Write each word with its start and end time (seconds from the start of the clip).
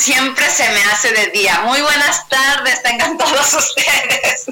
Siempre 0.00 0.48
se 0.50 0.68
me 0.70 0.82
hace 0.84 1.12
de 1.12 1.26
día. 1.26 1.60
Muy 1.60 1.80
buenas 1.82 2.26
tardes, 2.28 2.82
tengan 2.82 3.18
todos 3.18 3.54
ustedes. 3.54 4.46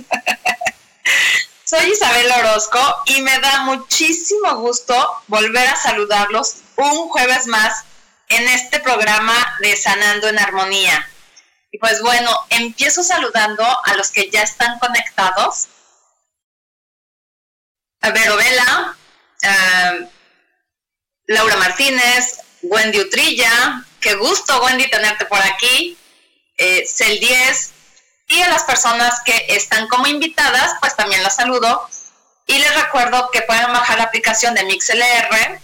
Soy 1.64 1.90
Isabel 1.90 2.30
Orozco 2.32 3.02
y 3.06 3.22
me 3.22 3.38
da 3.40 3.60
muchísimo 3.62 4.56
gusto 4.56 5.22
volver 5.26 5.66
a 5.66 5.76
saludarlos 5.76 6.56
un 6.76 7.08
jueves 7.08 7.46
más 7.46 7.84
en 8.28 8.46
este 8.48 8.80
programa 8.80 9.34
de 9.60 9.74
Sanando 9.76 10.28
en 10.28 10.38
Armonía. 10.38 11.10
Y 11.70 11.78
pues 11.78 12.02
bueno, 12.02 12.30
empiezo 12.50 13.02
saludando 13.02 13.64
a 13.84 13.94
los 13.94 14.10
que 14.10 14.30
ya 14.30 14.42
están 14.42 14.78
conectados. 14.78 15.68
A 18.00 18.10
Vela, 18.10 18.96
Laura 21.26 21.56
Martínez, 21.56 22.38
Wendy 22.62 23.00
Utrilla, 23.00 23.84
qué 24.08 24.14
gusto 24.14 24.62
Wendy 24.62 24.88
tenerte 24.88 25.26
por 25.26 25.38
aquí, 25.38 25.98
eh, 26.56 26.82
Cel 26.86 27.20
10 27.20 27.72
y 28.28 28.40
a 28.40 28.48
las 28.48 28.64
personas 28.64 29.20
que 29.22 29.46
están 29.50 29.86
como 29.88 30.06
invitadas, 30.06 30.76
pues 30.80 30.96
también 30.96 31.22
las 31.22 31.36
saludo. 31.36 31.86
Y 32.46 32.58
les 32.58 32.74
recuerdo 32.74 33.30
que 33.30 33.42
pueden 33.42 33.70
bajar 33.70 33.98
la 33.98 34.04
aplicación 34.04 34.54
de 34.54 34.64
MixLR, 34.64 35.60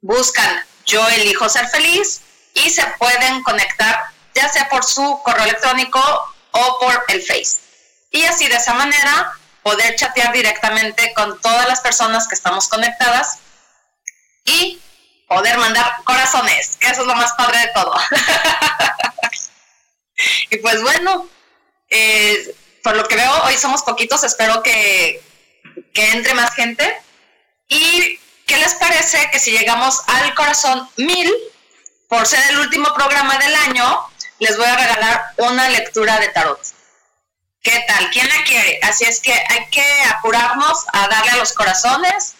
buscan 0.00 0.64
Yo 0.86 1.06
elijo 1.08 1.50
ser 1.50 1.68
feliz 1.68 2.22
y 2.54 2.70
se 2.70 2.82
pueden 2.98 3.42
conectar 3.42 4.06
ya 4.34 4.48
sea 4.48 4.70
por 4.70 4.82
su 4.82 5.20
correo 5.22 5.44
electrónico 5.44 6.00
o 6.52 6.78
por 6.80 7.04
el 7.08 7.20
Face. 7.20 7.58
Y 8.10 8.24
así 8.24 8.48
de 8.48 8.56
esa 8.56 8.72
manera 8.72 9.38
poder 9.62 9.96
chatear 9.96 10.32
directamente 10.32 11.12
con 11.12 11.38
todas 11.42 11.68
las 11.68 11.80
personas 11.80 12.26
que 12.26 12.34
estamos 12.34 12.68
conectadas 12.68 13.40
y 14.46 14.80
poder 15.30 15.56
mandar 15.58 16.02
corazones, 16.02 16.76
que 16.80 16.88
eso 16.88 17.02
es 17.02 17.06
lo 17.06 17.14
más 17.14 17.32
padre 17.34 17.60
de 17.60 17.68
todo. 17.68 17.94
y 20.50 20.56
pues 20.56 20.82
bueno, 20.82 21.28
eh, 21.88 22.52
por 22.82 22.96
lo 22.96 23.06
que 23.06 23.14
veo, 23.14 23.44
hoy 23.44 23.56
somos 23.56 23.84
poquitos, 23.84 24.24
espero 24.24 24.60
que, 24.64 25.22
que 25.94 26.10
entre 26.10 26.34
más 26.34 26.52
gente. 26.56 27.00
¿Y 27.68 28.18
qué 28.44 28.56
les 28.56 28.74
parece 28.74 29.30
que 29.30 29.38
si 29.38 29.52
llegamos 29.52 30.02
al 30.08 30.34
corazón 30.34 30.90
mil, 30.96 31.32
por 32.08 32.26
ser 32.26 32.42
el 32.50 32.58
último 32.58 32.92
programa 32.92 33.38
del 33.38 33.54
año, 33.54 34.08
les 34.40 34.56
voy 34.56 34.66
a 34.66 34.76
regalar 34.76 35.22
una 35.36 35.68
lectura 35.68 36.18
de 36.18 36.26
tarot? 36.30 36.60
¿Qué 37.62 37.84
tal? 37.86 38.10
¿Quién 38.10 38.28
la 38.28 38.42
quiere? 38.42 38.80
Así 38.82 39.04
es 39.04 39.20
que 39.20 39.32
hay 39.32 39.66
que 39.70 40.02
apurarnos 40.12 40.86
a 40.92 41.06
darle 41.06 41.30
a 41.30 41.36
los 41.36 41.52
corazones. 41.52 42.34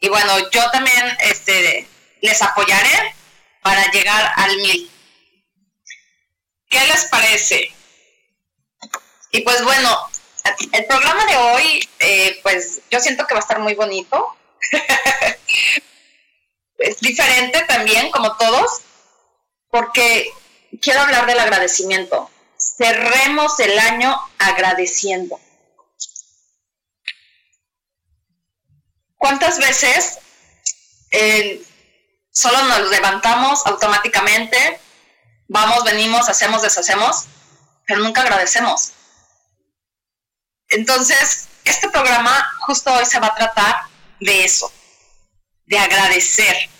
Y 0.00 0.08
bueno, 0.08 0.50
yo 0.50 0.68
también 0.72 1.16
este, 1.20 1.86
les 2.22 2.40
apoyaré 2.40 3.14
para 3.62 3.90
llegar 3.90 4.32
al 4.36 4.56
mil. 4.56 4.90
¿Qué 6.70 6.86
les 6.86 7.04
parece? 7.06 7.70
Y 9.32 9.40
pues 9.42 9.62
bueno, 9.62 10.08
el 10.72 10.84
programa 10.86 11.26
de 11.26 11.36
hoy, 11.36 11.88
eh, 11.98 12.40
pues 12.42 12.80
yo 12.90 13.00
siento 13.00 13.26
que 13.26 13.34
va 13.34 13.40
a 13.40 13.42
estar 13.42 13.58
muy 13.58 13.74
bonito. 13.74 14.36
es 16.78 17.00
diferente 17.00 17.62
también, 17.62 18.10
como 18.10 18.36
todos, 18.36 18.82
porque 19.68 20.30
quiero 20.80 21.00
hablar 21.00 21.26
del 21.26 21.40
agradecimiento. 21.40 22.30
Cerremos 22.56 23.58
el 23.60 23.78
año 23.78 24.16
agradeciendo. 24.38 25.40
¿Cuántas 29.16 29.58
veces 29.58 30.18
eh, 31.10 31.62
solo 32.32 32.62
nos 32.64 32.90
levantamos 32.90 33.64
automáticamente, 33.66 34.80
vamos, 35.48 35.84
venimos, 35.84 36.28
hacemos, 36.28 36.62
deshacemos, 36.62 37.26
pero 37.86 38.00
nunca 38.00 38.22
agradecemos. 38.22 38.92
Entonces, 40.70 41.48
este 41.64 41.90
programa 41.90 42.50
justo 42.60 42.92
hoy 42.92 43.04
se 43.04 43.20
va 43.20 43.28
a 43.28 43.34
tratar 43.34 43.82
de 44.20 44.44
eso, 44.44 44.72
de 45.66 45.78
agradecer. 45.78 46.70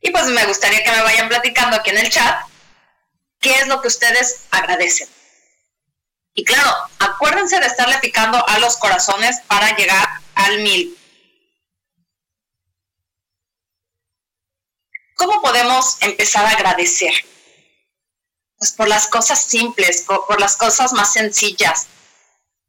Y 0.00 0.10
pues 0.10 0.26
me 0.26 0.46
gustaría 0.46 0.82
que 0.82 0.90
me 0.90 1.02
vayan 1.02 1.28
platicando 1.28 1.76
aquí 1.76 1.90
en 1.90 1.98
el 1.98 2.10
chat 2.10 2.46
qué 3.40 3.54
es 3.56 3.66
lo 3.68 3.80
que 3.82 3.88
ustedes 3.88 4.40
agradecen. 4.50 5.08
Y 6.34 6.44
claro, 6.44 6.70
acuérdense 6.98 7.58
de 7.60 7.66
estarle 7.66 7.98
picando 7.98 8.46
a 8.48 8.58
los 8.58 8.76
corazones 8.76 9.40
para 9.46 9.74
llegar 9.76 10.08
al 10.34 10.60
mil. 10.60 10.95
¿Cómo 15.16 15.40
podemos 15.40 15.96
empezar 16.00 16.44
a 16.44 16.50
agradecer? 16.50 17.12
Pues 18.58 18.72
por 18.72 18.86
las 18.86 19.06
cosas 19.08 19.42
simples, 19.42 20.02
por, 20.02 20.38
las 20.38 20.56
cosas 20.56 20.92
más 20.92 21.14
sencillas, 21.14 21.86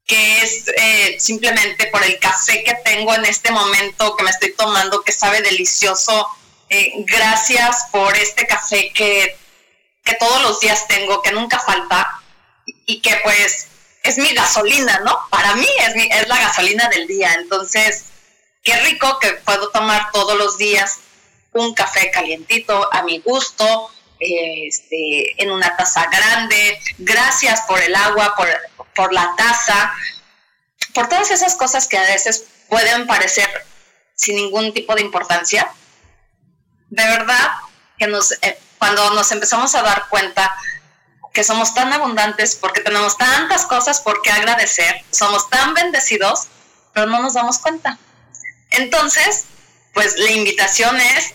que 0.06 0.42
es 0.42 0.64
eh, 0.70 1.18
simplemente 1.20 1.88
por 1.88 2.04
el 2.04 2.18
café 2.20 2.64
que 2.64 2.74
tengo 2.86 3.14
en 3.14 3.26
este 3.26 3.52
momento, 3.52 4.16
que 4.16 4.24
me 4.24 4.30
estoy 4.30 4.54
tomando, 4.54 5.04
que 5.04 5.12
sabe 5.12 5.42
delicioso. 5.42 6.28
Eh, 6.70 6.94
gracias 7.06 7.88
por 7.92 8.16
este 8.16 8.48
café 8.48 8.92
que, 8.94 9.38
que 10.06 10.16
todos 10.16 10.42
los 10.42 10.62
días 10.62 10.88
tengo, 10.88 11.22
que 11.22 11.34
nunca 11.34 11.60
falta 11.60 12.22
y 12.86 13.02
que 13.02 13.14
pues 13.24 13.68
es 14.04 14.18
mi 14.18 14.34
gasolina, 14.34 15.00
¿no? 15.00 15.20
Para 15.30 15.54
mí 15.56 15.68
es, 15.80 15.96
mi, 15.96 16.04
es 16.10 16.28
la 16.30 16.38
gasolina 16.38 16.88
del 16.88 17.08
día. 17.08 17.34
Entonces, 17.34 18.06
qué 18.64 18.74
rico 18.84 19.20
que 19.20 19.34
puedo 19.34 19.70
tomar 19.70 20.12
todos 20.14 20.38
los 20.38 20.58
días 20.58 21.00
un 21.58 21.74
café 21.74 22.12
calientito 22.12 22.90
a 22.94 23.04
mi 23.04 23.20
gusto, 23.20 23.92
este, 24.20 25.42
en 25.42 25.52
una 25.52 25.76
taza 25.76 26.08
grande. 26.08 26.80
Gracias 26.98 27.62
por 27.62 27.82
el 27.82 27.96
agua, 27.96 28.36
por, 28.36 28.48
por 28.96 29.14
la 29.14 29.34
taza, 29.38 29.94
por 30.94 31.08
todas 31.10 31.32
esas 31.32 31.56
cosas 31.56 31.88
que 31.88 31.98
a 31.98 32.04
veces 32.04 32.46
pueden 32.70 33.08
parecer 33.08 33.50
sin 34.16 34.36
ningún 34.36 34.74
tipo 34.74 34.96
de 34.96 35.02
importancia. 35.02 35.72
De 36.90 37.04
verdad 37.04 37.52
que 37.98 38.08
nos, 38.08 38.32
eh, 38.42 38.60
cuando 38.78 39.12
nos 39.12 39.32
empezamos 39.32 39.76
a 39.76 39.82
dar 39.82 40.08
cuenta 40.10 40.56
que 41.34 41.44
somos 41.44 41.74
tan 41.74 41.94
abundantes 41.94 42.56
porque 42.56 42.82
tenemos 42.82 43.18
tantas 43.18 43.66
cosas 43.66 44.02
por 44.02 44.22
qué 44.24 44.32
agradecer, 44.32 45.04
somos 45.12 45.50
tan 45.50 45.76
bendecidos, 45.76 46.48
pero 46.94 47.06
no 47.06 47.22
nos 47.22 47.36
damos 47.36 47.60
cuenta. 47.60 48.00
Entonces, 48.72 49.46
pues 49.94 50.18
la 50.18 50.32
invitación 50.32 51.00
es 51.00 51.34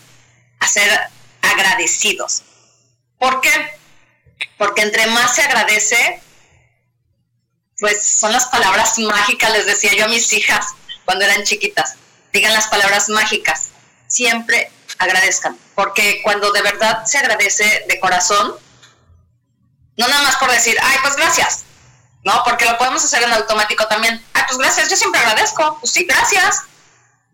a 0.62 0.68
ser 0.68 1.00
agradecidos. 1.42 2.42
¿Por 3.18 3.40
qué? 3.40 3.50
Porque 4.58 4.82
entre 4.82 5.06
más 5.08 5.34
se 5.34 5.42
agradece, 5.42 6.22
pues 7.78 8.04
son 8.04 8.32
las 8.32 8.46
palabras 8.46 8.98
mágicas, 8.98 9.50
les 9.52 9.66
decía 9.66 9.92
yo 9.94 10.04
a 10.04 10.08
mis 10.08 10.32
hijas 10.32 10.66
cuando 11.04 11.24
eran 11.24 11.42
chiquitas, 11.42 11.96
digan 12.32 12.52
las 12.52 12.68
palabras 12.68 13.08
mágicas, 13.08 13.70
siempre 14.06 14.70
agradezcan, 14.98 15.58
porque 15.74 16.20
cuando 16.22 16.52
de 16.52 16.62
verdad 16.62 17.04
se 17.06 17.18
agradece 17.18 17.84
de 17.88 17.98
corazón, 17.98 18.54
no 19.96 20.08
nada 20.08 20.22
más 20.22 20.36
por 20.36 20.50
decir, 20.50 20.76
ay, 20.80 20.96
pues 21.02 21.16
gracias, 21.16 21.64
¿no? 22.22 22.42
Porque 22.44 22.66
lo 22.66 22.78
podemos 22.78 23.04
hacer 23.04 23.24
en 23.24 23.32
automático 23.32 23.86
también. 23.88 24.24
Ay, 24.32 24.44
pues 24.46 24.58
gracias, 24.58 24.88
yo 24.88 24.96
siempre 24.96 25.20
agradezco, 25.20 25.78
pues 25.80 25.92
sí, 25.92 26.04
gracias. 26.04 26.62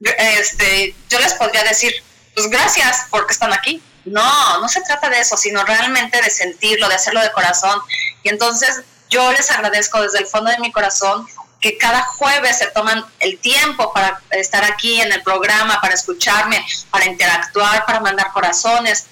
Este, 0.00 0.94
yo 1.10 1.18
les 1.18 1.34
podría 1.34 1.62
decir, 1.64 1.92
pues 2.38 2.50
gracias 2.50 3.06
porque 3.10 3.32
están 3.32 3.52
aquí. 3.52 3.82
No, 4.04 4.60
no 4.60 4.68
se 4.68 4.80
trata 4.82 5.10
de 5.10 5.20
eso, 5.20 5.36
sino 5.36 5.64
realmente 5.64 6.22
de 6.22 6.30
sentirlo, 6.30 6.88
de 6.88 6.94
hacerlo 6.94 7.20
de 7.20 7.32
corazón. 7.32 7.80
Y 8.22 8.28
entonces 8.28 8.82
yo 9.10 9.32
les 9.32 9.50
agradezco 9.50 10.00
desde 10.00 10.20
el 10.20 10.26
fondo 10.26 10.50
de 10.50 10.58
mi 10.58 10.70
corazón 10.70 11.26
que 11.60 11.76
cada 11.76 12.02
jueves 12.02 12.58
se 12.58 12.68
toman 12.68 13.04
el 13.18 13.38
tiempo 13.40 13.92
para 13.92 14.22
estar 14.30 14.64
aquí 14.64 15.00
en 15.00 15.12
el 15.12 15.22
programa, 15.24 15.80
para 15.80 15.94
escucharme, 15.94 16.64
para 16.90 17.06
interactuar, 17.06 17.84
para 17.84 17.98
mandar 17.98 18.32
corazones, 18.32 19.06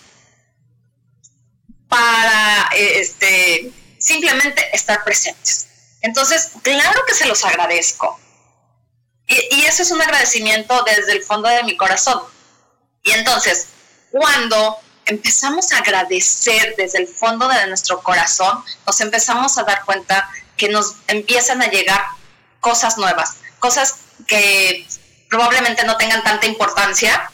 para 1.88 2.68
este, 2.72 3.72
simplemente 3.98 4.70
estar 4.72 5.02
presentes. 5.02 5.66
Entonces, 6.00 6.52
claro 6.62 7.00
que 7.08 7.14
se 7.14 7.26
los 7.26 7.44
agradezco. 7.44 8.20
Y, 9.26 9.56
y 9.56 9.64
eso 9.64 9.82
es 9.82 9.90
un 9.90 10.00
agradecimiento 10.00 10.84
desde 10.84 11.10
el 11.10 11.24
fondo 11.24 11.48
de 11.48 11.64
mi 11.64 11.76
corazón. 11.76 12.22
Y 13.06 13.12
entonces, 13.12 13.68
cuando 14.10 14.78
empezamos 15.06 15.72
a 15.72 15.78
agradecer 15.78 16.74
desde 16.76 16.98
el 16.98 17.06
fondo 17.06 17.48
de 17.48 17.66
nuestro 17.68 18.02
corazón, 18.02 18.62
nos 18.84 19.00
empezamos 19.00 19.56
a 19.56 19.62
dar 19.62 19.84
cuenta 19.84 20.28
que 20.56 20.68
nos 20.68 20.96
empiezan 21.06 21.62
a 21.62 21.68
llegar 21.68 22.04
cosas 22.60 22.98
nuevas, 22.98 23.36
cosas 23.60 24.00
que 24.26 24.86
probablemente 25.30 25.84
no 25.84 25.96
tengan 25.96 26.24
tanta 26.24 26.46
importancia 26.46 27.30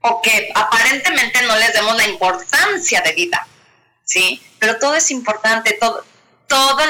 o 0.00 0.22
que 0.22 0.50
aparentemente 0.54 1.42
no 1.42 1.56
les 1.56 1.74
demos 1.74 1.94
la 1.94 2.06
importancia 2.06 3.02
de 3.02 3.12
vida, 3.12 3.46
¿sí? 4.04 4.42
Pero 4.58 4.78
todo 4.78 4.94
es 4.94 5.10
importante, 5.10 5.78
todo, 5.78 6.04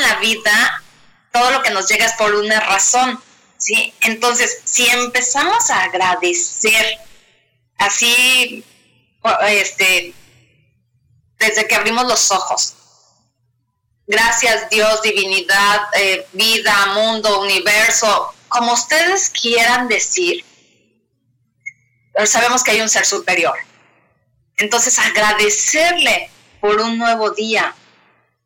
la 0.01 0.17
vida, 0.21 0.83
todo 1.33 1.51
lo 1.51 1.63
que 1.63 1.71
nos 1.71 1.89
llega 1.89 2.07
es 2.07 2.13
por 2.13 2.35
una 2.37 2.61
razón, 2.61 3.21
¿sí? 3.59 3.93
Entonces, 4.01 4.61
si 4.65 4.87
empezamos 4.87 5.71
a 5.71 5.83
agradecer 5.83 6.99
así, 7.79 8.65
este, 9.49 10.15
desde 11.39 11.67
que 11.67 11.75
abrimos 11.75 12.07
los 12.07 12.31
ojos, 12.31 12.75
Gracias 14.07 14.69
Dios, 14.69 15.01
divinidad, 15.03 15.81
eh, 15.95 16.27
vida, 16.33 16.87
mundo, 16.95 17.41
universo, 17.41 18.35
como 18.49 18.73
ustedes 18.73 19.31
quieran 19.31 19.89
decir. 19.89 20.45
sabemos 22.27 22.63
que 22.63 22.73
hay 22.73 22.81
un 22.81 22.89
ser 22.89 23.07
superior. 23.07 23.57
Entonces 24.59 24.99
agradecerle 24.99 26.31
por 26.61 26.81
un 26.81 26.99
nuevo 26.99 27.31
día. 27.31 27.75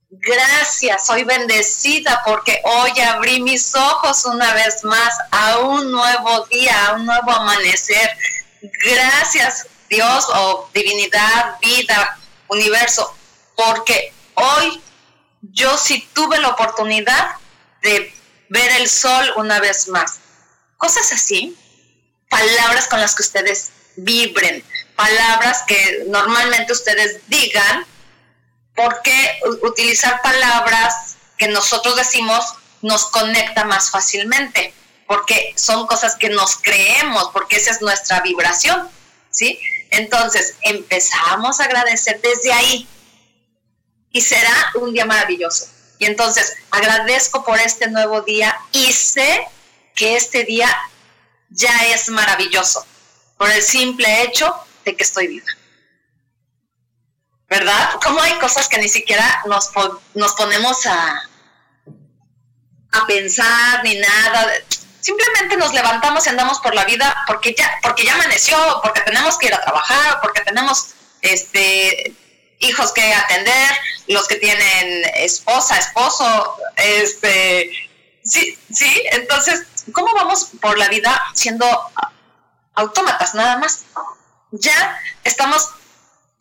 Gracias, 0.09 1.07
soy 1.07 1.25
bendecida 1.25 2.23
porque 2.25 2.61
hoy 2.63 3.01
abrí 3.01 3.43
mis 3.43 3.75
ojos 3.75 4.25
una 4.25 4.55
vez 4.55 4.85
más 4.85 5.13
a 5.33 5.59
un 5.59 5.91
nuevo 5.91 6.47
día, 6.47 6.87
a 6.87 6.93
un 6.93 7.07
nuevo 7.07 7.33
amanecer. 7.33 8.17
Gracias 8.85 9.67
Dios 9.89 10.27
o 10.35 10.69
divinidad, 10.75 11.59
vida, 11.61 12.19
universo, 12.49 13.15
porque 13.57 14.13
hoy 14.35 14.83
yo 15.41 15.77
sí 15.79 16.09
tuve 16.13 16.39
la 16.39 16.49
oportunidad 16.49 17.37
de 17.83 18.13
ver 18.49 18.73
el 18.81 18.89
sol 18.89 19.33
una 19.37 19.61
vez 19.61 19.89
más. 19.89 20.19
Cosas 20.77 21.13
así, 21.13 21.57
palabras 22.29 22.89
con 22.89 23.01
las 23.01 23.15
que 23.15 23.23
ustedes 23.23 23.71
vibren, 23.97 24.65
palabras 24.95 25.63
que 25.67 26.05
normalmente 26.09 26.73
ustedes 26.73 27.21
digan, 27.29 27.87
porque 28.75 29.39
utilizar 29.63 30.21
palabras 30.23 31.17
que 31.39 31.49
nosotros 31.49 31.97
decimos 31.97 32.45
nos 32.83 33.07
conecta 33.07 33.65
más 33.65 33.91
fácilmente, 33.91 34.75
porque 35.07 35.53
son 35.57 35.87
cosas 35.87 36.17
que 36.17 36.29
nos 36.31 36.57
creemos, 36.57 37.31
porque 37.33 37.57
esa 37.57 37.71
es 37.71 37.81
nuestra 37.81 38.21
vibración, 38.21 38.89
¿sí? 39.31 39.59
Entonces, 39.91 40.55
empezamos 40.63 41.61
a 41.61 41.65
agradecer 41.65 42.21
desde 42.21 42.53
ahí, 42.53 42.89
y 44.17 44.21
será 44.23 44.73
un 44.77 44.95
día 44.95 45.05
maravilloso. 45.05 45.69
Y 45.99 46.07
entonces 46.07 46.57
agradezco 46.71 47.45
por 47.45 47.59
este 47.59 47.89
nuevo 47.89 48.23
día 48.23 48.59
y 48.73 48.91
sé 48.93 49.47
que 49.95 50.17
este 50.17 50.45
día 50.45 50.75
ya 51.51 51.87
es 51.89 52.09
maravilloso 52.09 52.87
por 53.37 53.51
el 53.51 53.63
simple 53.63 54.23
hecho 54.23 54.55
de 54.87 54.97
que 54.97 55.03
estoy 55.03 55.27
viva. 55.27 55.47
¿Verdad? 57.49 58.01
Como 58.03 58.21
hay 58.23 58.39
cosas 58.39 58.69
que 58.69 58.79
ni 58.79 58.89
siquiera 58.89 59.43
nos, 59.47 59.71
nos 60.15 60.33
ponemos 60.33 60.87
a, 60.87 61.23
a 62.93 63.07
pensar 63.07 63.85
ni 63.85 63.97
nada. 63.97 64.51
Simplemente 65.07 65.57
nos 65.57 65.73
levantamos 65.73 66.27
y 66.27 66.31
andamos 66.31 66.59
por 66.59 66.75
la 66.75 66.85
vida 66.85 67.17
porque 67.29 67.55
ya, 67.57 67.79
porque 67.81 68.05
ya 68.05 68.15
amaneció, 68.15 68.59
porque 68.83 69.03
tenemos 69.03 69.39
que 69.39 69.47
ir 69.47 69.55
a 69.55 69.61
trabajar, 69.61 70.19
porque 70.21 70.41
tenemos 70.41 70.95
este 71.23 72.13
hijos 72.59 72.91
que 72.91 73.15
atender, 73.15 73.71
los 74.09 74.27
que 74.27 74.35
tienen 74.35 75.05
esposa, 75.15 75.79
esposo, 75.79 76.57
este, 76.75 77.71
sí, 78.25 78.59
sí, 78.69 79.05
entonces, 79.13 79.63
¿cómo 79.93 80.13
vamos 80.13 80.49
por 80.61 80.77
la 80.77 80.89
vida 80.89 81.23
siendo 81.35 81.67
autómatas 82.75 83.33
nada 83.37 83.59
más? 83.59 83.85
Ya 84.51 85.01
estamos 85.23 85.71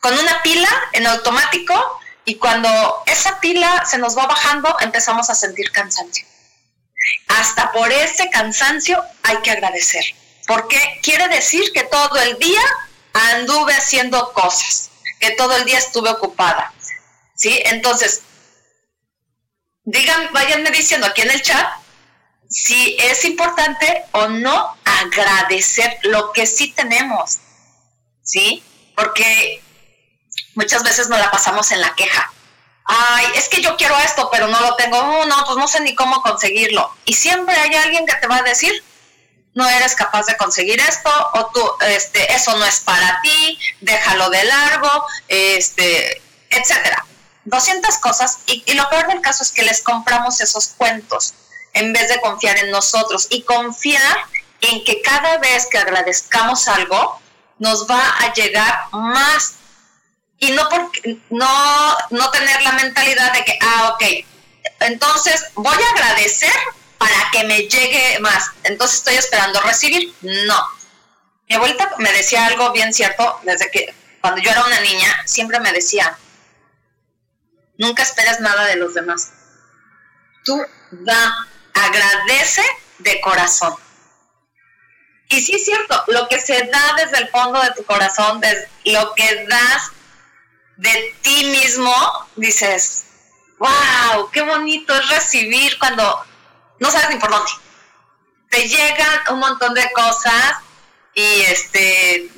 con 0.00 0.18
una 0.18 0.42
pila 0.42 0.70
en 0.92 1.06
automático 1.06 2.00
y 2.24 2.34
cuando 2.34 3.04
esa 3.06 3.38
pila 3.38 3.84
se 3.86 3.98
nos 3.98 4.18
va 4.18 4.26
bajando 4.26 4.76
empezamos 4.80 5.30
a 5.30 5.36
sentir 5.36 5.70
cansancio. 5.70 6.26
Hasta 7.28 7.72
por 7.72 7.92
ese 7.92 8.30
cansancio 8.30 9.02
hay 9.22 9.36
que 9.38 9.50
agradecer, 9.50 10.04
porque 10.46 11.00
quiere 11.02 11.28
decir 11.28 11.72
que 11.72 11.84
todo 11.84 12.16
el 12.20 12.38
día 12.38 12.62
anduve 13.12 13.74
haciendo 13.74 14.32
cosas 14.32 14.90
que 15.18 15.30
todo 15.32 15.56
el 15.56 15.64
día 15.64 15.78
estuve 15.78 16.10
ocupada. 16.10 16.72
¿Sí? 17.34 17.60
Entonces, 17.66 18.22
digan, 19.84 20.32
váyanme 20.32 20.70
diciendo 20.70 21.06
aquí 21.06 21.22
en 21.22 21.30
el 21.30 21.42
chat 21.42 21.66
si 22.48 22.96
es 23.00 23.24
importante 23.24 24.04
o 24.12 24.28
no 24.28 24.76
agradecer 24.84 25.98
lo 26.02 26.32
que 26.32 26.46
sí 26.46 26.72
tenemos. 26.72 27.38
¿Sí? 28.22 28.62
Porque 28.94 29.62
muchas 30.54 30.82
veces 30.82 31.08
nos 31.08 31.18
la 31.18 31.30
pasamos 31.30 31.70
en 31.72 31.80
la 31.80 31.94
queja. 31.94 32.32
Ay, 32.86 33.26
es 33.34 33.48
que 33.48 33.60
yo 33.60 33.76
quiero 33.76 33.98
esto, 33.98 34.28
pero 34.30 34.46
no 34.46 34.60
lo 34.60 34.76
tengo. 34.76 34.98
Oh, 34.98 35.26
no, 35.26 35.44
pues 35.44 35.56
no 35.56 35.66
sé 35.66 35.80
ni 35.80 35.94
cómo 35.94 36.22
conseguirlo. 36.22 36.90
Y 37.04 37.14
siempre 37.14 37.54
hay 37.56 37.74
alguien 37.74 38.06
que 38.06 38.14
te 38.14 38.28
va 38.28 38.36
a 38.36 38.42
decir, 38.42 38.72
no 39.54 39.68
eres 39.68 39.94
capaz 39.94 40.26
de 40.26 40.36
conseguir 40.36 40.78
esto 40.80 41.10
o 41.34 41.46
tú, 41.46 41.62
este, 41.88 42.32
eso 42.32 42.56
no 42.56 42.64
es 42.64 42.80
para 42.80 43.20
ti, 43.22 43.58
déjalo 43.80 44.30
de 44.30 44.44
largo, 44.44 45.06
este, 45.28 46.22
etcétera. 46.50 47.04
200 47.44 47.98
cosas 47.98 48.40
y, 48.46 48.62
y 48.66 48.74
lo 48.74 48.88
peor 48.90 49.06
del 49.08 49.20
caso 49.20 49.42
es 49.42 49.52
que 49.52 49.62
les 49.62 49.80
compramos 49.80 50.40
esos 50.40 50.68
cuentos 50.76 51.34
en 51.72 51.92
vez 51.92 52.08
de 52.08 52.20
confiar 52.20 52.58
en 52.58 52.70
nosotros 52.70 53.28
y 53.30 53.42
confiar 53.42 54.16
en 54.60 54.84
que 54.84 55.00
cada 55.02 55.38
vez 55.38 55.66
que 55.66 55.78
agradezcamos 55.78 56.68
algo 56.68 57.20
nos 57.58 57.88
va 57.88 58.02
a 58.20 58.32
llegar 58.34 58.88
más 58.92 59.54
y 60.38 60.50
no 60.50 60.68
porque 60.68 61.18
no 61.30 61.96
no 62.10 62.30
tener 62.30 62.62
la 62.62 62.72
mentalidad 62.72 63.32
de 63.32 63.44
que 63.44 63.58
ah 63.60 63.94
ok 63.94 64.26
entonces 64.80 65.46
voy 65.54 65.76
a 65.76 65.90
agradecer 65.90 66.52
para 66.98 67.30
que 67.32 67.44
me 67.44 67.62
llegue 67.68 68.18
más. 68.20 68.50
Entonces 68.64 68.98
estoy 68.98 69.14
esperando 69.14 69.60
recibir. 69.60 70.14
No. 70.22 70.68
Mi 71.48 71.56
abuelita 71.56 71.94
me 71.98 72.12
decía 72.12 72.46
algo 72.46 72.72
bien 72.72 72.92
cierto 72.92 73.40
desde 73.44 73.70
que 73.70 73.94
cuando 74.20 74.40
yo 74.40 74.50
era 74.50 74.64
una 74.64 74.80
niña, 74.80 75.22
siempre 75.24 75.60
me 75.60 75.72
decía, 75.72 76.18
nunca 77.78 78.02
esperes 78.02 78.40
nada 78.40 78.64
de 78.66 78.76
los 78.76 78.94
demás. 78.94 79.32
Tú 80.44 80.60
da, 80.90 81.48
agradece 81.74 82.62
de 82.98 83.20
corazón. 83.20 83.74
Y 85.28 85.40
sí 85.40 85.56
es 85.56 85.64
cierto, 85.64 86.04
lo 86.08 86.28
que 86.28 86.40
se 86.40 86.64
da 86.64 86.94
desde 86.96 87.18
el 87.18 87.28
fondo 87.28 87.60
de 87.60 87.72
tu 87.72 87.84
corazón, 87.84 88.40
desde 88.40 88.68
lo 88.84 89.12
que 89.14 89.44
das 89.48 89.92
de 90.76 91.14
ti 91.22 91.44
mismo, 91.44 91.94
dices, 92.36 93.04
wow, 93.58 94.30
qué 94.30 94.42
bonito 94.42 94.94
es 94.94 95.08
recibir 95.08 95.78
cuando 95.78 96.24
no 96.78 96.90
sabes 96.90 97.10
ni 97.10 97.16
por 97.16 97.30
dónde. 97.30 97.50
Te 98.50 98.68
llegan 98.68 99.20
un 99.30 99.38
montón 99.40 99.74
de 99.74 99.90
cosas 99.92 100.58
y 101.14 101.40
este 101.42 102.30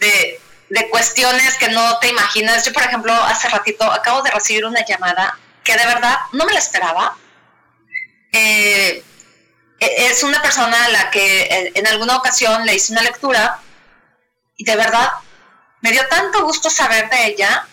de, 0.00 0.40
cuestiones 0.90 1.56
que 1.56 1.68
no 1.68 1.98
te 1.98 2.08
imaginas. 2.08 2.64
Yo, 2.64 2.72
por 2.72 2.82
ejemplo, 2.82 3.12
hace 3.12 3.48
ratito 3.48 3.84
acabo 3.84 4.22
de 4.22 4.30
recibir 4.30 4.64
una 4.64 4.84
llamada 4.84 5.38
que 5.62 5.76
de 5.76 5.86
verdad 5.86 6.18
no 6.32 6.44
me 6.44 6.52
la 6.52 6.58
esperaba. 6.58 7.16
Eh, 8.32 9.04
e, 9.78 10.06
es 10.06 10.22
una 10.22 10.42
persona 10.42 10.84
a 10.84 10.88
la 10.88 11.10
que 11.10 11.72
en 11.74 11.86
alguna 11.86 12.16
ocasión 12.16 12.64
le 12.66 12.74
hice 12.74 12.92
una 12.92 13.02
lectura 13.02 13.60
y 14.56 14.64
de 14.64 14.76
verdad 14.76 15.12
me 15.80 15.92
dio 15.92 16.06
tanto 16.08 16.44
gusto 16.44 16.70
saber 16.70 17.08
de 17.10 17.26
ella 17.26 17.66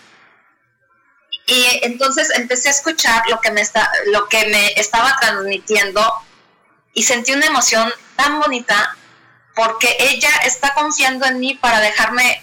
y 1.51 1.79
entonces 1.81 2.29
empecé 2.33 2.69
a 2.69 2.71
escuchar 2.71 3.23
lo 3.29 3.41
que 3.41 3.51
me, 3.51 3.59
está, 3.59 3.91
lo 4.05 4.29
que 4.29 4.45
me 4.45 4.71
estaba 4.79 5.17
transmitiendo 5.19 6.01
y 6.93 7.03
sentí 7.03 7.33
una 7.33 7.47
emoción 7.47 7.91
tan 8.15 8.39
bonita 8.39 8.95
porque 9.53 9.97
ella 9.99 10.29
está 10.45 10.73
confiando 10.73 11.25
en 11.25 11.41
mí 11.41 11.55
para 11.55 11.81
dejarme... 11.81 12.41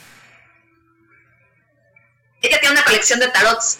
Ella 2.43 2.61
tiene 2.61 2.75
una 2.75 2.85
colección 2.85 3.19
de 3.19 3.29
tarots. 3.29 3.79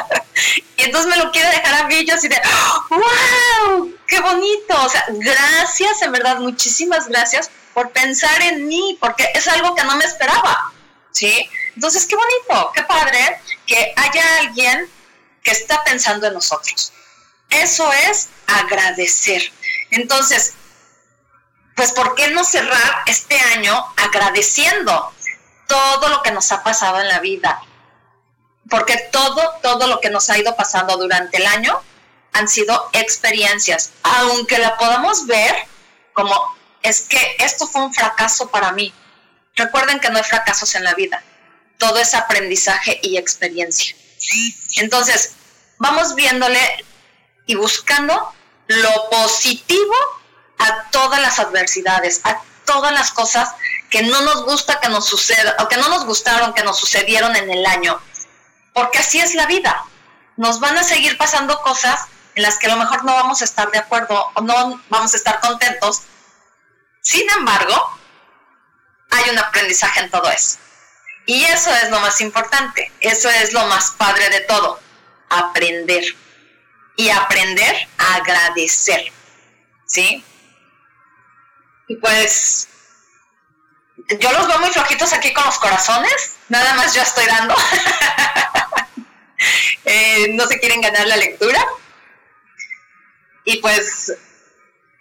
y 0.76 0.82
entonces 0.82 1.16
me 1.16 1.22
lo 1.22 1.30
quiere 1.30 1.48
dejar 1.50 1.84
a 1.84 1.86
mí 1.86 2.04
yo 2.04 2.16
así 2.16 2.26
de, 2.26 2.42
¡wow! 2.90 3.96
¡Qué 4.08 4.18
bonito! 4.18 4.82
O 4.84 4.88
sea, 4.88 5.04
gracias, 5.10 6.02
en 6.02 6.10
verdad, 6.10 6.38
muchísimas 6.40 7.06
gracias 7.06 7.52
por 7.72 7.92
pensar 7.92 8.42
en 8.42 8.66
mí, 8.66 8.98
porque 9.00 9.28
es 9.32 9.46
algo 9.46 9.76
que 9.76 9.84
no 9.84 9.96
me 9.96 10.04
esperaba. 10.04 10.72
¿Sí? 11.12 11.50
Entonces, 11.74 12.06
qué 12.06 12.16
bonito, 12.16 12.72
qué 12.74 12.82
padre 12.84 13.40
que 13.66 13.92
haya 13.96 14.38
alguien 14.38 14.90
que 15.42 15.50
está 15.50 15.82
pensando 15.84 16.26
en 16.26 16.34
nosotros. 16.34 16.92
Eso 17.50 17.90
es 17.92 18.28
agradecer. 18.46 19.42
Entonces, 19.90 20.54
pues, 21.74 21.92
¿por 21.92 22.14
qué 22.14 22.28
no 22.28 22.44
cerrar 22.44 23.02
este 23.06 23.38
año 23.38 23.86
agradeciendo 23.96 25.12
todo 25.66 26.08
lo 26.08 26.22
que 26.22 26.30
nos 26.30 26.52
ha 26.52 26.62
pasado 26.62 27.00
en 27.00 27.08
la 27.08 27.20
vida? 27.20 27.62
Porque 28.68 28.96
todo, 29.10 29.58
todo 29.62 29.86
lo 29.86 30.00
que 30.00 30.10
nos 30.10 30.30
ha 30.30 30.38
ido 30.38 30.54
pasando 30.56 30.96
durante 30.96 31.38
el 31.38 31.46
año 31.46 31.82
han 32.32 32.48
sido 32.48 32.88
experiencias, 32.92 33.92
aunque 34.02 34.58
la 34.58 34.76
podamos 34.76 35.26
ver 35.26 35.54
como 36.12 36.54
es 36.82 37.02
que 37.02 37.36
esto 37.38 37.66
fue 37.66 37.82
un 37.82 37.92
fracaso 37.92 38.48
para 38.50 38.72
mí. 38.72 38.92
Recuerden 39.60 40.00
que 40.00 40.08
no 40.08 40.16
hay 40.16 40.24
fracasos 40.24 40.74
en 40.74 40.84
la 40.84 40.94
vida, 40.94 41.22
todo 41.76 41.98
es 41.98 42.14
aprendizaje 42.14 42.98
y 43.02 43.18
experiencia. 43.18 43.94
Entonces, 44.76 45.32
vamos 45.76 46.14
viéndole 46.14 46.58
y 47.44 47.56
buscando 47.56 48.34
lo 48.68 49.10
positivo 49.10 49.94
a 50.58 50.88
todas 50.90 51.20
las 51.20 51.38
adversidades, 51.38 52.22
a 52.24 52.40
todas 52.64 52.90
las 52.92 53.10
cosas 53.10 53.50
que 53.90 54.02
no 54.02 54.22
nos 54.22 54.46
gusta 54.46 54.80
que 54.80 54.88
nos 54.88 55.04
suceda, 55.04 55.56
o 55.58 55.68
que 55.68 55.76
no 55.76 55.90
nos 55.90 56.06
gustaron 56.06 56.54
que 56.54 56.62
nos 56.62 56.78
sucedieron 56.78 57.36
en 57.36 57.50
el 57.50 57.66
año, 57.66 58.00
porque 58.72 58.98
así 58.98 59.20
es 59.20 59.34
la 59.34 59.44
vida. 59.44 59.84
Nos 60.38 60.58
van 60.60 60.78
a 60.78 60.84
seguir 60.84 61.18
pasando 61.18 61.60
cosas 61.60 62.06
en 62.34 62.44
las 62.44 62.56
que 62.56 62.66
a 62.68 62.70
lo 62.70 62.76
mejor 62.76 63.04
no 63.04 63.12
vamos 63.12 63.42
a 63.42 63.44
estar 63.44 63.70
de 63.70 63.78
acuerdo 63.78 64.30
o 64.34 64.40
no 64.40 64.80
vamos 64.88 65.12
a 65.12 65.16
estar 65.18 65.38
contentos. 65.40 66.04
Sin 67.02 67.28
embargo, 67.28 67.99
hay 69.10 69.30
un 69.30 69.38
aprendizaje 69.38 70.00
en 70.00 70.10
todo 70.10 70.30
eso. 70.30 70.58
Y 71.26 71.44
eso 71.44 71.70
es 71.74 71.90
lo 71.90 72.00
más 72.00 72.20
importante, 72.20 72.90
eso 73.00 73.30
es 73.30 73.52
lo 73.52 73.64
más 73.66 73.90
padre 73.92 74.28
de 74.30 74.40
todo, 74.40 74.80
aprender. 75.28 76.04
Y 76.96 77.08
aprender 77.08 77.88
a 77.96 78.16
agradecer. 78.16 79.12
¿Sí? 79.86 80.22
Y 81.88 81.96
pues 81.96 82.68
yo 84.18 84.32
los 84.32 84.46
veo 84.48 84.58
muy 84.58 84.70
flojitos 84.70 85.12
aquí 85.12 85.32
con 85.32 85.44
los 85.44 85.58
corazones, 85.58 86.34
nada 86.48 86.74
más 86.74 86.94
yo 86.94 87.02
estoy 87.02 87.26
dando. 87.26 87.54
Eh, 89.86 90.26
no 90.34 90.46
se 90.46 90.60
quieren 90.60 90.82
ganar 90.82 91.06
la 91.06 91.16
lectura. 91.16 91.58
Y 93.44 93.56
pues, 93.56 94.12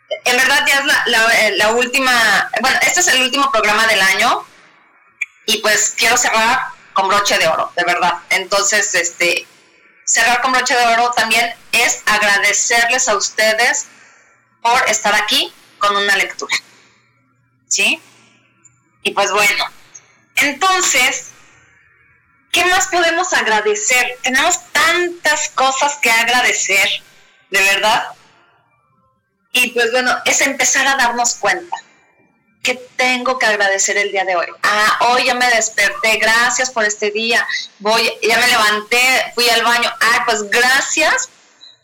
en 0.09 0.37
verdad 0.37 0.65
ya 0.67 0.79
es 0.79 1.57
la, 1.57 1.69
última, 1.71 2.49
bueno, 2.61 2.79
este 2.81 2.99
es 2.99 3.07
el 3.07 3.21
último 3.21 3.51
programa 3.51 3.85
del 3.87 4.01
año 4.01 4.45
y 5.45 5.57
pues 5.59 5.93
quiero 5.97 6.17
cerrar 6.17 6.59
con 6.93 7.07
broche 7.07 7.37
de 7.37 7.47
oro, 7.47 7.71
de 7.75 7.83
verdad. 7.83 8.19
Entonces, 8.29 8.93
este, 8.95 9.47
cerrar 10.05 10.41
con 10.41 10.51
broche 10.51 10.75
de 10.75 10.85
oro 10.87 11.11
también 11.11 11.53
es 11.71 12.01
agradecerles 12.05 13.07
a 13.07 13.15
ustedes 13.15 13.87
por 14.61 14.89
estar 14.89 15.13
aquí 15.15 15.53
con 15.77 15.95
una 15.95 16.15
lectura. 16.17 16.55
¿Sí? 17.67 18.01
Y 19.03 19.11
pues 19.11 19.31
bueno, 19.31 19.63
entonces, 20.35 21.27
¿qué 22.51 22.65
más 22.65 22.87
podemos 22.87 23.31
agradecer? 23.33 24.17
Tenemos 24.23 24.59
tantas 24.71 25.49
cosas 25.49 25.95
que 25.97 26.11
agradecer, 26.11 26.89
de 27.49 27.61
verdad. 27.61 28.07
Y 29.51 29.71
pues 29.71 29.91
bueno, 29.91 30.15
es 30.25 30.41
empezar 30.41 30.87
a 30.87 30.95
darnos 30.95 31.35
cuenta 31.35 31.75
que 32.61 32.75
tengo 32.75 33.39
que 33.39 33.45
agradecer 33.45 33.97
el 33.97 34.11
día 34.11 34.25
de 34.25 34.35
hoy. 34.35 34.47
Ah, 34.63 34.99
hoy 35.09 35.25
ya 35.25 35.33
me 35.33 35.49
desperté, 35.49 36.17
gracias 36.17 36.69
por 36.69 36.83
este 36.83 37.09
día. 37.11 37.47
Voy, 37.79 38.11
ya 38.21 38.37
me 38.37 38.47
levanté, 38.47 39.31
fui 39.33 39.49
al 39.49 39.63
baño. 39.63 39.89
Ah, 40.01 40.23
pues 40.25 40.49
gracias 40.49 41.29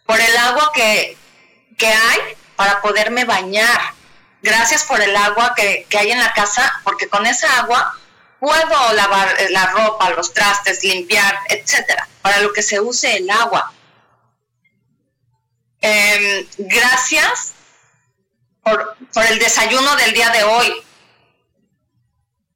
por 0.06 0.20
el 0.20 0.38
agua 0.38 0.72
que, 0.74 1.18
que 1.78 1.88
hay 1.88 2.20
para 2.56 2.82
poderme 2.82 3.26
bañar. 3.26 3.94
Gracias 4.42 4.84
por 4.84 5.02
el 5.02 5.16
agua 5.16 5.54
que, 5.56 5.88
que 5.90 5.98
hay 5.98 6.12
en 6.12 6.20
la 6.20 6.34
casa, 6.34 6.82
porque 6.84 7.08
con 7.08 7.26
esa 7.26 7.62
agua 7.62 7.98
puedo 8.40 8.94
lavar 8.94 9.36
la 9.50 9.68
ropa, 9.68 10.12
los 10.12 10.34
trastes, 10.34 10.84
limpiar, 10.84 11.40
etcétera, 11.50 12.08
para 12.22 12.42
lo 12.42 12.54
que 12.54 12.62
se 12.62 12.80
use 12.80 13.18
el 13.18 13.30
agua. 13.30 13.74
Em, 15.82 16.46
gracias 16.58 17.55
por, 18.66 18.98
el 19.30 19.40
desayuno 19.40 19.96
del 19.96 20.14
día 20.14 20.30
de 20.32 20.44
hoy. 20.44 20.84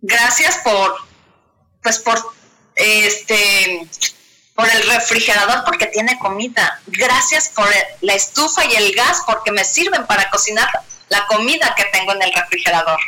Gracias 0.01 0.57
por, 0.57 0.95
pues 1.83 1.99
por, 1.99 2.19
este, 2.75 3.87
por 4.55 4.67
el 4.69 4.89
refrigerador 4.89 5.63
porque 5.65 5.85
tiene 5.87 6.17
comida. 6.17 6.81
Gracias 6.87 7.49
por 7.49 7.67
la 8.01 8.13
estufa 8.15 8.65
y 8.65 8.75
el 8.75 8.95
gas 8.95 9.21
porque 9.25 9.51
me 9.51 9.63
sirven 9.63 10.05
para 10.07 10.29
cocinar 10.29 10.69
la 11.09 11.25
comida 11.27 11.75
que 11.77 11.85
tengo 11.85 12.13
en 12.13 12.23
el 12.23 12.33
refrigerador. 12.33 12.99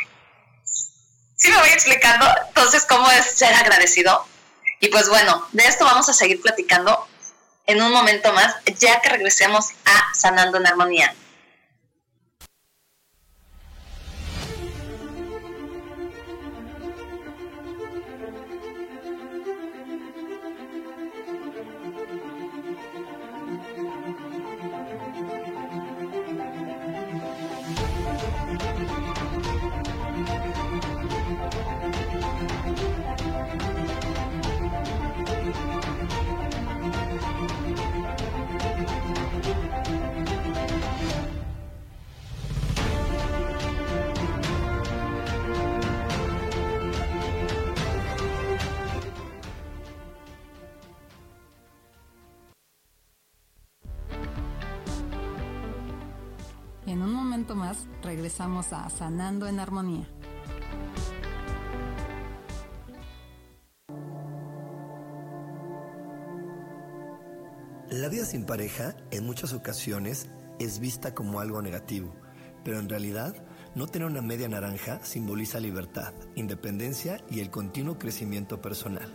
¿Sí 1.36 1.50
me 1.50 1.58
voy 1.58 1.70
explicando? 1.70 2.26
Entonces, 2.48 2.86
¿cómo 2.88 3.10
es 3.10 3.32
ser 3.32 3.52
agradecido? 3.54 4.24
Y 4.78 4.88
pues 4.88 5.08
bueno, 5.08 5.48
de 5.50 5.64
esto 5.64 5.84
vamos 5.84 6.08
a 6.08 6.12
seguir 6.12 6.40
platicando 6.40 7.08
en 7.66 7.82
un 7.82 7.92
momento 7.92 8.32
más, 8.32 8.54
ya 8.78 9.00
que 9.00 9.08
regresemos 9.08 9.70
a 9.84 10.14
Sanando 10.14 10.58
en 10.58 10.66
Armonía. 10.66 11.14
A 58.58 58.90
Sanando 58.90 59.48
en 59.48 59.58
Armonía. 59.60 60.06
La 67.88 68.08
vida 68.08 68.26
sin 68.26 68.44
pareja 68.44 68.94
en 69.10 69.24
muchas 69.24 69.54
ocasiones 69.54 70.28
es 70.58 70.80
vista 70.80 71.14
como 71.14 71.40
algo 71.40 71.62
negativo, 71.62 72.14
pero 72.62 72.78
en 72.78 72.90
realidad 72.90 73.34
no 73.74 73.86
tener 73.86 74.06
una 74.06 74.20
media 74.20 74.50
naranja 74.50 75.02
simboliza 75.02 75.58
libertad, 75.58 76.12
independencia 76.34 77.24
y 77.30 77.40
el 77.40 77.50
continuo 77.50 77.98
crecimiento 77.98 78.60
personal. 78.60 79.10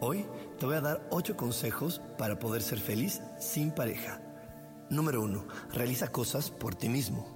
Hoy 0.00 0.26
te 0.58 0.66
voy 0.66 0.74
a 0.74 0.80
dar 0.80 1.06
8 1.10 1.36
consejos 1.36 2.02
para 2.18 2.40
poder 2.40 2.62
ser 2.62 2.80
feliz 2.80 3.22
sin 3.38 3.70
pareja. 3.70 4.20
Número 4.90 5.22
1. 5.22 5.46
Realiza 5.72 6.08
cosas 6.08 6.50
por 6.50 6.74
ti 6.74 6.88
mismo. 6.88 7.35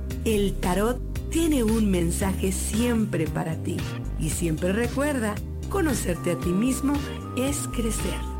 El 0.25 0.53
tarot 0.59 0.99
tiene 1.29 1.63
un 1.63 1.89
mensaje 1.89 2.51
siempre 2.51 3.27
para 3.27 3.55
ti 3.55 3.77
y 4.19 4.29
siempre 4.29 4.71
recuerda, 4.71 5.35
conocerte 5.69 6.31
a 6.31 6.37
ti 6.37 6.49
mismo 6.49 6.93
es 7.35 7.67
crecer. 7.73 8.31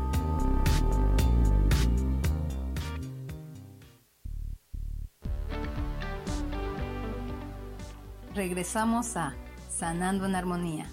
regresamos 8.34 9.16
a 9.16 9.34
Sanando 9.68 10.26
en 10.26 10.34
Armonía. 10.34 10.86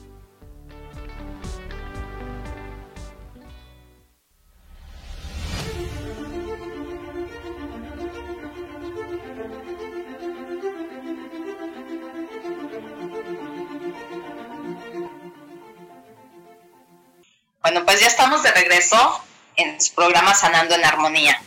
Bueno, 17.71 17.86
pues 17.86 17.99
ya 17.99 18.08
estamos 18.08 18.41
de 18.41 18.51
regreso 18.51 19.23
en 19.55 19.79
su 19.79 19.93
programa 19.93 20.34
Sanando 20.34 20.73
en 20.73 20.84
Armonía. 20.84 21.39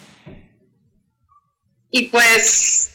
Y 1.91 2.03
pues 2.11 2.91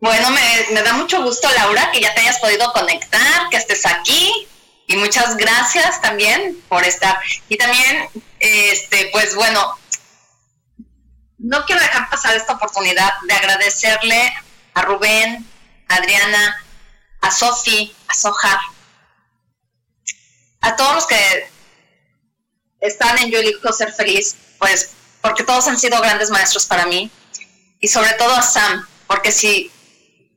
bueno, 0.00 0.28
me, 0.30 0.82
da 0.82 0.92
mucho 0.92 1.22
gusto, 1.22 1.48
Laura, 1.56 1.90
que 1.92 2.02
ya 2.02 2.12
te 2.12 2.20
hayas 2.20 2.40
podido 2.40 2.70
conectar, 2.74 3.48
que 3.50 3.56
estés 3.56 3.86
aquí. 3.86 4.46
Y 4.86 4.96
muchas 4.96 5.38
gracias 5.38 6.02
también 6.02 6.62
por 6.68 6.84
estar. 6.84 7.18
Y 7.48 7.56
también, 7.56 8.10
este, 8.38 9.08
pues 9.10 9.34
bueno, 9.34 9.78
no 11.38 11.64
quiero 11.64 11.80
dejar 11.80 12.10
pasar 12.10 12.36
esta 12.36 12.52
oportunidad 12.52 13.14
de 13.26 13.32
agradecerle 13.32 14.30
a 14.74 14.82
Rubén, 14.82 15.48
a 15.88 15.94
Adriana, 15.94 16.66
a 17.22 17.30
Sofi, 17.30 17.96
a 18.08 18.12
Sojar, 18.12 18.58
a 20.60 20.76
todos 20.76 20.96
los 20.96 21.06
que 21.06 21.53
están 22.84 23.18
en 23.18 23.30
Yo 23.30 23.38
elijo 23.38 23.72
ser 23.72 23.92
feliz, 23.92 24.36
pues 24.58 24.90
porque 25.20 25.42
todos 25.42 25.66
han 25.68 25.78
sido 25.78 26.00
grandes 26.00 26.30
maestros 26.30 26.66
para 26.66 26.86
mí. 26.86 27.10
Y 27.80 27.88
sobre 27.88 28.12
todo 28.14 28.34
a 28.34 28.42
Sam, 28.42 28.86
porque 29.06 29.32
si 29.32 29.70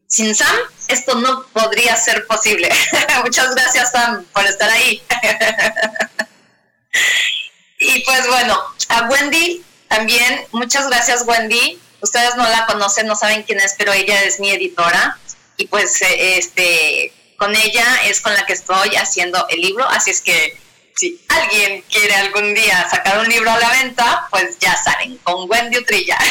sin 0.08 0.34
Sam 0.34 0.56
esto 0.88 1.16
no 1.16 1.46
podría 1.48 1.96
ser 1.98 2.26
posible. 2.26 2.70
Muchas 3.24 3.54
gracias 3.54 3.92
Sam 3.92 4.26
por 4.34 4.46
estar 4.46 4.70
ahí. 4.70 5.02
y 7.80 8.02
pues 8.04 8.28
bueno, 8.28 8.60
a 8.90 9.10
Wendy 9.10 9.64
también, 9.90 10.46
muchas 10.52 10.88
gracias 10.88 11.24
Wendy. 11.26 11.80
Ustedes 12.02 12.36
no 12.36 12.48
la 12.48 12.66
conocen, 12.66 13.08
no 13.08 13.16
saben 13.16 13.44
quién 13.44 13.60
es, 13.60 13.76
pero 13.78 13.92
ella 13.92 14.24
es 14.24 14.40
mi 14.40 14.52
editora 14.52 15.18
y 15.58 15.68
pues 15.68 16.02
eh, 16.02 16.38
este 16.38 17.14
con 17.38 17.56
ella 17.56 17.86
es 18.06 18.22
con 18.22 18.34
la 18.34 18.46
que 18.46 18.54
estoy 18.54 18.96
haciendo 18.96 19.46
el 19.50 19.62
libro, 19.62 19.88
así 19.90 20.12
es 20.12 20.22
que 20.22 20.58
si 20.98 21.24
alguien 21.30 21.84
quiere 21.84 22.16
algún 22.16 22.54
día 22.54 22.90
sacar 22.90 23.20
un 23.20 23.30
libro 23.30 23.52
a 23.52 23.60
la 23.60 23.70
venta, 23.70 24.28
pues 24.32 24.58
ya 24.60 24.76
saben, 24.76 25.18
con 25.20 25.50
Wendy 25.50 25.78
Utrilla. 25.78 26.18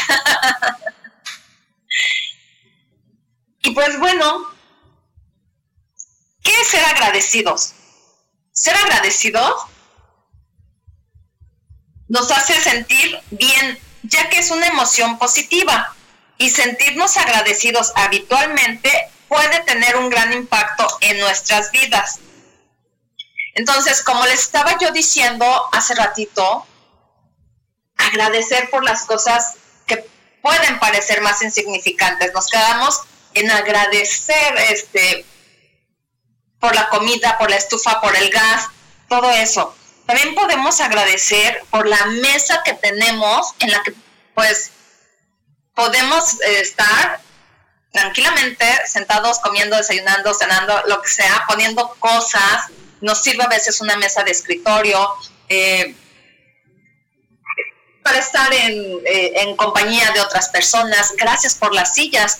Y 3.63 3.71
pues 3.71 3.99
bueno, 3.99 4.49
¿qué 6.41 6.51
es 6.61 6.67
ser 6.69 6.85
agradecidos? 6.85 7.73
Ser 8.53 8.75
agradecidos 8.77 9.65
nos 12.07 12.31
hace 12.31 12.53
sentir 12.61 13.19
bien, 13.31 13.77
ya 14.03 14.29
que 14.29 14.39
es 14.39 14.51
una 14.51 14.67
emoción 14.67 15.17
positiva. 15.17 15.93
Y 16.37 16.49
sentirnos 16.49 17.17
agradecidos 17.17 17.91
habitualmente 17.95 18.89
puede 19.27 19.59
tener 19.63 19.97
un 19.97 20.09
gran 20.09 20.31
impacto 20.31 20.87
en 21.01 21.19
nuestras 21.19 21.71
vidas. 21.71 22.19
Entonces, 23.57 24.03
como 24.03 24.23
les 24.27 24.41
estaba 24.41 24.77
yo 24.77 24.91
diciendo 24.91 25.67
hace 25.71 25.95
ratito, 25.95 26.63
agradecer 27.97 28.69
por 28.69 28.83
las 28.83 29.03
cosas 29.05 29.55
que 29.87 30.07
pueden 30.43 30.79
parecer 30.79 31.21
más 31.21 31.41
insignificantes. 31.41 32.31
Nos 32.33 32.47
quedamos 32.47 33.01
en 33.33 33.49
agradecer 33.49 34.55
este, 34.69 35.25
por 36.59 36.75
la 36.75 36.87
comida, 36.89 37.39
por 37.39 37.49
la 37.49 37.55
estufa, 37.55 37.99
por 37.99 38.15
el 38.15 38.29
gas, 38.29 38.67
todo 39.09 39.31
eso. 39.31 39.75
También 40.05 40.35
podemos 40.35 40.79
agradecer 40.79 41.63
por 41.71 41.87
la 41.87 42.05
mesa 42.05 42.61
que 42.63 42.73
tenemos 42.73 43.55
en 43.57 43.71
la 43.71 43.81
que 43.81 43.95
pues 44.35 44.69
podemos 45.73 46.39
estar 46.41 47.21
tranquilamente 47.91 48.65
sentados 48.85 49.39
comiendo, 49.39 49.77
desayunando, 49.77 50.31
cenando, 50.35 50.79
lo 50.85 51.01
que 51.01 51.09
sea, 51.09 51.43
poniendo 51.47 51.89
cosas. 51.95 52.67
Nos 53.01 53.21
sirve 53.21 53.43
a 53.43 53.47
veces 53.47 53.81
una 53.81 53.95
mesa 53.97 54.23
de 54.23 54.31
escritorio 54.31 55.09
eh, 55.49 55.95
para 58.03 58.19
estar 58.19 58.53
en, 58.53 59.01
eh, 59.05 59.33
en 59.35 59.55
compañía 59.55 60.11
de 60.11 60.21
otras 60.21 60.49
personas. 60.49 61.13
Gracias 61.17 61.55
por 61.55 61.73
las 61.73 61.93
sillas 61.93 62.39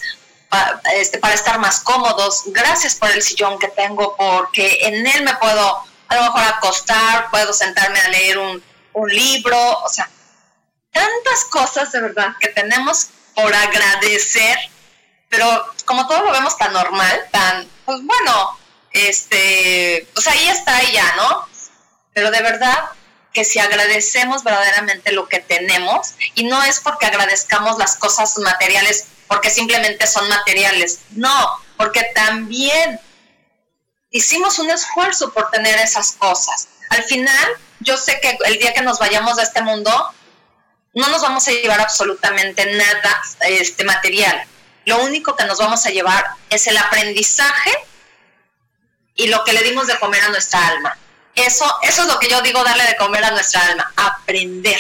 este, 0.96 1.18
para 1.20 1.34
estar 1.34 1.60
más 1.60 1.82
cómodos. 1.82 2.44
Gracias 2.48 2.96
por 2.96 3.12
el 3.12 3.22
sillón 3.22 3.60
que 3.60 3.68
tengo, 3.70 4.16
porque 4.18 4.80
en 4.82 5.06
él 5.06 5.24
me 5.24 5.36
puedo 5.36 5.84
a 6.10 6.16
lo 6.16 6.22
mejor 6.24 6.42
acostar, 6.42 7.30
puedo 7.32 7.52
sentarme 7.52 8.00
a 8.00 8.08
leer 8.10 8.38
un, 8.38 8.64
un 8.94 9.10
libro, 9.10 9.58
o 9.80 9.90
sea, 9.90 10.10
tantas 10.92 11.44
cosas 11.50 11.92
de 11.92 12.02
verdad 12.02 12.34
que 12.40 12.48
tenemos 12.48 13.10
por 13.36 13.54
agradecer, 13.54 14.58
pero 15.30 15.66
como 15.86 16.08
todo 16.08 16.24
lo 16.24 16.32
vemos 16.32 16.58
tan 16.58 16.72
normal, 16.72 17.28
tan, 17.32 17.68
pues 17.86 18.00
bueno, 18.04 18.58
este, 18.92 20.08
pues 20.14 20.28
ahí 20.28 20.48
está 20.50 20.84
y 20.84 20.94
ya, 20.94 21.16
¿no? 21.16 21.48
Pero 22.14 22.32
de 22.32 22.42
verdad 22.42 22.90
que 23.34 23.44
si 23.46 23.60
agradecemos 23.60 24.44
verdaderamente 24.44 25.12
lo 25.12 25.28
que 25.28 25.40
tenemos, 25.40 26.16
y 26.34 26.46
no 26.46 26.64
es 26.64 26.80
porque 26.80 27.06
agradezcamos 27.06 27.78
las 27.78 27.96
cosas 27.96 28.38
materiales 28.40 29.08
porque 29.28 29.50
simplemente 29.50 30.08
son 30.08 30.28
materiales. 30.30 31.00
No, 31.12 31.52
porque 31.76 32.04
también 32.16 33.00
hicimos 34.10 34.58
un 34.60 34.70
esfuerzo 34.70 35.32
por 35.34 35.52
tener 35.52 35.78
esas 35.80 36.14
cosas. 36.14 36.70
al 36.90 37.04
final, 37.04 37.48
yo 37.82 37.98
sé 37.98 38.20
que 38.22 38.38
el 38.46 38.58
día 38.58 38.74
que 38.74 38.82
nos 38.82 38.98
vayamos 38.98 39.36
de 39.36 39.44
este 39.44 39.62
mundo, 39.62 39.92
no 40.94 41.08
nos 41.10 41.22
vamos 41.22 41.48
a 41.48 41.52
llevar 41.52 41.82
absolutamente 41.82 42.66
nada 42.66 43.22
este, 43.42 43.84
material. 43.84 44.46
Lo 44.86 45.04
único 45.04 45.36
que 45.36 45.44
nos 45.44 45.60
vamos 45.60 45.86
a 45.86 45.90
llevar 45.90 46.26
es 46.50 46.66
el 46.68 46.78
aprendizaje 46.78 47.72
y 49.18 49.28
lo 49.28 49.44
que 49.44 49.54
le 49.54 49.64
dimos 49.64 49.88
de 49.88 50.00
comer 50.00 50.24
a 50.24 50.30
nuestra 50.30 50.66
alma. 50.68 50.96
Eso, 51.36 51.66
eso 51.82 52.02
es 52.04 52.08
lo 52.08 52.20
que 52.20 52.30
yo 52.30 52.42
digo 52.42 52.64
darle 52.64 52.86
de 52.86 52.96
comer 52.96 53.24
a 53.26 53.32
nuestra 53.32 53.66
alma, 53.66 53.92
aprender. 53.96 54.80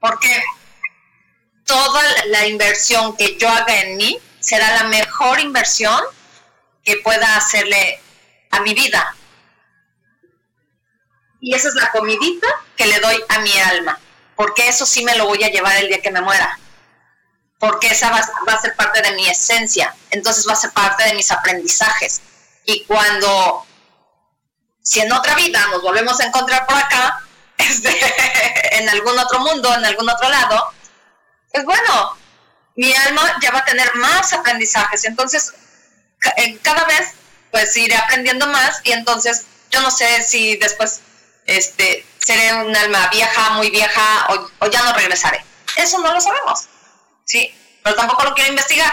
Porque 0.00 0.42
toda 1.64 2.02
la 2.26 2.46
inversión 2.46 3.16
que 3.16 3.36
yo 3.36 3.48
haga 3.48 3.80
en 3.80 3.96
mí 3.96 4.18
será 4.38 4.72
la 4.76 4.84
mejor 4.84 5.40
inversión 5.40 6.00
que 6.84 6.96
pueda 6.98 7.36
hacerle 7.36 8.00
a 8.50 8.60
mi 8.60 8.74
vida. 8.74 9.14
Y 11.40 11.54
esa 11.54 11.68
es 11.68 11.74
la 11.74 11.90
comidita 11.90 12.46
que 12.76 12.86
le 12.86 12.98
doy 13.00 13.22
a 13.28 13.38
mi 13.40 13.56
alma, 13.58 13.98
porque 14.36 14.68
eso 14.68 14.86
sí 14.86 15.04
me 15.04 15.16
lo 15.16 15.26
voy 15.26 15.42
a 15.42 15.50
llevar 15.50 15.76
el 15.76 15.88
día 15.88 16.02
que 16.02 16.10
me 16.10 16.20
muera, 16.20 16.58
porque 17.58 17.88
esa 17.88 18.10
va, 18.10 18.20
va 18.48 18.52
a 18.52 18.60
ser 18.60 18.74
parte 18.76 19.00
de 19.02 19.12
mi 19.12 19.28
esencia, 19.28 19.94
entonces 20.10 20.46
va 20.46 20.52
a 20.52 20.56
ser 20.56 20.72
parte 20.72 21.04
de 21.04 21.14
mis 21.14 21.30
aprendizajes. 21.30 22.20
Y 22.64 22.84
cuando, 22.84 23.66
si 24.82 25.00
en 25.00 25.12
otra 25.12 25.34
vida 25.34 25.66
nos 25.68 25.82
volvemos 25.82 26.20
a 26.20 26.26
encontrar 26.26 26.66
por 26.66 26.76
acá, 26.76 27.22
este, 27.58 28.78
en 28.78 28.88
algún 28.88 29.18
otro 29.18 29.40
mundo, 29.40 29.74
en 29.74 29.84
algún 29.84 30.08
otro 30.08 30.28
lado, 30.28 30.72
pues 31.52 31.64
bueno, 31.64 32.16
mi 32.76 32.94
alma 32.94 33.38
ya 33.42 33.50
va 33.50 33.58
a 33.58 33.64
tener 33.64 33.94
más 33.96 34.32
aprendizajes. 34.32 35.04
Entonces, 35.04 35.52
cada 36.62 36.84
vez 36.84 37.14
pues 37.50 37.76
iré 37.76 37.96
aprendiendo 37.96 38.46
más 38.46 38.80
y 38.84 38.92
entonces 38.92 39.44
yo 39.70 39.80
no 39.80 39.90
sé 39.90 40.22
si 40.22 40.56
después 40.56 41.00
este, 41.46 42.06
seré 42.18 42.54
un 42.54 42.74
alma 42.76 43.08
vieja, 43.08 43.50
muy 43.50 43.70
vieja 43.70 44.28
o, 44.60 44.66
ya 44.68 44.82
no 44.82 44.92
regresaré. 44.92 45.44
Eso 45.76 45.98
no 45.98 46.12
lo 46.12 46.20
sabemos, 46.20 46.68
¿sí? 47.24 47.52
Pero 47.82 47.96
tampoco 47.96 48.24
lo 48.24 48.34
quiero 48.34 48.50
investigar 48.50 48.92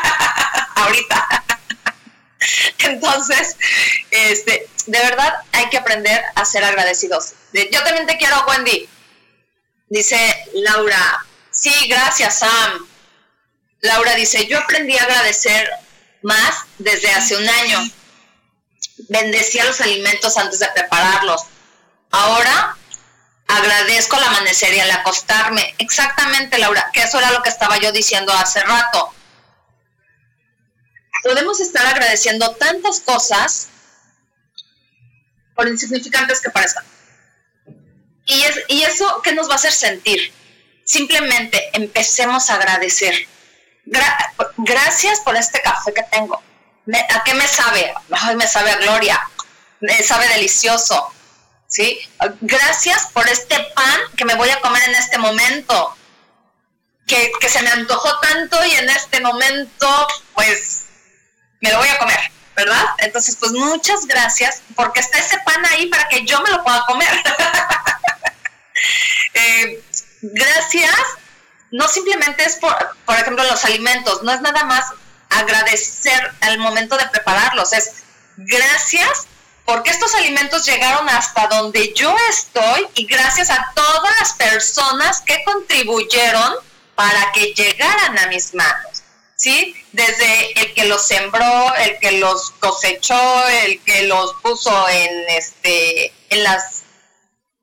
ahorita. 0.76 1.44
Entonces, 2.78 3.56
este, 4.10 4.68
de 4.86 4.98
verdad 4.98 5.34
hay 5.52 5.68
que 5.68 5.78
aprender 5.78 6.22
a 6.34 6.44
ser 6.44 6.64
agradecidos. 6.64 7.34
Yo 7.52 7.82
también 7.82 8.06
te 8.06 8.16
quiero, 8.16 8.44
Wendy. 8.48 8.88
Dice 9.88 10.16
Laura, 10.54 11.26
sí, 11.50 11.72
gracias, 11.88 12.38
Sam. 12.38 12.86
Laura 13.80 14.14
dice, 14.14 14.46
yo 14.46 14.58
aprendí 14.58 14.96
a 14.96 15.02
agradecer 15.02 15.68
más 16.22 16.64
desde 16.78 17.10
hace 17.10 17.36
un 17.36 17.48
año. 17.48 17.90
Bendecía 19.08 19.64
los 19.64 19.80
alimentos 19.80 20.36
antes 20.36 20.60
de 20.60 20.68
prepararlos. 20.68 21.42
Ahora 22.10 22.76
agradezco 23.48 24.16
al 24.16 24.24
amanecer 24.24 24.74
y 24.74 24.80
al 24.80 24.90
acostarme. 24.90 25.74
Exactamente, 25.78 26.58
Laura, 26.58 26.90
que 26.92 27.02
eso 27.02 27.18
era 27.18 27.32
lo 27.32 27.42
que 27.42 27.48
estaba 27.48 27.78
yo 27.78 27.90
diciendo 27.90 28.32
hace 28.32 28.60
rato. 28.60 29.12
Podemos 31.22 31.60
estar 31.60 31.86
agradeciendo 31.86 32.54
tantas 32.56 33.00
cosas 33.00 33.68
por 35.54 35.68
insignificantes 35.68 36.40
que 36.40 36.50
parezcan. 36.50 36.84
Y, 38.26 38.42
es, 38.42 38.60
y 38.68 38.82
eso, 38.82 39.20
¿qué 39.22 39.32
nos 39.34 39.48
va 39.48 39.54
a 39.54 39.56
hacer 39.56 39.72
sentir? 39.72 40.32
Simplemente 40.84 41.70
empecemos 41.74 42.50
a 42.50 42.54
agradecer 42.54 43.28
gracias 44.56 45.20
por 45.20 45.36
este 45.36 45.60
café 45.62 45.92
que 45.92 46.02
tengo. 46.04 46.40
¿A 47.10 47.24
qué 47.24 47.34
me 47.34 47.46
sabe? 47.46 47.92
me 48.36 48.46
sabe 48.46 48.70
a 48.70 48.76
gloria, 48.76 49.20
me 49.80 50.02
sabe 50.02 50.28
delicioso. 50.28 51.12
¿sí? 51.66 52.00
Gracias 52.40 53.06
por 53.12 53.28
este 53.28 53.56
pan 53.74 54.00
que 54.16 54.24
me 54.24 54.34
voy 54.34 54.50
a 54.50 54.60
comer 54.60 54.82
en 54.84 54.94
este 54.94 55.18
momento, 55.18 55.96
que, 57.06 57.30
que 57.40 57.48
se 57.48 57.62
me 57.62 57.70
antojó 57.70 58.18
tanto 58.20 58.64
y 58.64 58.72
en 58.72 58.90
este 58.90 59.20
momento, 59.20 60.08
pues, 60.34 60.79
me 61.60 61.70
lo 61.70 61.78
voy 61.78 61.88
a 61.88 61.98
comer, 61.98 62.18
¿verdad? 62.56 62.84
Entonces, 62.98 63.36
pues 63.36 63.52
muchas 63.52 64.06
gracias, 64.06 64.62
porque 64.74 65.00
está 65.00 65.18
ese 65.18 65.38
pan 65.44 65.64
ahí 65.66 65.86
para 65.86 66.08
que 66.08 66.24
yo 66.24 66.40
me 66.42 66.50
lo 66.50 66.62
pueda 66.62 66.84
comer. 66.86 67.08
eh, 69.34 69.82
gracias 70.22 70.96
no 71.70 71.86
simplemente 71.88 72.44
es 72.44 72.56
por, 72.56 72.76
por 73.06 73.16
ejemplo, 73.16 73.44
los 73.44 73.64
alimentos, 73.64 74.22
no 74.22 74.32
es 74.32 74.40
nada 74.40 74.64
más 74.64 74.86
agradecer 75.28 76.32
al 76.40 76.58
momento 76.58 76.96
de 76.96 77.06
prepararlos, 77.08 77.72
es 77.72 78.02
gracias 78.36 79.26
porque 79.64 79.90
estos 79.90 80.14
alimentos 80.16 80.66
llegaron 80.66 81.08
hasta 81.08 81.46
donde 81.46 81.92
yo 81.94 82.14
estoy 82.28 82.88
y 82.94 83.06
gracias 83.06 83.50
a 83.50 83.72
todas 83.74 84.12
las 84.18 84.32
personas 84.32 85.20
que 85.20 85.44
contribuyeron 85.44 86.54
para 86.96 87.30
que 87.32 87.54
llegaran 87.54 88.18
a 88.18 88.26
mis 88.26 88.52
manos. 88.52 88.89
¿Sí? 89.40 89.74
Desde 89.92 90.60
el 90.60 90.74
que 90.74 90.84
los 90.84 91.06
sembró, 91.06 91.74
el 91.76 91.98
que 91.98 92.12
los 92.12 92.50
cosechó, 92.60 93.48
el 93.48 93.82
que 93.84 94.02
los 94.02 94.34
puso 94.42 94.86
en 94.90 95.30
este 95.30 96.12
en 96.28 96.44
las 96.44 96.82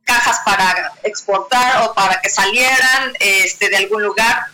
cajas 0.04 0.40
para 0.44 0.94
exportar 1.04 1.84
o 1.84 1.94
para 1.94 2.20
que 2.20 2.32
salieran 2.32 3.14
este, 3.20 3.70
de 3.70 3.78
algún 3.78 4.02
lugar, 4.02 4.48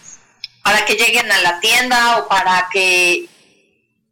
para 0.63 0.83
que 0.83 0.95
lleguen 0.95 1.31
a 1.31 1.39
la 1.39 1.61
tienda 1.61 2.17
o 2.17 2.27
para 2.27 2.67
que 2.73 3.29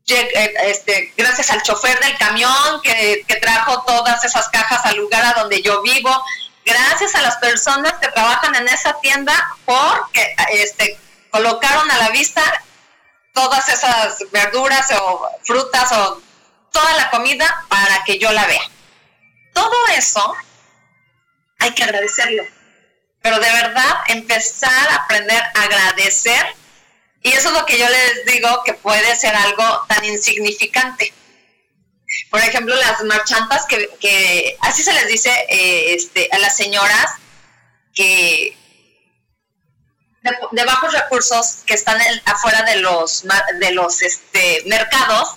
este, 0.07 1.13
gracias 1.17 1.51
al 1.51 1.63
chofer 1.63 1.99
del 1.99 2.17
camión 2.17 2.81
que, 2.81 3.25
que, 3.27 3.35
trajo 3.35 3.83
todas 3.83 4.23
esas 4.23 4.47
cajas 4.47 4.85
al 4.85 4.95
lugar 4.95 5.25
a 5.25 5.33
donde 5.33 5.61
yo 5.61 5.81
vivo, 5.81 6.23
gracias 6.65 7.13
a 7.15 7.21
las 7.23 7.35
personas 7.39 7.91
que 7.99 8.07
trabajan 8.07 8.55
en 8.55 8.69
esa 8.69 8.97
tienda 9.01 9.33
porque 9.65 10.33
este, 10.53 10.97
colocaron 11.29 11.91
a 11.91 11.97
la 11.97 12.09
vista 12.11 12.41
todas 13.33 13.69
esas 13.69 14.19
verduras 14.31 14.91
o 15.01 15.29
frutas 15.43 15.91
o 15.91 16.21
toda 16.71 16.93
la 16.93 17.09
comida 17.09 17.65
para 17.69 18.03
que 18.03 18.17
yo 18.17 18.31
la 18.31 18.45
vea. 18.45 18.63
Todo 19.53 19.75
eso 19.95 20.35
hay 21.59 21.71
que 21.71 21.83
agradecerlo. 21.83 22.43
Pero 23.21 23.39
de 23.39 23.51
verdad, 23.51 23.97
empezar 24.07 24.89
a 24.89 24.95
aprender 24.95 25.41
a 25.41 25.63
agradecer. 25.63 26.55
Y 27.23 27.29
eso 27.29 27.49
es 27.49 27.53
lo 27.53 27.65
que 27.65 27.77
yo 27.77 27.87
les 27.87 28.25
digo 28.25 28.63
que 28.63 28.73
puede 28.73 29.15
ser 29.15 29.35
algo 29.35 29.85
tan 29.87 30.03
insignificante. 30.05 31.13
Por 32.31 32.41
ejemplo, 32.41 32.75
las 32.75 33.03
marchantas 33.03 33.65
que, 33.67 34.57
así 34.61 34.83
se 34.83 34.93
les 34.93 35.07
dice 35.07 35.29
eh, 35.49 35.93
este, 35.93 36.29
a 36.31 36.39
las 36.39 36.55
señoras 36.57 37.13
que 37.93 38.57
de, 40.23 40.65
bajos 40.65 40.93
recursos 40.93 41.59
que 41.65 41.73
están 41.73 41.99
afuera 42.25 42.63
de 42.63 42.77
los 42.77 43.23
de 43.59 43.71
los 43.71 44.01
este, 44.01 44.63
mercados. 44.65 45.35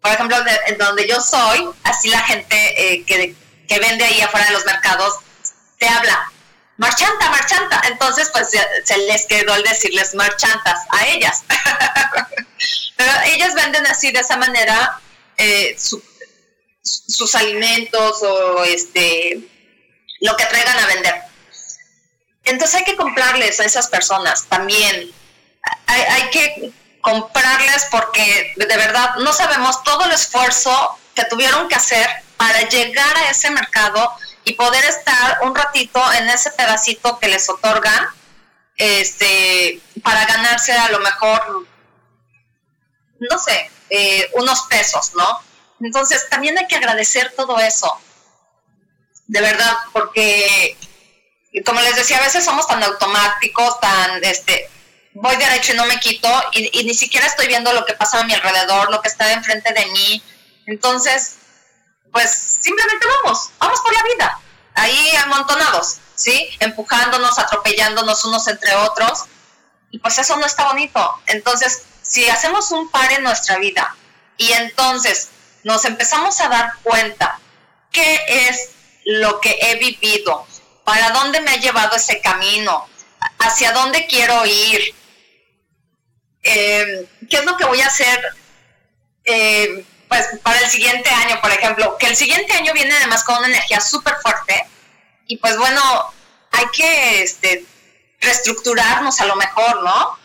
Por 0.00 0.12
ejemplo, 0.12 0.36
en 0.66 0.78
donde 0.78 1.08
yo 1.08 1.20
soy, 1.20 1.68
así 1.82 2.08
la 2.08 2.20
gente 2.20 2.94
eh, 2.94 3.04
que 3.04 3.34
que 3.66 3.78
vende 3.78 4.04
ahí 4.04 4.20
afuera 4.20 4.46
de 4.46 4.52
los 4.52 4.64
mercados, 4.64 5.14
te 5.78 5.88
habla, 5.88 6.32
marchanta, 6.76 7.30
marchanta. 7.30 7.80
Entonces, 7.88 8.30
pues 8.32 8.48
se 8.84 8.98
les 8.98 9.26
quedó 9.26 9.54
el 9.54 9.62
decirles 9.62 10.14
marchantas 10.14 10.80
a 10.90 11.06
ellas. 11.08 11.44
Pero 12.96 13.12
ellas 13.26 13.54
venden 13.54 13.86
así 13.86 14.10
de 14.12 14.20
esa 14.20 14.36
manera 14.36 15.00
eh, 15.36 15.76
sus 16.82 17.34
alimentos 17.34 18.22
o 18.22 18.64
este 18.64 19.40
lo 20.20 20.36
que 20.36 20.46
traigan 20.46 20.78
a 20.78 20.86
vender. 20.86 21.25
Entonces 22.46 22.76
hay 22.76 22.84
que 22.84 22.96
comprarles 22.96 23.60
a 23.60 23.64
esas 23.64 23.88
personas 23.88 24.46
también. 24.46 25.12
Hay, 25.88 26.30
que 26.30 26.72
comprarles 27.00 27.88
porque 27.90 28.54
de 28.56 28.76
verdad 28.76 29.16
no 29.16 29.32
sabemos 29.32 29.82
todo 29.82 30.04
el 30.04 30.12
esfuerzo 30.12 30.96
que 31.14 31.24
tuvieron 31.24 31.68
que 31.68 31.74
hacer 31.74 32.08
para 32.36 32.60
llegar 32.68 33.16
a 33.16 33.30
ese 33.30 33.50
mercado 33.50 34.12
y 34.44 34.52
poder 34.52 34.84
estar 34.84 35.38
un 35.42 35.56
ratito 35.56 36.00
en 36.12 36.28
ese 36.28 36.52
pedacito 36.52 37.18
que 37.18 37.28
les 37.28 37.48
otorgan 37.50 38.08
este, 38.76 39.80
para 40.04 40.24
ganarse 40.26 40.72
a 40.72 40.88
lo 40.90 41.00
mejor, 41.00 41.66
no 43.18 43.38
sé, 43.40 43.70
eh, 43.90 44.30
unos 44.34 44.62
pesos, 44.62 45.12
¿no? 45.16 45.40
Entonces 45.80 46.28
también 46.28 46.56
hay 46.58 46.66
que 46.68 46.76
agradecer 46.76 47.32
todo 47.36 47.58
eso, 47.58 47.98
de 49.26 49.40
verdad, 49.40 49.76
porque 49.92 50.76
como 51.62 51.80
les 51.80 51.96
decía, 51.96 52.18
a 52.18 52.22
veces 52.22 52.44
somos 52.44 52.66
tan 52.66 52.82
automáticos, 52.82 53.80
tan, 53.80 54.22
este, 54.24 54.70
voy 55.14 55.36
derecho 55.36 55.72
y 55.72 55.76
no 55.76 55.86
me 55.86 55.98
quito, 55.98 56.28
y, 56.52 56.80
y 56.80 56.84
ni 56.84 56.94
siquiera 56.94 57.26
estoy 57.26 57.46
viendo 57.46 57.72
lo 57.72 57.84
que 57.84 57.94
pasa 57.94 58.20
a 58.20 58.24
mi 58.24 58.34
alrededor, 58.34 58.90
lo 58.90 59.00
que 59.00 59.08
está 59.08 59.32
enfrente 59.32 59.72
de 59.72 59.86
mí. 59.86 60.22
Entonces, 60.66 61.36
pues 62.12 62.30
simplemente 62.60 63.06
vamos, 63.22 63.50
vamos 63.58 63.80
por 63.80 63.94
la 63.94 64.02
vida, 64.02 64.40
ahí 64.74 65.16
amontonados, 65.24 65.98
¿sí? 66.14 66.48
Empujándonos, 66.60 67.38
atropellándonos 67.38 68.24
unos 68.24 68.46
entre 68.48 68.74
otros, 68.74 69.24
y 69.90 69.98
pues 69.98 70.18
eso 70.18 70.36
no 70.36 70.46
está 70.46 70.64
bonito. 70.64 71.20
Entonces, 71.26 71.82
si 72.02 72.28
hacemos 72.28 72.70
un 72.70 72.90
par 72.90 73.12
en 73.12 73.22
nuestra 73.22 73.58
vida 73.58 73.96
y 74.36 74.52
entonces 74.52 75.28
nos 75.64 75.84
empezamos 75.84 76.40
a 76.40 76.48
dar 76.48 76.72
cuenta 76.82 77.38
qué 77.90 78.48
es 78.48 78.70
lo 79.04 79.40
que 79.40 79.58
he 79.60 79.76
vivido, 79.76 80.46
para 80.86 81.10
dónde 81.10 81.40
me 81.40 81.50
ha 81.50 81.56
llevado 81.56 81.96
ese 81.96 82.20
camino, 82.20 82.88
hacia 83.40 83.72
dónde 83.72 84.06
quiero 84.06 84.46
ir, 84.46 84.94
eh, 86.44 87.08
qué 87.28 87.38
es 87.38 87.44
lo 87.44 87.56
que 87.56 87.64
voy 87.64 87.80
a 87.80 87.88
hacer 87.88 88.24
eh, 89.24 89.84
pues, 90.08 90.28
para 90.44 90.60
el 90.60 90.70
siguiente 90.70 91.10
año, 91.10 91.40
por 91.40 91.50
ejemplo, 91.50 91.96
que 91.98 92.06
el 92.06 92.14
siguiente 92.14 92.52
año 92.52 92.72
viene 92.72 92.94
además 92.94 93.24
con 93.24 93.36
una 93.36 93.48
energía 93.48 93.80
súper 93.80 94.14
fuerte 94.22 94.64
y 95.26 95.38
pues 95.38 95.58
bueno, 95.58 95.82
hay 96.52 96.66
que 96.72 97.22
este, 97.24 97.66
reestructurarnos 98.20 99.20
a 99.20 99.26
lo 99.26 99.34
mejor, 99.34 99.82
¿no? 99.82 100.16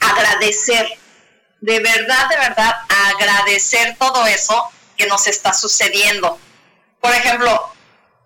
Agradecer, 0.00 0.98
de 1.60 1.78
verdad, 1.80 2.30
de 2.30 2.36
verdad, 2.38 2.74
agradecer 3.10 3.98
todo 3.98 4.26
eso 4.26 4.72
que 4.96 5.06
nos 5.08 5.26
está 5.26 5.52
sucediendo. 5.52 6.38
Por 7.02 7.12
ejemplo, 7.12 7.70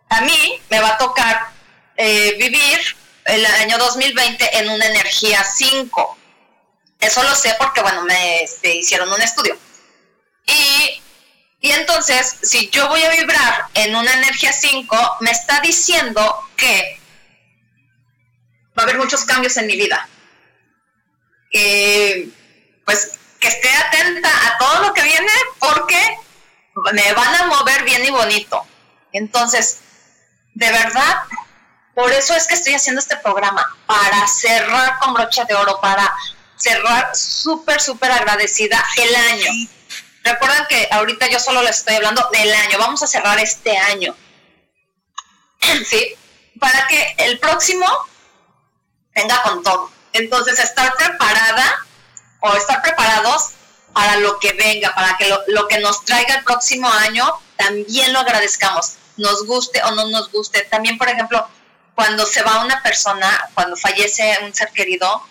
a 0.08 0.20
mí 0.22 0.60
me 0.70 0.80
va 0.80 0.90
a 0.90 0.98
tocar 0.98 1.48
eh, 1.96 2.36
vivir 2.38 2.96
el 3.24 3.44
año 3.44 3.78
2020 3.78 4.58
en 4.58 4.70
una 4.70 4.86
energía 4.86 5.42
5. 5.42 6.18
Eso 7.00 7.22
lo 7.22 7.34
sé 7.34 7.54
porque, 7.58 7.82
bueno, 7.82 8.02
me 8.02 8.42
este, 8.42 8.76
hicieron 8.76 9.12
un 9.12 9.20
estudio. 9.20 9.56
Y, 10.46 11.02
y 11.60 11.72
entonces, 11.72 12.36
si 12.42 12.70
yo 12.70 12.88
voy 12.88 13.02
a 13.02 13.10
vibrar 13.10 13.66
en 13.74 13.96
una 13.96 14.14
energía 14.14 14.52
5, 14.52 15.18
me 15.20 15.30
está 15.30 15.60
diciendo 15.60 16.48
que 16.56 17.00
va 18.78 18.82
a 18.82 18.84
haber 18.84 18.98
muchos 18.98 19.24
cambios 19.24 19.56
en 19.56 19.66
mi 19.66 19.76
vida. 19.76 20.08
Que, 21.50 22.28
pues, 22.84 23.18
que 23.40 23.48
esté 23.48 23.70
atenta 23.70 24.28
a 24.28 24.58
todo 24.58 24.82
lo 24.82 24.94
que 24.94 25.02
viene 25.02 25.32
porque 25.58 26.18
me 26.92 27.12
van 27.12 27.34
a 27.34 27.46
mover 27.46 27.84
bien 27.84 28.04
y 28.04 28.10
bonito. 28.10 28.64
Entonces, 29.12 29.80
de 30.56 30.72
verdad, 30.72 31.16
por 31.94 32.10
eso 32.12 32.34
es 32.34 32.46
que 32.46 32.54
estoy 32.54 32.74
haciendo 32.74 33.00
este 33.00 33.16
programa, 33.18 33.76
para 33.86 34.26
cerrar 34.26 34.98
con 34.98 35.12
brocha 35.12 35.44
de 35.44 35.54
oro, 35.54 35.78
para 35.82 36.14
cerrar 36.56 37.14
súper, 37.14 37.78
súper 37.78 38.10
agradecida 38.10 38.82
el 38.96 39.14
año. 39.14 39.50
Recuerden 40.24 40.64
que 40.66 40.88
ahorita 40.90 41.28
yo 41.28 41.38
solo 41.38 41.62
les 41.62 41.76
estoy 41.76 41.96
hablando 41.96 42.26
del 42.32 42.50
año, 42.54 42.78
vamos 42.78 43.02
a 43.02 43.06
cerrar 43.06 43.38
este 43.38 43.76
año. 43.76 44.16
¿Sí? 45.86 46.14
Para 46.58 46.86
que 46.86 47.14
el 47.18 47.38
próximo 47.38 47.86
venga 49.14 49.42
con 49.42 49.62
todo. 49.62 49.90
Entonces, 50.14 50.58
estar 50.58 50.94
preparada 50.96 51.86
o 52.40 52.54
estar 52.54 52.80
preparados 52.80 53.50
para 53.92 54.16
lo 54.16 54.38
que 54.38 54.54
venga, 54.54 54.94
para 54.94 55.18
que 55.18 55.28
lo, 55.28 55.38
lo 55.48 55.68
que 55.68 55.80
nos 55.80 56.02
traiga 56.06 56.36
el 56.36 56.44
próximo 56.44 56.90
año 56.90 57.30
también 57.56 58.14
lo 58.14 58.20
agradezcamos, 58.20 58.96
nos 59.16 59.46
guste 59.46 59.82
o 59.82 59.90
no 59.92 60.08
nos 60.08 60.30
guste. 60.30 60.62
También, 60.62 60.98
por 60.98 61.08
ejemplo, 61.08 61.46
cuando 61.94 62.26
se 62.26 62.42
va 62.42 62.64
una 62.64 62.82
persona, 62.82 63.50
cuando 63.54 63.76
fallece 63.76 64.38
un 64.42 64.54
ser 64.54 64.70
querido, 64.70 65.22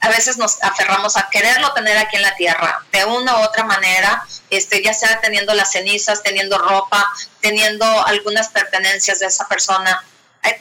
a 0.00 0.08
veces 0.08 0.38
nos 0.38 0.62
aferramos 0.62 1.16
a 1.16 1.28
quererlo 1.30 1.72
tener 1.74 1.96
aquí 1.98 2.16
en 2.16 2.22
la 2.22 2.34
tierra, 2.34 2.82
de 2.90 3.04
una 3.04 3.38
u 3.38 3.42
otra 3.42 3.64
manera, 3.64 4.26
este, 4.48 4.82
ya 4.82 4.94
sea 4.94 5.20
teniendo 5.20 5.54
las 5.54 5.72
cenizas, 5.72 6.22
teniendo 6.22 6.56
ropa, 6.58 7.10
teniendo 7.40 7.84
algunas 8.06 8.48
pertenencias 8.48 9.18
de 9.20 9.26
esa 9.26 9.46
persona. 9.46 10.04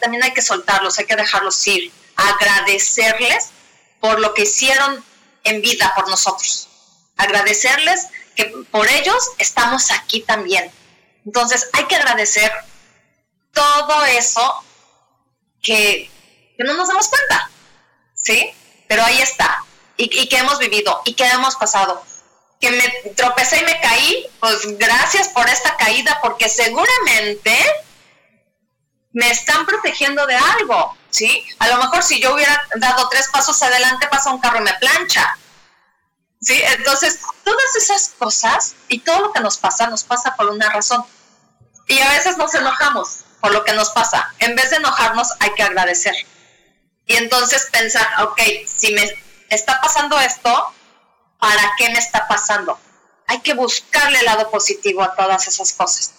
también 0.01 0.23
hay 0.23 0.33
que 0.33 0.41
soltarlos, 0.41 0.99
hay 0.99 1.05
que 1.05 1.15
dejarlos 1.15 1.65
ir, 1.67 1.91
agradecerles 2.15 3.51
por 4.01 4.19
lo 4.19 4.33
que 4.33 4.43
hicieron 4.43 5.03
en 5.45 5.61
vida 5.61 5.93
por 5.95 6.09
nosotros, 6.09 6.67
agradecerles 7.15 8.07
que 8.35 8.45
por 8.71 8.87
ellos 8.89 9.29
estamos 9.37 9.91
aquí 9.91 10.21
también. 10.21 10.69
Entonces 11.29 11.69
hay 11.73 11.85
que 11.85 11.95
agradecer 11.95 12.51
todo 13.53 14.03
eso 14.05 14.63
que, 15.61 16.09
no 16.57 16.73
nos 16.73 16.87
damos 16.87 17.07
cuenta, 17.07 17.51
¿sí? 18.15 18.51
pero 18.87 19.03
ahí 19.03 19.21
está, 19.21 19.63
y, 19.95 20.27
que 20.27 20.37
hemos 20.37 20.57
vivido, 20.57 21.03
y 21.05 21.13
que 21.13 21.25
hemos 21.25 21.55
pasado. 21.55 22.03
Que 22.59 22.71
me 22.71 23.11
tropecé 23.11 23.59
y 23.59 23.63
me 23.63 23.79
caí, 23.79 24.25
pues 24.39 24.75
gracias 24.79 25.27
por 25.27 25.47
esta 25.47 25.77
caída, 25.77 26.17
porque 26.23 26.49
seguramente 26.49 27.55
me 29.13 29.29
están 29.29 29.67
protegiendo 29.67 30.25
de 30.25 30.35
algo, 30.35 30.97
¿sí? 31.11 31.45
A 31.59 31.67
lo 31.67 31.77
mejor 31.77 32.01
si 32.01 32.19
yo 32.19 32.33
hubiera 32.33 32.59
dado 32.77 33.07
tres 33.07 33.27
pasos 33.31 33.61
adelante, 33.61 34.07
pasa 34.07 34.31
un 34.31 34.41
carro 34.41 34.57
y 34.57 34.61
me 34.61 34.73
plancha. 34.79 35.37
¿Sí? 36.41 36.59
Entonces, 36.59 37.19
todas 37.43 37.75
esas 37.75 38.13
cosas 38.17 38.75
y 38.87 38.99
todo 38.99 39.19
lo 39.19 39.31
que 39.33 39.41
nos 39.41 39.57
pasa, 39.57 39.87
nos 39.87 40.03
pasa 40.03 40.35
por 40.35 40.47
una 40.47 40.69
razón. 40.69 41.05
Y 41.89 41.99
a 41.99 42.09
veces 42.11 42.37
nos 42.37 42.53
enojamos 42.53 43.25
por 43.41 43.51
lo 43.51 43.65
que 43.65 43.73
nos 43.73 43.89
pasa. 43.89 44.31
En 44.37 44.55
vez 44.55 44.69
de 44.69 44.75
enojarnos, 44.77 45.27
hay 45.39 45.53
que 45.55 45.63
agradecer. 45.63 46.13
Y 47.07 47.15
entonces 47.15 47.67
pensar, 47.71 48.07
ok, 48.23 48.39
si 48.67 48.93
me 48.93 49.11
está 49.49 49.81
pasando 49.81 50.19
esto, 50.19 50.71
¿para 51.39 51.73
qué 51.79 51.89
me 51.89 51.97
está 51.97 52.27
pasando? 52.27 52.79
Hay 53.25 53.39
que 53.39 53.55
buscarle 53.55 54.19
el 54.19 54.25
lado 54.25 54.51
positivo 54.51 55.01
a 55.01 55.15
todas 55.15 55.47
esas 55.47 55.73
cosas. 55.73 56.13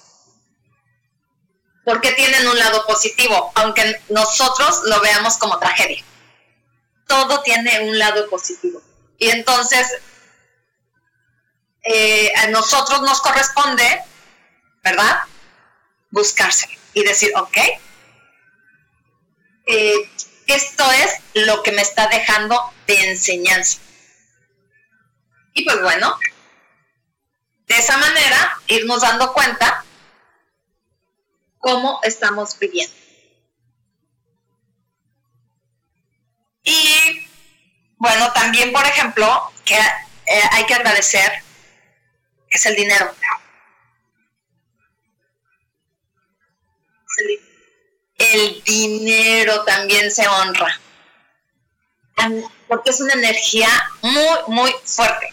Porque 1.85 2.13
tienen 2.13 2.49
un 2.49 2.59
lado 2.59 2.85
positivo, 2.85 3.53
aunque 3.55 4.03
nosotros 4.09 4.81
lo 4.87 5.01
veamos 5.01 5.37
como 5.37 5.61
tragedia. 5.61 6.05
Todo 7.07 7.43
tiene 7.43 7.89
un 7.89 7.97
lado 7.97 8.29
positivo. 8.29 8.83
Y 9.19 9.31
entonces, 9.31 9.87
eh, 11.85 12.33
a 12.39 12.49
nosotros 12.49 13.03
nos 13.03 13.21
corresponde, 13.21 14.03
¿verdad? 14.83 15.21
Buscarse 16.11 16.69
y 16.95 17.05
decir, 17.05 17.33
ok, 17.37 17.57
eh, 19.67 20.11
esto 20.47 20.85
es 20.93 21.21
lo 21.47 21.63
que 21.63 21.73
me 21.73 21.83
está 21.83 22.09
dejando 22.09 22.59
de 22.87 23.11
enseñanza. 23.11 23.79
Y 25.55 25.65
pues 25.65 25.81
bueno, 25.81 26.17
de 27.67 27.77
esa 27.77 27.97
manera 27.99 28.59
irnos 28.67 29.03
dando 29.03 29.33
cuenta 29.33 29.85
cómo 31.59 32.01
estamos 32.03 32.59
viviendo. 32.59 32.95
Y 36.65 37.27
bueno, 37.97 38.33
también, 38.33 38.73
por 38.73 38.85
ejemplo, 38.87 39.53
que 39.65 39.77
eh, 39.77 40.43
hay 40.53 40.65
que 40.67 40.75
agradecer 40.75 41.45
es 42.51 42.67
el 42.67 42.75
dinero. 42.75 43.15
El 48.21 48.63
dinero 48.65 49.65
también 49.65 50.11
se 50.11 50.29
honra. 50.29 50.79
Porque 52.69 52.91
es 52.91 53.01
una 53.01 53.15
energía 53.15 53.69
muy, 54.03 54.39
muy 54.49 54.75
fuerte. 54.85 55.33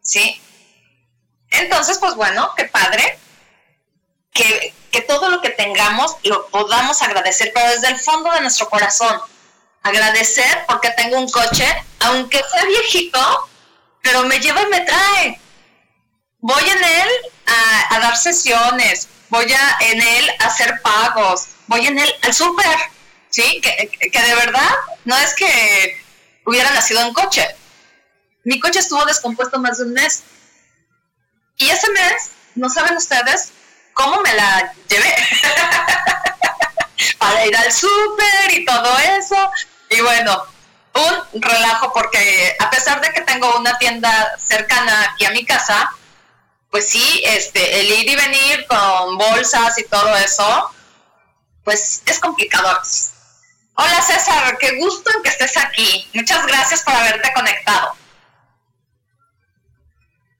¿Sí? 0.00 0.40
Entonces, 1.50 1.98
pues 1.98 2.14
bueno, 2.14 2.52
qué 2.56 2.64
padre 2.64 3.18
que, 4.32 4.74
que 4.90 5.02
todo 5.02 5.28
lo 5.28 5.42
que 5.42 5.50
tengamos 5.50 6.16
lo 6.24 6.46
podamos 6.48 7.02
agradecer, 7.02 7.52
pero 7.54 7.68
desde 7.70 7.88
el 7.88 8.00
fondo 8.00 8.32
de 8.32 8.40
nuestro 8.40 8.68
corazón. 8.68 9.20
Agradecer 9.82 10.64
porque 10.66 10.90
tengo 10.90 11.18
un 11.18 11.28
coche, 11.28 11.66
aunque 12.00 12.40
sea 12.50 12.64
viejito, 12.64 13.48
pero 14.00 14.22
me 14.24 14.38
lleva 14.38 14.62
y 14.62 14.66
me 14.66 14.80
trae. 14.80 15.40
Voy 16.38 16.62
en 16.62 16.84
él 16.84 17.08
a, 17.46 17.96
a 17.96 18.00
dar 18.00 18.16
sesiones, 18.16 19.08
voy 19.28 19.52
a, 19.52 19.76
en 19.80 20.00
él 20.00 20.30
a 20.38 20.46
hacer 20.46 20.80
pagos, 20.82 21.48
voy 21.72 21.86
en 21.86 21.98
el, 21.98 22.14
al 22.22 22.34
súper, 22.34 22.78
¿sí? 23.30 23.60
Que, 23.62 24.10
que 24.10 24.22
de 24.22 24.34
verdad 24.34 24.70
no 25.04 25.16
es 25.16 25.34
que 25.34 26.04
hubiera 26.44 26.70
nacido 26.70 27.00
en 27.00 27.14
coche. 27.14 27.46
Mi 28.44 28.60
coche 28.60 28.80
estuvo 28.80 29.04
descompuesto 29.06 29.58
más 29.58 29.78
de 29.78 29.84
un 29.84 29.94
mes. 29.94 30.22
Y 31.56 31.70
ese 31.70 31.90
mes, 31.90 32.30
no 32.56 32.68
saben 32.68 32.96
ustedes 32.96 33.52
cómo 33.94 34.20
me 34.20 34.34
la 34.34 34.72
llevé. 34.88 35.14
Para 37.18 37.46
ir 37.46 37.56
al 37.56 37.72
súper 37.72 38.52
y 38.52 38.64
todo 38.64 38.98
eso. 39.18 39.50
Y 39.88 40.00
bueno, 40.00 40.44
un 40.94 41.42
relajo 41.42 41.92
porque 41.92 42.54
a 42.58 42.68
pesar 42.68 43.00
de 43.00 43.12
que 43.12 43.22
tengo 43.22 43.58
una 43.58 43.78
tienda 43.78 44.36
cercana 44.38 45.10
aquí 45.10 45.24
a 45.24 45.30
mi 45.30 45.46
casa, 45.46 45.90
pues 46.70 46.88
sí, 46.88 47.22
este, 47.24 47.80
el 47.80 47.90
ir 47.90 48.10
y 48.10 48.16
venir 48.16 48.66
con 48.66 49.16
bolsas 49.16 49.78
y 49.78 49.84
todo 49.84 50.14
eso, 50.16 50.70
pues 51.64 52.02
es 52.06 52.18
complicado. 52.18 52.80
Hola 53.74 54.02
César, 54.02 54.58
qué 54.58 54.76
gusto 54.76 55.10
en 55.14 55.22
que 55.22 55.30
estés 55.30 55.56
aquí. 55.56 56.08
Muchas 56.14 56.46
gracias 56.46 56.82
por 56.82 56.94
haberte 56.94 57.32
conectado. 57.32 57.96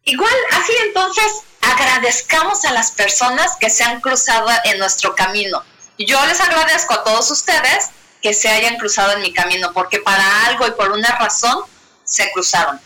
Igual, 0.04 0.34
así 0.52 0.72
entonces, 0.84 1.42
agradezcamos 1.60 2.64
a 2.64 2.72
las 2.72 2.90
personas 2.90 3.56
que 3.60 3.70
se 3.70 3.84
han 3.84 4.00
cruzado 4.00 4.48
en 4.64 4.78
nuestro 4.78 5.14
camino. 5.14 5.62
Yo 5.98 6.24
les 6.26 6.40
agradezco 6.40 6.94
a 6.94 7.04
todos 7.04 7.30
ustedes 7.30 7.90
que 8.20 8.34
se 8.34 8.48
hayan 8.48 8.76
cruzado 8.76 9.12
en 9.12 9.22
mi 9.22 9.32
camino, 9.32 9.72
porque 9.72 10.00
para 10.00 10.46
algo 10.46 10.66
y 10.66 10.72
por 10.72 10.90
una 10.90 11.16
razón 11.18 11.64
se 12.04 12.30
cruzaron. 12.32 12.80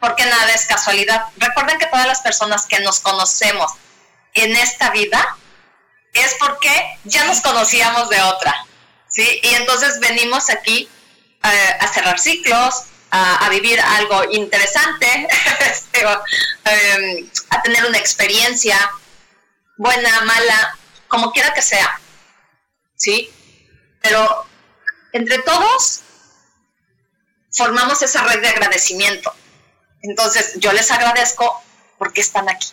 Porque 0.00 0.24
nada 0.24 0.50
es 0.52 0.66
casualidad. 0.66 1.24
Recuerden 1.36 1.78
que 1.78 1.86
todas 1.86 2.06
las 2.06 2.20
personas 2.20 2.66
que 2.66 2.80
nos 2.80 3.00
conocemos 3.00 3.70
en 4.34 4.56
esta 4.56 4.90
vida 4.90 5.36
es 6.12 6.34
porque 6.38 6.98
ya 7.04 7.24
nos 7.24 7.40
conocíamos 7.40 8.08
de 8.08 8.20
otra, 8.22 8.54
¿sí? 9.08 9.40
Y 9.42 9.54
entonces 9.54 9.98
venimos 10.00 10.50
aquí 10.50 10.88
eh, 11.42 11.76
a 11.80 11.88
cerrar 11.88 12.18
ciclos, 12.18 12.84
a, 13.10 13.48
vivir 13.50 13.78
algo 13.80 14.24
interesante, 14.30 15.28
este, 15.60 16.00
em, 16.64 17.30
a 17.50 17.62
tener 17.62 17.84
una 17.84 17.98
experiencia 17.98 18.90
buena, 19.76 20.22
mala, 20.22 20.78
como 21.08 21.30
quiera 21.32 21.52
que 21.52 21.62
sea, 21.62 22.00
¿sí? 22.96 23.30
Pero 24.00 24.46
entre 25.12 25.38
todos 25.40 26.00
formamos 27.52 28.02
esa 28.02 28.22
red 28.24 28.40
de 28.40 28.48
agradecimiento. 28.48 29.34
Entonces, 30.02 30.54
yo 30.56 30.72
les 30.72 30.90
agradezco 30.90 31.62
porque 31.98 32.22
están 32.22 32.48
aquí. 32.48 32.68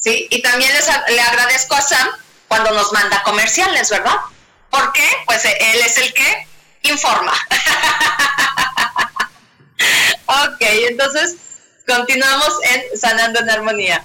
¿Sí? 0.00 0.26
Y 0.30 0.42
también 0.42 0.72
les, 0.72 0.86
le 1.14 1.20
agradezco 1.20 1.76
a 1.76 1.82
Sam 1.82 2.08
cuando 2.48 2.72
nos 2.72 2.92
manda 2.92 3.22
comerciales, 3.22 3.90
¿verdad? 3.90 4.16
¿Por 4.70 4.92
qué? 4.92 5.08
Pues 5.26 5.44
él 5.44 5.80
es 5.84 5.98
el 5.98 6.12
que 6.12 6.48
informa. 6.82 7.32
ok, 10.26 10.60
entonces 10.88 11.36
continuamos 11.86 12.52
en 12.62 12.98
Sanando 12.98 13.40
en 13.40 13.50
Armonía, 13.50 14.02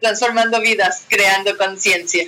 transformando 0.00 0.60
vidas, 0.60 1.02
creando 1.08 1.56
conciencia. 1.56 2.24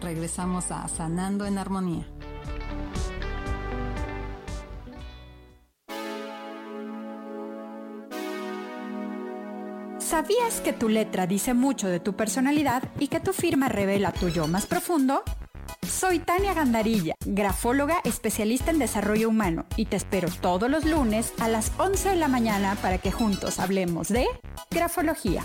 Regresamos 0.00 0.70
a 0.70 0.86
Sanando 0.88 1.46
en 1.46 1.58
Armonía. 1.58 2.06
¿Sabías 9.98 10.60
que 10.62 10.72
tu 10.72 10.88
letra 10.88 11.26
dice 11.26 11.52
mucho 11.52 11.86
de 11.86 12.00
tu 12.00 12.14
personalidad 12.16 12.82
y 12.98 13.08
que 13.08 13.20
tu 13.20 13.32
firma 13.32 13.68
revela 13.68 14.10
tu 14.10 14.28
yo 14.28 14.48
más 14.48 14.66
profundo? 14.66 15.22
Soy 15.86 16.18
Tania 16.18 16.54
Gandarilla, 16.54 17.14
grafóloga 17.26 18.00
especialista 18.04 18.70
en 18.70 18.78
desarrollo 18.78 19.28
humano 19.28 19.66
y 19.76 19.86
te 19.86 19.96
espero 19.96 20.28
todos 20.40 20.70
los 20.70 20.84
lunes 20.84 21.32
a 21.40 21.48
las 21.48 21.72
11 21.78 22.10
de 22.10 22.16
la 22.16 22.28
mañana 22.28 22.76
para 22.80 22.98
que 22.98 23.12
juntos 23.12 23.58
hablemos 23.58 24.08
de 24.08 24.26
grafología. 24.70 25.44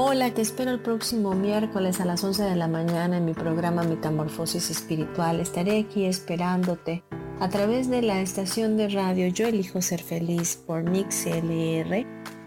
Hola, 0.00 0.32
te 0.32 0.42
espero 0.42 0.70
el 0.70 0.78
próximo 0.78 1.34
miércoles 1.34 2.00
a 2.00 2.04
las 2.04 2.22
11 2.22 2.44
de 2.44 2.54
la 2.54 2.68
mañana 2.68 3.16
en 3.16 3.24
mi 3.24 3.34
programa 3.34 3.82
Metamorfosis 3.82 4.70
Espiritual. 4.70 5.40
Estaré 5.40 5.80
aquí 5.80 6.04
esperándote 6.04 7.02
a 7.40 7.48
través 7.48 7.90
de 7.90 8.02
la 8.02 8.20
estación 8.20 8.76
de 8.76 8.90
radio 8.90 9.26
Yo 9.26 9.48
Elijo 9.48 9.82
Ser 9.82 10.00
Feliz 10.00 10.54
por 10.54 10.84
MixLR. 10.84 12.06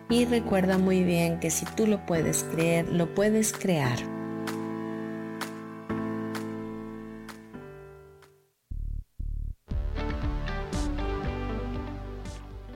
Y 0.09 0.25
recuerda 0.27 0.77
muy 0.77 1.03
bien 1.03 1.41
que 1.41 1.51
si 1.51 1.65
tú 1.65 1.87
lo 1.87 2.05
puedes 2.05 2.45
creer, 2.45 2.87
lo 2.87 3.13
puedes 3.13 3.51
crear. 3.51 3.99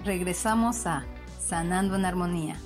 Regresamos 0.03 0.86
a 0.86 1.05
Sanando 1.39 1.95
en 1.95 2.03
Armonía. 2.03 2.57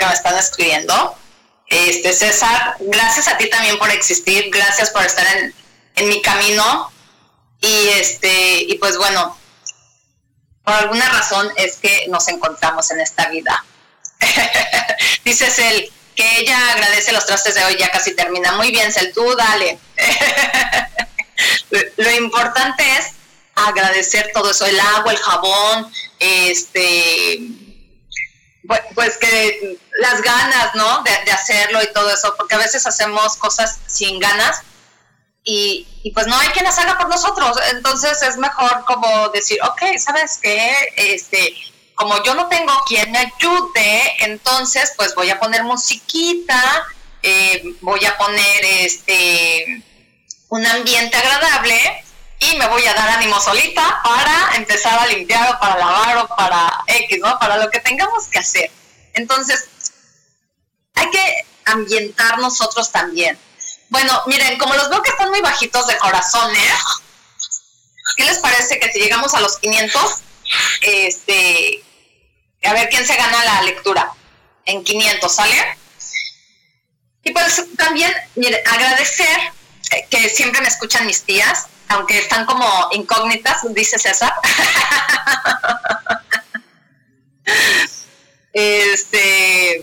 Que 0.00 0.06
me 0.06 0.14
están 0.14 0.36
escribiendo. 0.36 1.16
Este 1.68 2.12
César, 2.12 2.76
gracias 2.80 3.28
a 3.28 3.36
ti 3.36 3.48
también 3.48 3.78
por 3.78 3.90
existir, 3.90 4.50
gracias 4.50 4.90
por 4.90 5.04
estar 5.04 5.24
en, 5.36 5.54
en 5.94 6.08
mi 6.08 6.20
camino 6.20 6.90
y 7.60 7.88
este 7.90 8.62
y 8.62 8.76
pues 8.78 8.96
bueno, 8.96 9.38
por 10.64 10.74
alguna 10.74 11.08
razón 11.10 11.48
es 11.56 11.76
que 11.76 12.06
nos 12.08 12.26
encontramos 12.28 12.90
en 12.90 13.00
esta 13.00 13.28
vida. 13.28 13.64
Dices 15.24 15.58
el 15.60 15.92
que 16.16 16.38
ella 16.38 16.72
agradece 16.72 17.12
los 17.12 17.26
trastes 17.26 17.54
de 17.54 17.64
hoy, 17.64 17.76
ya 17.78 17.90
casi 17.90 18.16
termina. 18.16 18.52
Muy 18.52 18.72
bien, 18.72 18.92
Cel, 18.92 19.12
tú 19.12 19.36
dale. 19.36 19.78
Lo 21.96 22.10
importante 22.16 22.84
es 22.96 23.12
agradecer 23.54 24.32
todo 24.34 24.50
eso, 24.50 24.66
el 24.66 24.80
agua, 24.80 25.12
el 25.12 25.18
jabón, 25.18 25.92
este, 26.18 27.69
pues 28.94 29.16
que 29.18 29.78
las 29.98 30.20
ganas, 30.22 30.74
¿no? 30.74 31.02
De, 31.02 31.32
hacerlo 31.32 31.82
y 31.82 31.92
todo 31.92 32.12
eso, 32.12 32.34
porque 32.36 32.54
a 32.54 32.58
veces 32.58 32.86
hacemos 32.86 33.36
cosas 33.36 33.78
sin 33.86 34.18
ganas 34.18 34.62
y, 35.44 35.86
y, 36.02 36.12
pues 36.12 36.26
no 36.26 36.38
hay 36.38 36.48
quien 36.48 36.64
las 36.64 36.78
haga 36.78 36.98
por 36.98 37.08
nosotros. 37.08 37.56
Entonces 37.72 38.22
es 38.22 38.36
mejor 38.36 38.84
como 38.84 39.30
decir, 39.30 39.58
ok, 39.62 39.98
¿sabes 39.98 40.38
qué? 40.42 40.74
Este, 40.96 41.56
como 41.94 42.22
yo 42.22 42.34
no 42.34 42.48
tengo 42.48 42.72
quien 42.86 43.10
me 43.12 43.18
ayude, 43.18 44.14
entonces 44.20 44.92
pues 44.96 45.14
voy 45.14 45.30
a 45.30 45.38
poner 45.38 45.64
musiquita, 45.64 46.86
eh, 47.22 47.62
voy 47.80 48.04
a 48.04 48.16
poner 48.16 48.64
este 48.64 49.84
un 50.48 50.66
ambiente 50.66 51.16
agradable 51.16 51.89
me 52.60 52.68
voy 52.68 52.86
a 52.86 52.92
dar 52.92 53.08
ánimo 53.08 53.40
solita 53.40 54.02
para 54.04 54.54
empezar 54.56 54.98
a 54.98 55.06
limpiar 55.06 55.54
o 55.54 55.58
para 55.58 55.78
lavar 55.78 56.18
o 56.18 56.28
para 56.28 56.84
X, 56.86 57.18
¿no? 57.18 57.38
Para 57.38 57.56
lo 57.56 57.70
que 57.70 57.80
tengamos 57.80 58.28
que 58.28 58.38
hacer. 58.38 58.70
Entonces, 59.14 59.64
hay 60.94 61.08
que 61.10 61.46
ambientar 61.64 62.38
nosotros 62.38 62.92
también. 62.92 63.38
Bueno, 63.88 64.22
miren, 64.26 64.58
como 64.58 64.74
los 64.74 64.90
veo 64.90 65.02
que 65.02 65.10
están 65.10 65.30
muy 65.30 65.40
bajitos 65.40 65.86
de 65.86 65.96
corazones, 65.96 66.72
¿qué 68.16 68.24
les 68.24 68.38
parece 68.38 68.78
que 68.78 68.92
si 68.92 69.00
llegamos 69.00 69.32
a 69.32 69.40
los 69.40 69.56
500, 69.56 70.16
este, 70.82 71.82
a 72.62 72.74
ver 72.74 72.90
quién 72.90 73.06
se 73.06 73.16
gana 73.16 73.42
la 73.42 73.62
lectura 73.62 74.12
en 74.66 74.84
500, 74.84 75.34
¿sale? 75.34 75.78
Y 77.24 77.32
pues 77.32 77.64
también, 77.78 78.12
miren, 78.34 78.60
agradecer 78.68 79.38
eh, 79.92 80.06
que 80.10 80.28
siempre 80.28 80.60
me 80.60 80.68
escuchan 80.68 81.06
mis 81.06 81.22
tías, 81.22 81.66
aunque 81.90 82.18
están 82.18 82.46
como 82.46 82.88
incógnitas, 82.92 83.62
dice 83.74 83.98
César. 83.98 84.32
este, 88.52 89.82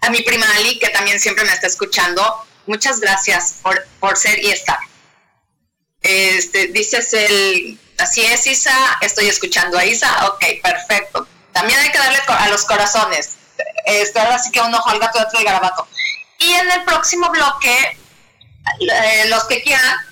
a 0.00 0.10
mi 0.10 0.22
prima 0.22 0.46
Ali, 0.54 0.78
que 0.78 0.88
también 0.90 1.18
siempre 1.18 1.44
me 1.44 1.52
está 1.52 1.66
escuchando, 1.66 2.46
muchas 2.66 3.00
gracias 3.00 3.56
por, 3.60 3.84
por 3.98 4.16
ser 4.16 4.38
y 4.42 4.50
estar. 4.50 4.78
Este, 6.00 6.68
dices 6.68 7.12
el, 7.12 7.78
así 7.98 8.24
es 8.24 8.46
Isa, 8.46 8.98
estoy 9.00 9.26
escuchando 9.28 9.78
a 9.78 9.84
Isa, 9.84 10.28
ok, 10.28 10.44
perfecto. 10.62 11.26
También 11.52 11.80
hay 11.80 11.90
que 11.90 11.98
darle 11.98 12.18
a 12.28 12.48
los 12.50 12.64
corazones. 12.64 13.36
Esto 13.84 14.20
así 14.20 14.52
que 14.52 14.60
un 14.60 14.72
ojo 14.72 14.88
al 14.88 15.00
gato 15.00 15.18
y 15.40 15.44
garabato. 15.44 15.88
Y 16.38 16.52
en 16.52 16.70
el 16.70 16.84
próximo 16.84 17.30
bloque, 17.30 17.98
eh, 18.78 19.24
los 19.26 19.44
que 19.44 19.60
quieran, 19.62 20.09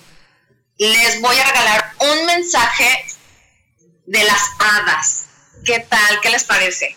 les 0.79 1.19
voy 1.19 1.37
a 1.37 1.43
regalar 1.43 1.93
un 1.99 2.25
mensaje 2.25 3.05
de 4.05 4.23
las 4.23 4.41
hadas. 4.59 5.25
¿Qué 5.65 5.79
tal? 5.79 6.21
¿Qué 6.21 6.29
les 6.29 6.45
parece? 6.45 6.95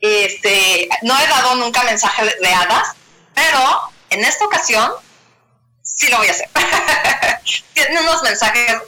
Este, 0.00 0.88
no 1.02 1.18
he 1.18 1.26
dado 1.28 1.54
nunca 1.54 1.84
mensaje 1.84 2.24
de 2.24 2.48
hadas, 2.48 2.88
pero 3.34 3.92
en 4.10 4.24
esta 4.24 4.44
ocasión 4.44 4.92
sí 5.82 6.08
lo 6.08 6.18
voy 6.18 6.26
a 6.26 6.32
hacer. 6.32 6.50
Tienen 7.72 7.98
unos 7.98 8.20
mensajes 8.22 8.78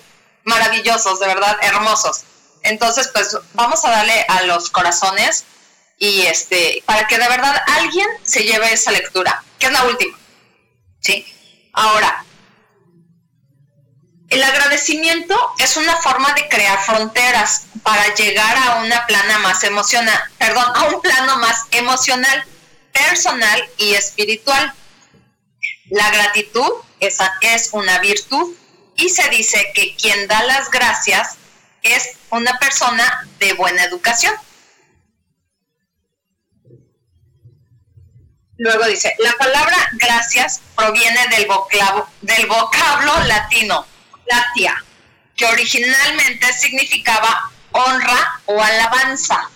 maravillosos, 0.42 1.20
de 1.20 1.28
verdad, 1.28 1.56
hermosos. 1.62 2.24
Entonces, 2.64 3.10
pues 3.14 3.36
vamos 3.52 3.84
a 3.84 3.90
darle 3.90 4.26
a 4.28 4.42
los 4.42 4.70
corazones 4.70 5.44
y 5.98 6.22
este, 6.22 6.82
para 6.84 7.06
que 7.06 7.16
de 7.16 7.28
verdad 7.28 7.62
alguien 7.78 8.08
se 8.24 8.42
lleve 8.42 8.72
esa 8.72 8.90
lectura, 8.90 9.44
que 9.60 9.66
es 9.66 9.72
la 9.72 9.84
última. 9.84 10.18
¿Sí? 11.00 11.24
Ahora, 11.72 12.24
el 14.30 14.42
agradecimiento 14.42 15.34
es 15.58 15.76
una 15.76 15.96
forma 15.96 16.32
de 16.34 16.48
crear 16.48 16.78
fronteras 16.84 17.66
para 17.82 18.14
llegar 18.14 18.56
a 18.56 18.82
una 18.82 19.06
plana 19.06 19.38
más 19.38 19.62
perdón, 20.36 20.64
a 20.74 20.84
un 20.84 21.00
plano 21.00 21.38
más 21.38 21.64
emocional, 21.70 22.44
personal 22.92 23.62
y 23.78 23.94
espiritual. 23.94 24.74
La 25.90 26.10
gratitud 26.10 26.70
es, 27.00 27.18
es 27.40 27.70
una 27.72 27.98
virtud 28.00 28.54
y 28.96 29.08
se 29.08 29.28
dice 29.30 29.72
que 29.74 29.96
quien 29.96 30.28
da 30.28 30.42
las 30.42 30.70
gracias 30.70 31.36
es 31.82 32.16
una 32.30 32.58
persona 32.58 33.26
de 33.38 33.54
buena 33.54 33.84
educación. 33.84 34.34
Luego 38.58 38.86
dice, 38.86 39.14
la 39.20 39.32
palabra 39.34 39.76
gracias 39.92 40.60
proviene 40.74 41.28
del 41.28 41.46
del 42.22 42.46
vocablo 42.46 43.20
latino, 43.26 43.86
que 45.36 45.46
originalmente 45.46 46.52
significaba 46.52 47.50
honra 47.72 48.40
o 48.46 48.60
alabanza. 48.60 49.50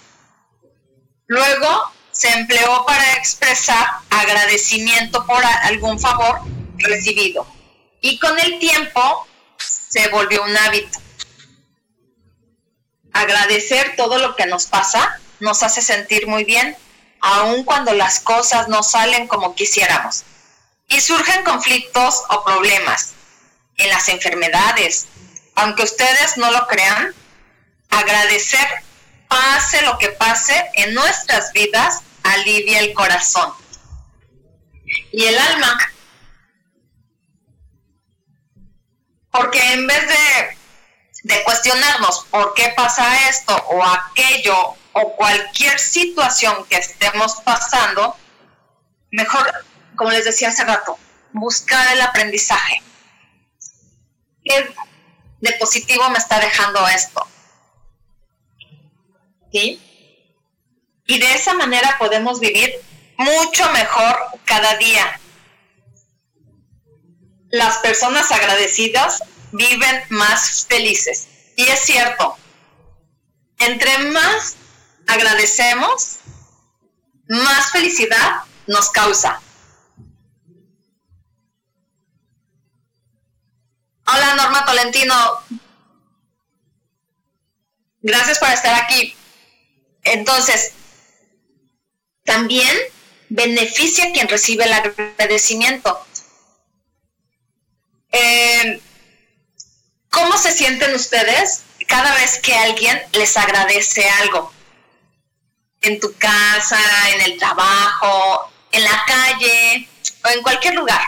Luego 1.27 1.93
se 2.13 2.29
empleó 2.29 2.85
para 2.87 3.15
expresar 3.15 3.87
agradecimiento 4.11 5.27
por 5.27 5.45
algún 5.45 5.99
favor 5.99 6.41
recibido. 6.77 7.47
Y 8.01 8.19
con 8.19 8.39
el 8.39 8.59
tiempo 8.59 9.27
se 9.59 10.09
volvió 10.09 10.45
un 10.45 10.57
hábito. 10.57 10.99
Agradecer 13.13 13.95
todo 13.97 14.19
lo 14.19 14.37
que 14.37 14.47
nos 14.47 14.67
pasa 14.67 15.19
nos 15.41 15.65
hace 15.65 15.83
sentir 15.83 16.29
muy 16.29 16.45
bien, 16.45 16.77
aun 17.21 17.65
cuando 17.65 17.93
las 17.93 18.21
cosas 18.21 18.69
no 18.69 18.85
salen 18.85 19.27
como 19.27 19.57
quisiéramos. 19.57 20.23
Y 20.87 21.01
surgen 21.01 21.43
conflictos 21.45 22.23
o 22.29 22.45
problemas 22.45 23.15
en 23.77 23.91
las 23.91 24.09
enfermedades. 24.09 25.09
Aunque 25.55 25.83
ustedes 25.83 26.37
no 26.37 26.51
lo 26.51 26.67
crean, 26.67 27.15
agradecer, 27.91 28.67
pase 29.29 29.83
lo 29.83 29.99
que 29.99 30.09
pase 30.09 30.71
en 30.75 30.95
nuestras 30.95 31.53
vidas, 31.53 32.01
alivia 32.23 32.81
el 32.81 32.93
corazón. 32.95 33.53
Y 35.13 35.25
el 35.25 35.39
alma. 35.39 35.79
Porque 39.31 39.73
en 39.73 39.87
vez 39.87 40.09
de, 40.09 40.57
de 41.35 41.45
cuestionarnos 41.45 42.27
por 42.31 42.53
qué 42.55 42.73
pasa 42.77 43.29
esto 43.29 43.55
o 43.55 43.83
aquello 43.83 44.77
o 44.93 45.17
cualquier 45.17 45.79
situación 45.79 46.67
que 46.67 46.77
estemos 46.77 47.37
pasando, 47.43 48.17
mejor, 49.11 49.51
como 49.97 50.11
les 50.11 50.27
decía 50.27 50.49
hace 50.49 50.65
rato, 50.65 50.99
buscar 51.33 51.95
el 51.95 52.03
aprendizaje 52.03 52.83
¿qué 54.45 54.75
de 55.41 55.53
positivo 55.55 56.09
me 56.11 56.19
está 56.19 56.41
dejando 56.41 56.87
esto? 56.89 57.27
¿Sí? 59.53 59.81
Y 61.07 61.19
de 61.19 61.35
esa 61.35 61.55
manera 61.55 61.97
podemos 61.99 62.41
vivir 62.41 62.73
mucho 63.19 63.71
mejor 63.73 64.17
cada 64.45 64.77
día. 64.77 65.21
Las 67.51 67.79
personas 67.79 68.33
agradecidas 68.33 69.23
viven 69.53 70.05
más 70.09 70.65
felices. 70.67 71.29
Y 71.57 71.65
es 71.65 71.81
cierto, 71.81 72.37
entre 73.59 73.99
más 74.11 74.57
agradecemos, 75.07 76.17
más 77.29 77.71
felicidad 77.71 78.43
nos 78.67 78.91
causa. 78.91 79.42
Hola 84.15 84.35
Norma 84.35 84.67
Tolentino. 84.67 85.15
Gracias 88.03 88.39
por 88.39 88.51
estar 88.51 88.75
aquí. 88.83 89.17
Entonces, 90.03 90.73
también 92.25 92.77
beneficia 93.31 94.13
quien 94.13 94.29
recibe 94.29 94.65
el 94.65 94.73
agradecimiento. 94.75 95.99
Eh, 98.11 98.83
¿Cómo 100.11 100.37
se 100.37 100.53
sienten 100.53 100.95
ustedes 100.95 101.63
cada 101.87 102.15
vez 102.17 102.39
que 102.39 102.55
alguien 102.55 103.01
les 103.13 103.37
agradece 103.39 104.07
algo? 104.11 104.53
En 105.81 105.99
tu 106.01 106.13
casa, 106.19 106.79
en 107.15 107.23
el 107.23 107.39
trabajo, 107.39 108.53
en 108.73 108.85
la 108.85 109.05
calle 109.07 109.89
o 110.25 110.29
en 110.29 110.43
cualquier 110.43 110.75
lugar. 110.75 111.01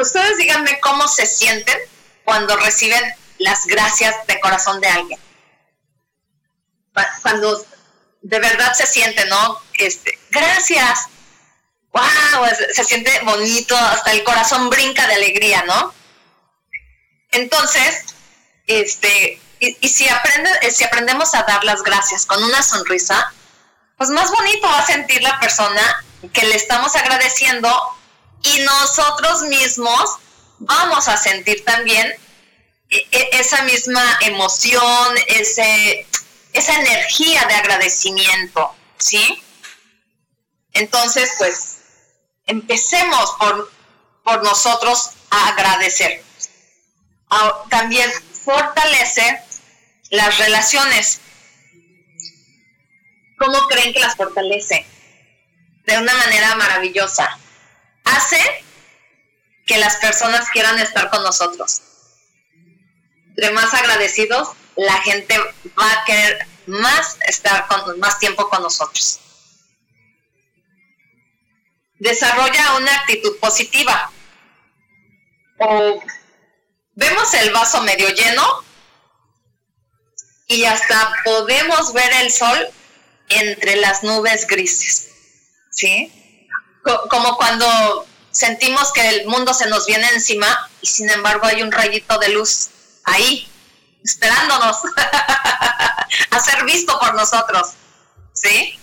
Ustedes 0.00 0.38
díganme 0.38 0.80
cómo 0.80 1.06
se 1.08 1.26
sienten 1.26 1.78
cuando 2.24 2.56
reciben 2.56 3.02
las 3.38 3.66
gracias 3.66 4.14
de 4.26 4.40
corazón 4.40 4.80
de 4.80 4.88
alguien. 4.88 5.20
Cuando 7.22 7.66
de 8.22 8.38
verdad 8.38 8.72
se 8.74 8.86
siente, 8.86 9.24
¿no? 9.26 9.60
Este, 9.74 10.18
gracias. 10.30 11.06
wow, 11.92 12.46
se 12.72 12.84
siente 12.84 13.10
bonito, 13.24 13.76
hasta 13.76 14.12
el 14.12 14.24
corazón 14.24 14.70
brinca 14.70 15.06
de 15.06 15.14
alegría, 15.14 15.64
¿no? 15.66 15.92
Entonces, 17.32 18.04
este, 18.66 19.40
y, 19.58 19.88
si, 19.88 20.08
aprende, 20.08 20.72
si 20.72 20.84
aprendemos 20.84 21.34
a 21.34 21.42
dar 21.42 21.62
las 21.64 21.82
gracias 21.82 22.24
con 22.26 22.42
una 22.42 22.62
sonrisa, 22.62 23.32
pues 23.96 24.08
más 24.10 24.30
bonito 24.30 24.66
va 24.66 24.78
a 24.78 24.86
sentir 24.86 25.22
la 25.22 25.38
persona 25.40 26.04
que 26.32 26.44
le 26.44 26.56
estamos 26.56 26.96
agradeciendo 26.96 27.70
y 28.42 28.60
nosotros 28.60 29.42
mismos 29.42 30.18
vamos 30.58 31.08
a 31.08 31.16
sentir 31.16 31.64
también 31.64 32.14
e, 32.90 32.96
e, 33.10 33.28
esa 33.32 33.62
misma 33.62 34.02
emoción, 34.22 35.16
ese, 35.28 36.06
esa 36.52 36.80
energía 36.80 37.44
de 37.46 37.54
agradecimiento, 37.54 38.74
¿sí? 38.98 39.42
Entonces, 40.72 41.32
pues, 41.38 41.78
empecemos 42.46 43.34
por, 43.38 43.70
por 44.24 44.42
nosotros 44.42 45.10
a 45.30 45.48
agradecer. 45.48 46.22
También 47.68 48.10
fortalece 48.44 49.40
las 50.10 50.36
relaciones. 50.38 51.20
¿Cómo 53.38 53.58
creen 53.68 53.92
que 53.92 54.00
las 54.00 54.16
fortalece? 54.16 54.84
De 55.86 55.98
una 55.98 56.12
manera 56.14 56.54
maravillosa. 56.56 57.38
Hace 58.16 58.64
que 59.66 59.78
las 59.78 59.96
personas 59.96 60.48
quieran 60.50 60.78
estar 60.78 61.10
con 61.10 61.22
nosotros. 61.22 61.82
Entre 63.28 63.50
más 63.52 63.72
agradecidos, 63.72 64.48
la 64.76 65.00
gente 65.02 65.38
va 65.38 65.92
a 65.92 66.04
querer 66.04 66.46
más 66.66 67.18
estar 67.26 67.66
con 67.68 67.98
más 68.00 68.18
tiempo 68.18 68.48
con 68.48 68.62
nosotros. 68.62 69.20
Desarrolla 71.98 72.76
una 72.76 72.94
actitud 72.96 73.38
positiva. 73.38 74.10
O 75.58 76.02
vemos 76.94 77.34
el 77.34 77.52
vaso 77.52 77.82
medio 77.82 78.08
lleno 78.08 78.64
y 80.48 80.64
hasta 80.64 81.12
podemos 81.24 81.92
ver 81.92 82.12
el 82.22 82.32
sol 82.32 82.68
entre 83.28 83.76
las 83.76 84.02
nubes 84.02 84.46
grises. 84.46 85.10
¿Sí? 85.70 86.19
Como 86.82 87.36
cuando 87.36 88.06
sentimos 88.30 88.92
que 88.92 89.06
el 89.08 89.26
mundo 89.26 89.52
se 89.52 89.68
nos 89.68 89.86
viene 89.86 90.08
encima 90.08 90.70
y 90.80 90.86
sin 90.86 91.10
embargo 91.10 91.46
hay 91.46 91.62
un 91.62 91.72
rayito 91.72 92.18
de 92.18 92.30
luz 92.30 92.68
ahí, 93.04 93.48
esperándonos 94.04 94.76
a 96.30 96.40
ser 96.40 96.64
visto 96.64 96.98
por 96.98 97.14
nosotros. 97.14 97.70
¿Sí? 98.32 98.78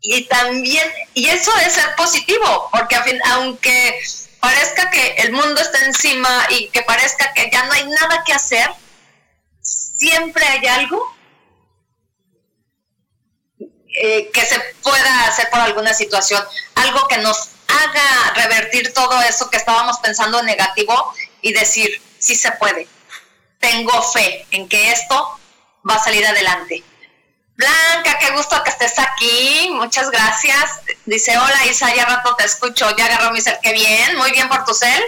Y 0.00 0.24
también, 0.24 0.88
y 1.14 1.26
eso 1.28 1.50
es 1.58 1.74
ser 1.74 1.94
positivo, 1.96 2.68
porque 2.72 2.96
aunque 3.24 4.00
parezca 4.40 4.90
que 4.90 5.14
el 5.16 5.32
mundo 5.32 5.60
está 5.60 5.84
encima 5.84 6.46
y 6.50 6.68
que 6.68 6.82
parezca 6.82 7.32
que 7.34 7.50
ya 7.50 7.64
no 7.64 7.72
hay 7.72 7.86
nada 7.88 8.22
que 8.24 8.32
hacer, 8.32 8.70
siempre 9.60 10.46
hay 10.46 10.66
algo 10.66 11.15
eh, 13.98 14.30
que 14.30 14.44
se 14.44 14.60
pueda 14.82 15.26
hacer 15.26 15.48
por 15.48 15.58
alguna 15.58 15.94
situación, 15.94 16.44
algo 16.74 17.08
que 17.08 17.16
nos 17.16 17.48
haga 17.66 18.34
revertir 18.34 18.92
todo 18.92 19.22
eso 19.22 19.48
que 19.48 19.56
estábamos 19.56 19.98
pensando 20.00 20.42
negativo 20.42 21.14
y 21.40 21.54
decir, 21.54 22.02
sí 22.18 22.36
se 22.36 22.52
puede. 22.52 22.86
Tengo 23.58 24.02
fe 24.12 24.46
en 24.50 24.68
que 24.68 24.92
esto 24.92 25.40
va 25.88 25.94
a 25.94 26.04
salir 26.04 26.26
adelante. 26.26 26.84
Blanca, 27.56 28.18
qué 28.20 28.32
gusto 28.32 28.62
que 28.64 28.70
estés 28.70 28.98
aquí. 28.98 29.70
Muchas 29.72 30.10
gracias. 30.10 30.72
Dice, 31.06 31.38
hola 31.38 31.64
Isa, 31.64 31.94
ya 31.94 32.04
rato 32.04 32.36
te 32.36 32.44
escucho. 32.44 32.94
Ya 32.96 33.06
agarró 33.06 33.30
mi 33.30 33.40
cel. 33.40 33.58
Qué 33.62 33.72
bien, 33.72 34.18
muy 34.18 34.30
bien 34.32 34.50
por 34.50 34.62
tu 34.66 34.74
cel. 34.74 35.02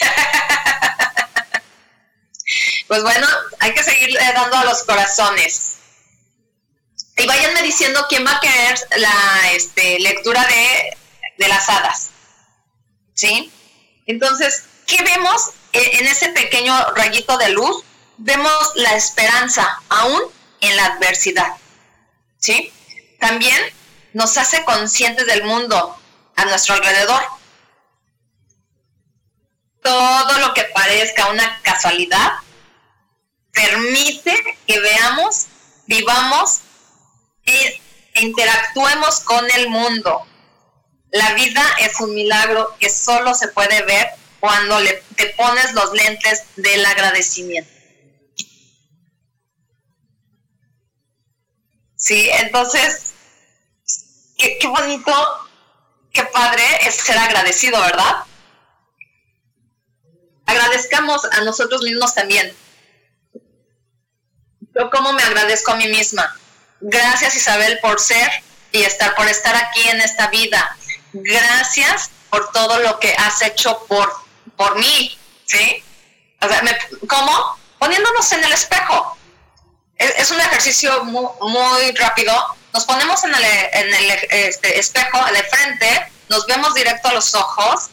pues 2.88 3.04
bueno, 3.04 3.28
hay 3.60 3.72
que 3.72 3.84
seguir 3.84 4.18
dando 4.34 4.56
a 4.56 4.64
los 4.64 4.82
corazones. 4.82 5.76
Y 7.16 7.26
váyanme 7.26 7.62
diciendo 7.62 8.06
quién 8.08 8.26
va 8.26 8.36
a 8.36 8.40
querer 8.40 8.78
la 8.96 9.52
este, 9.52 9.98
lectura 10.00 10.44
de, 10.46 10.96
de 11.38 11.48
las 11.48 11.68
hadas. 11.68 12.10
¿Sí? 13.14 13.52
Entonces, 14.06 14.64
¿qué 14.86 15.02
vemos 15.04 15.50
en 15.72 16.06
ese 16.06 16.30
pequeño 16.30 16.74
rayito 16.94 17.36
de 17.36 17.50
luz? 17.50 17.84
Vemos 18.16 18.72
la 18.76 18.94
esperanza 18.94 19.80
aún 19.88 20.22
en 20.60 20.76
la 20.76 20.86
adversidad. 20.86 21.56
¿Sí? 22.38 22.72
También 23.20 23.60
nos 24.12 24.36
hace 24.36 24.64
conscientes 24.64 25.26
del 25.26 25.44
mundo 25.44 25.96
a 26.36 26.44
nuestro 26.46 26.74
alrededor. 26.74 27.22
Todo 29.82 30.38
lo 30.38 30.54
que 30.54 30.64
parezca 30.64 31.28
una 31.28 31.60
casualidad 31.62 32.32
permite 33.52 34.58
que 34.66 34.80
veamos, 34.80 35.46
vivamos 35.86 36.61
interactuemos 38.14 39.20
con 39.20 39.50
el 39.52 39.68
mundo. 39.68 40.26
La 41.10 41.34
vida 41.34 41.62
es 41.80 42.00
un 42.00 42.14
milagro 42.14 42.74
que 42.78 42.88
solo 42.88 43.34
se 43.34 43.48
puede 43.48 43.82
ver 43.82 44.08
cuando 44.40 44.80
le, 44.80 45.02
te 45.16 45.26
pones 45.30 45.72
los 45.74 45.92
lentes 45.92 46.44
del 46.56 46.84
agradecimiento. 46.84 47.70
Sí, 51.96 52.28
entonces, 52.40 53.12
qué, 54.36 54.58
qué 54.58 54.66
bonito, 54.66 55.12
qué 56.12 56.24
padre 56.24 56.64
es 56.86 56.96
ser 56.96 57.16
agradecido, 57.18 57.80
¿verdad? 57.80 58.24
Agradezcamos 60.46 61.24
a 61.26 61.42
nosotros 61.42 61.82
mismos 61.82 62.14
también 62.14 62.56
yo 64.74 64.90
cómo 64.90 65.12
me 65.12 65.22
agradezco 65.22 65.72
a 65.72 65.76
mí 65.76 65.88
misma. 65.88 66.38
Gracias 66.82 67.36
Isabel 67.36 67.78
por 67.80 68.00
ser 68.00 68.28
y 68.72 68.82
estar, 68.82 69.14
por 69.14 69.28
estar 69.28 69.54
aquí 69.54 69.88
en 69.88 70.00
esta 70.00 70.26
vida. 70.28 70.76
Gracias 71.12 72.10
por 72.28 72.50
todo 72.50 72.80
lo 72.80 72.98
que 72.98 73.14
has 73.14 73.40
hecho 73.42 73.84
por, 73.86 74.12
por 74.56 74.76
mí, 74.78 75.16
¿sí? 75.46 75.82
O 76.40 76.48
sea, 76.48 76.62
¿cómo? 77.08 77.58
Poniéndonos 77.78 78.32
en 78.32 78.42
el 78.42 78.52
espejo. 78.52 79.16
Es, 79.96 80.30
un 80.32 80.40
ejercicio 80.40 81.04
muy, 81.04 81.92
rápido. 81.92 82.34
Nos 82.72 82.84
ponemos 82.84 83.22
en 83.22 83.34
el, 83.34 83.44
en 83.44 83.94
el 83.94 84.10
este, 84.30 84.80
espejo 84.80 85.24
de 85.26 85.42
frente, 85.44 86.12
nos 86.28 86.46
vemos 86.46 86.74
directo 86.74 87.08
a 87.08 87.12
los 87.12 87.32
ojos, 87.34 87.90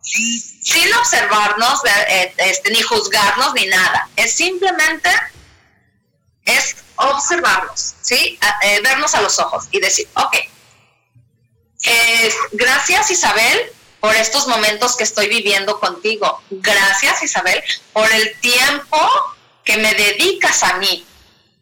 sin 0.00 0.94
observarnos, 0.94 1.80
eh, 2.08 2.32
este, 2.38 2.70
ni 2.70 2.80
juzgarnos, 2.80 3.52
ni 3.52 3.66
nada. 3.66 4.08
Es 4.16 4.32
simplemente 4.32 5.10
es 6.46 6.76
observarnos, 7.00 7.94
¿sí? 8.00 8.38
Eh, 8.62 8.80
vernos 8.82 9.14
a 9.14 9.22
los 9.22 9.38
ojos 9.38 9.64
y 9.70 9.80
decir, 9.80 10.08
ok, 10.14 10.36
gracias 12.52 13.10
Isabel 13.10 13.72
por 14.00 14.14
estos 14.14 14.46
momentos 14.46 14.96
que 14.96 15.04
estoy 15.04 15.28
viviendo 15.28 15.78
contigo. 15.78 16.42
Gracias 16.50 17.22
Isabel 17.22 17.62
por 17.92 18.10
el 18.12 18.38
tiempo 18.40 18.98
que 19.64 19.76
me 19.76 19.94
dedicas 19.94 20.62
a 20.62 20.74
mí. 20.74 21.06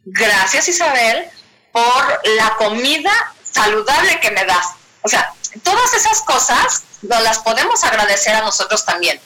Gracias 0.05 0.68
Isabel 0.68 1.28
por 1.72 2.20
la 2.36 2.55
comida 2.57 3.34
saludable 3.43 4.20
que 4.20 4.30
me 4.30 4.45
das. 4.45 4.66
O 5.03 5.09
sea, 5.09 5.32
todas 5.62 5.95
esas 5.95 6.20
cosas 6.22 6.84
nos 7.03 7.22
las 7.22 7.39
podemos 7.41 7.82
agradecer 7.84 8.34
a 8.34 8.43
nosotros 8.43 8.84
también. 8.84 9.20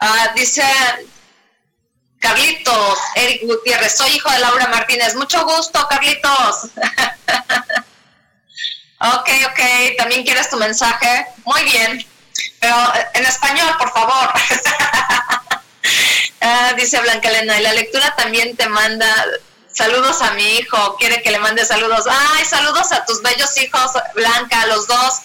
Ah, 0.00 0.32
dice 0.34 0.62
Carlitos, 2.24 2.98
Eric 3.16 3.42
Gutiérrez, 3.42 3.98
soy 3.98 4.12
hijo 4.12 4.30
de 4.30 4.38
Laura 4.38 4.66
Martínez. 4.68 5.14
Mucho 5.14 5.44
gusto, 5.44 5.86
Carlitos. 5.90 6.64
ok, 8.98 9.28
ok, 9.50 9.60
también 9.98 10.24
quieres 10.24 10.48
tu 10.48 10.56
mensaje. 10.56 11.26
Muy 11.44 11.62
bien, 11.64 12.02
pero 12.60 12.76
en 13.12 13.26
español, 13.26 13.68
por 13.78 13.92
favor. 13.92 14.30
ah, 16.40 16.72
dice 16.78 16.98
Blanca 17.00 17.28
Elena, 17.28 17.60
y 17.60 17.62
la 17.62 17.74
lectura 17.74 18.14
también 18.16 18.56
te 18.56 18.70
manda 18.70 19.06
saludos 19.70 20.22
a 20.22 20.30
mi 20.30 20.56
hijo, 20.56 20.96
quiere 20.96 21.22
que 21.22 21.30
le 21.30 21.40
mande 21.40 21.66
saludos. 21.66 22.06
Ay, 22.08 22.46
saludos 22.46 22.90
a 22.92 23.04
tus 23.04 23.20
bellos 23.20 23.54
hijos, 23.58 23.90
Blanca, 24.14 24.64
los 24.68 24.86
dos, 24.86 25.20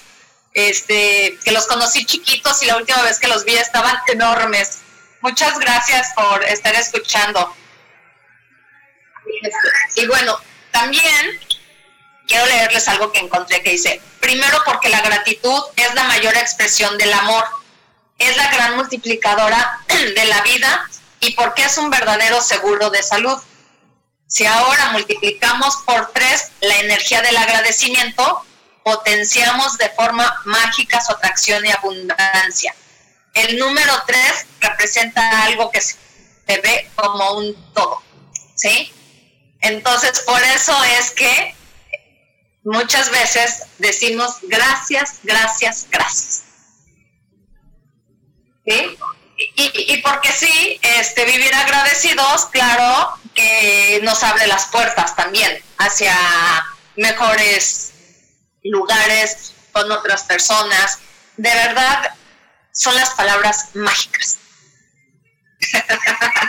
este, 0.53 1.39
que 1.45 1.53
los 1.53 1.65
conocí 1.65 2.05
chiquitos 2.05 2.61
y 2.61 2.65
la 2.65 2.75
última 2.75 3.01
vez 3.03 3.19
que 3.19 3.29
los 3.29 3.45
vi 3.45 3.55
estaban 3.55 3.97
enormes. 4.07 4.79
Muchas 5.21 5.59
gracias 5.59 6.13
por 6.15 6.43
estar 6.45 6.73
escuchando. 6.75 7.53
Y 9.95 10.07
bueno, 10.07 10.39
también 10.71 11.39
quiero 12.27 12.45
leerles 12.45 12.87
algo 12.87 13.11
que 13.11 13.19
encontré 13.19 13.61
que 13.61 13.71
dice, 13.71 14.01
primero 14.21 14.61
porque 14.65 14.89
la 14.89 15.01
gratitud 15.01 15.61
es 15.75 15.93
la 15.93 16.03
mayor 16.03 16.35
expresión 16.37 16.97
del 16.97 17.11
amor, 17.11 17.45
es 18.17 18.37
la 18.37 18.51
gran 18.51 18.75
multiplicadora 18.75 19.79
de 19.87 20.25
la 20.25 20.41
vida 20.41 20.89
y 21.19 21.33
porque 21.33 21.63
es 21.63 21.77
un 21.77 21.89
verdadero 21.89 22.41
seguro 22.41 22.89
de 22.89 23.03
salud. 23.03 23.37
Si 24.27 24.45
ahora 24.45 24.91
multiplicamos 24.91 25.77
por 25.85 26.11
tres 26.13 26.51
la 26.61 26.77
energía 26.77 27.21
del 27.21 27.35
agradecimiento, 27.35 28.45
potenciamos 28.83 29.77
de 29.77 29.89
forma 29.89 30.41
mágica 30.45 31.01
su 31.01 31.11
atracción 31.11 31.65
y 31.65 31.71
abundancia. 31.71 32.75
El 33.33 33.57
número 33.57 33.93
tres 34.07 34.45
representa 34.59 35.43
algo 35.43 35.71
que 35.71 35.81
se 35.81 35.95
ve 36.47 36.89
como 36.95 37.37
un 37.37 37.73
todo, 37.73 38.01
¿sí? 38.55 38.91
Entonces, 39.61 40.19
por 40.21 40.41
eso 40.41 40.75
es 40.99 41.11
que 41.11 41.55
muchas 42.63 43.09
veces 43.11 43.63
decimos 43.77 44.37
gracias, 44.43 45.19
gracias, 45.23 45.87
gracias. 45.89 46.43
¿Sí? 48.65 48.97
Y, 49.55 49.93
y, 49.93 50.01
porque 50.01 50.31
sí, 50.31 50.79
este, 50.81 51.23
vivir 51.25 51.53
agradecidos, 51.55 52.47
claro, 52.47 53.13
que 53.33 54.01
nos 54.03 54.21
abre 54.23 54.47
las 54.47 54.65
puertas 54.65 55.15
también 55.15 55.63
hacia 55.77 56.13
mejores 56.97 57.93
lugares 58.63 59.53
con 59.71 59.89
otras 59.91 60.23
personas. 60.23 60.99
De 61.37 61.49
verdad, 61.49 62.13
son 62.79 62.95
las 62.95 63.09
palabras 63.09 63.75
mágicas. 63.75 64.37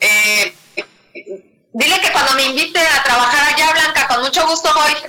eh, 0.00 0.54
Dile 1.76 2.00
que 2.00 2.12
cuando 2.12 2.34
me 2.34 2.44
invite 2.44 2.78
a 2.78 3.02
trabajar 3.02 3.52
allá, 3.52 3.72
Blanca, 3.72 4.06
con 4.06 4.22
mucho 4.22 4.46
gusto 4.46 4.72
voy. 4.72 4.94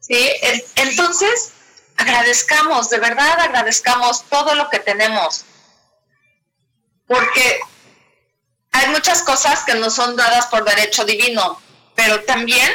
sí, 0.00 0.30
entonces 0.76 1.52
agradezcamos, 1.96 2.90
de 2.90 2.98
verdad 2.98 3.40
agradezcamos 3.40 4.28
todo 4.28 4.54
lo 4.54 4.68
que 4.68 4.80
tenemos. 4.80 5.46
Porque 7.06 7.60
hay 8.72 8.88
muchas 8.88 9.22
cosas 9.22 9.64
que 9.64 9.74
nos 9.76 9.94
son 9.94 10.16
dadas 10.16 10.48
por 10.48 10.66
derecho 10.66 11.06
divino, 11.06 11.62
pero 11.94 12.24
también 12.24 12.70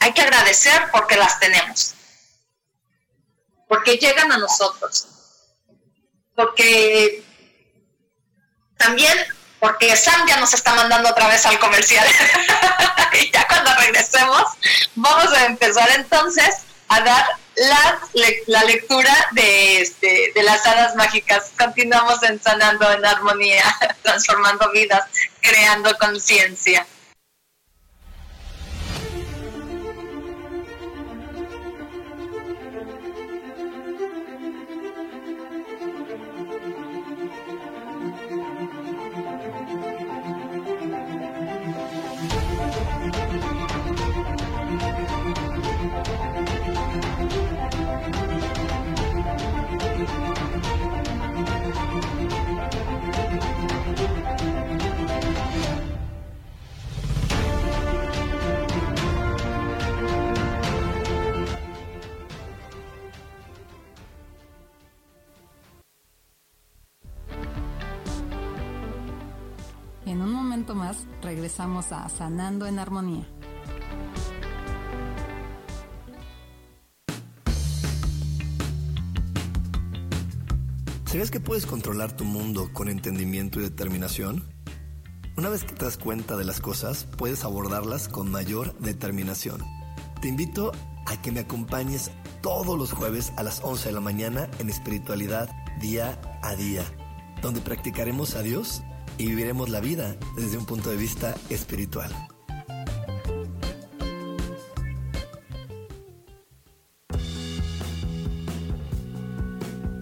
hay 0.00 0.12
que 0.12 0.22
agradecer 0.22 0.90
porque 0.90 1.14
las 1.14 1.38
tenemos. 1.38 1.94
Porque 3.72 3.96
llegan 3.96 4.30
a 4.30 4.36
nosotros. 4.36 5.06
Porque 6.34 7.24
también 8.76 9.16
porque 9.60 9.96
Sam 9.96 10.28
ya 10.28 10.36
nos 10.36 10.52
está 10.52 10.74
mandando 10.74 11.08
otra 11.08 11.26
vez 11.28 11.46
al 11.46 11.58
comercial. 11.58 12.06
y 13.14 13.30
ya 13.30 13.48
cuando 13.48 13.74
regresemos, 13.76 14.42
vamos 14.94 15.32
a 15.32 15.46
empezar 15.46 15.88
entonces 15.94 16.54
a 16.88 17.00
dar 17.00 17.26
la, 17.54 17.98
la 18.46 18.64
lectura 18.64 19.28
de, 19.30 19.80
este, 19.80 20.32
de 20.34 20.42
las 20.42 20.66
hadas 20.66 20.94
mágicas. 20.94 21.52
Continuamos 21.58 22.22
en 22.24 22.42
Sanando 22.42 22.92
en 22.92 23.06
Armonía, 23.06 23.64
transformando 24.02 24.70
vidas, 24.72 25.04
creando 25.40 25.96
conciencia. 25.96 26.86
Más 70.74 71.06
regresamos 71.22 71.92
a 71.92 72.08
Sanando 72.08 72.66
en 72.66 72.78
Armonía. 72.78 73.26
¿Sabías 81.06 81.30
que 81.30 81.40
puedes 81.40 81.66
controlar 81.66 82.16
tu 82.16 82.24
mundo 82.24 82.70
con 82.72 82.88
entendimiento 82.88 83.60
y 83.60 83.64
determinación? 83.64 84.44
Una 85.36 85.50
vez 85.50 85.64
que 85.64 85.74
te 85.74 85.84
das 85.84 85.98
cuenta 85.98 86.36
de 86.36 86.44
las 86.44 86.60
cosas, 86.60 87.06
puedes 87.18 87.44
abordarlas 87.44 88.08
con 88.08 88.30
mayor 88.30 88.78
determinación. 88.78 89.62
Te 90.22 90.28
invito 90.28 90.72
a 91.06 91.20
que 91.20 91.32
me 91.32 91.40
acompañes 91.40 92.10
todos 92.40 92.78
los 92.78 92.92
jueves 92.92 93.32
a 93.36 93.42
las 93.42 93.62
11 93.62 93.88
de 93.88 93.94
la 93.94 94.00
mañana 94.00 94.48
en 94.58 94.70
espiritualidad 94.70 95.50
día 95.80 96.18
a 96.42 96.54
día, 96.54 96.84
donde 97.42 97.60
practicaremos 97.60 98.34
a 98.34 98.42
Dios 98.42 98.82
y 99.22 99.26
viviremos 99.26 99.68
la 99.68 99.78
vida 99.78 100.16
desde 100.34 100.58
un 100.58 100.66
punto 100.66 100.90
de 100.90 100.96
vista 100.96 101.36
espiritual. 101.48 102.10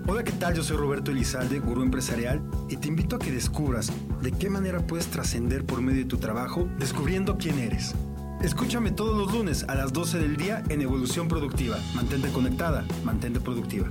Hola, 0.06 0.24
¿qué 0.24 0.32
tal? 0.32 0.54
Yo 0.54 0.62
soy 0.62 0.78
Roberto 0.78 1.10
Elizalde, 1.10 1.58
gurú 1.58 1.82
empresarial, 1.82 2.40
y 2.70 2.78
te 2.78 2.88
invito 2.88 3.16
a 3.16 3.18
que 3.18 3.30
descubras 3.30 3.92
de 4.22 4.32
qué 4.32 4.48
manera 4.48 4.86
puedes 4.86 5.08
trascender 5.08 5.66
por 5.66 5.82
medio 5.82 5.98
de 5.98 6.08
tu 6.08 6.16
trabajo 6.16 6.66
descubriendo 6.78 7.36
quién 7.36 7.58
eres. 7.58 7.94
Escúchame 8.40 8.90
todos 8.90 9.18
los 9.18 9.34
lunes 9.34 9.66
a 9.68 9.74
las 9.74 9.92
12 9.92 10.18
del 10.18 10.38
día 10.38 10.62
en 10.70 10.80
Evolución 10.80 11.28
Productiva. 11.28 11.76
Mantente 11.94 12.30
conectada, 12.30 12.86
mantente 13.04 13.38
productiva. 13.38 13.90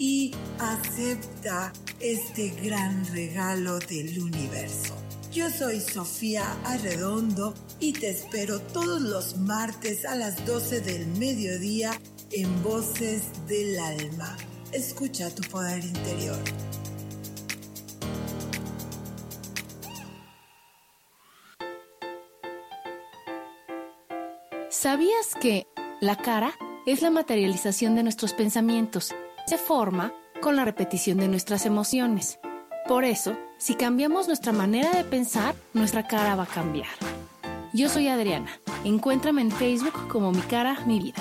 y 0.00 0.32
acepta 0.58 1.74
este 2.00 2.48
gran 2.62 3.06
regalo 3.12 3.78
del 3.80 4.18
universo. 4.18 4.96
Yo 5.30 5.50
soy 5.50 5.78
Sofía 5.78 6.56
Arredondo 6.64 7.52
y 7.80 7.92
te 7.92 8.08
espero 8.08 8.60
todos 8.60 9.02
los 9.02 9.36
martes 9.36 10.06
a 10.06 10.16
las 10.16 10.46
12 10.46 10.80
del 10.80 11.06
mediodía 11.06 11.92
en 12.32 12.62
Voces 12.62 13.24
del 13.46 13.78
Alma. 13.78 14.38
Escucha 14.72 15.32
tu 15.34 15.42
poder 15.50 15.84
interior. 15.84 16.38
¿Sabías 24.70 25.34
que 25.38 25.66
la 26.00 26.16
cara 26.16 26.54
es 26.86 27.02
la 27.02 27.10
materialización 27.10 27.94
de 27.96 28.02
nuestros 28.02 28.32
pensamientos? 28.32 29.14
Se 29.50 29.58
forma 29.58 30.12
con 30.40 30.54
la 30.54 30.64
repetición 30.64 31.18
de 31.18 31.26
nuestras 31.26 31.66
emociones. 31.66 32.38
Por 32.86 33.02
eso, 33.02 33.36
si 33.58 33.74
cambiamos 33.74 34.28
nuestra 34.28 34.52
manera 34.52 34.92
de 34.92 35.02
pensar, 35.02 35.56
nuestra 35.74 36.06
cara 36.06 36.36
va 36.36 36.44
a 36.44 36.46
cambiar. 36.46 36.86
Yo 37.72 37.88
soy 37.88 38.06
Adriana. 38.06 38.52
Encuéntrame 38.84 39.42
en 39.42 39.50
Facebook 39.50 40.06
como 40.06 40.30
Mi 40.30 40.40
Cara, 40.42 40.78
Mi 40.86 41.00
Vida. 41.00 41.20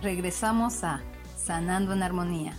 Regresamos 0.00 0.84
a 0.84 1.02
Sanando 1.36 1.94
en 1.94 2.04
Armonía. 2.04 2.54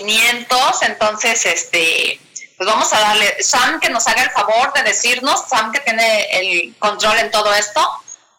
500, 0.00 0.82
entonces, 0.82 1.44
este, 1.44 2.18
pues 2.56 2.66
vamos 2.66 2.90
a 2.92 3.00
darle, 3.00 3.42
Sam 3.42 3.80
que 3.80 3.90
nos 3.90 4.06
haga 4.06 4.22
el 4.22 4.30
favor 4.30 4.72
de 4.72 4.82
decirnos, 4.82 5.44
Sam 5.48 5.72
que 5.72 5.80
tiene 5.80 6.24
el 6.38 6.74
control 6.78 7.18
en 7.18 7.30
todo 7.30 7.52
esto, 7.54 7.86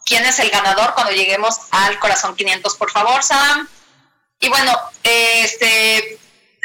quién 0.05 0.25
es 0.25 0.39
el 0.39 0.49
ganador 0.49 0.93
cuando 0.95 1.13
lleguemos 1.13 1.59
al 1.69 1.99
corazón 1.99 2.35
500, 2.35 2.75
por 2.75 2.91
favor, 2.91 3.21
Sam. 3.23 3.67
Y 4.39 4.49
bueno, 4.49 4.75
este, 5.03 6.19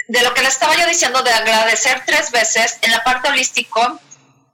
de 0.09 0.23
lo 0.23 0.33
que 0.33 0.43
le 0.43 0.49
estaba 0.49 0.75
yo 0.77 0.87
diciendo 0.87 1.23
de 1.23 1.31
agradecer 1.31 2.03
tres 2.07 2.31
veces, 2.31 2.79
en 2.81 2.91
la 2.91 3.05
parte 3.05 3.29
holístico 3.29 4.01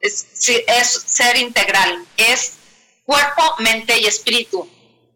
es, 0.00 0.26
es 0.66 1.04
ser 1.06 1.36
integral, 1.36 2.04
es 2.16 2.54
cuerpo, 3.04 3.54
mente 3.58 3.96
y 4.00 4.06
espíritu. 4.06 4.68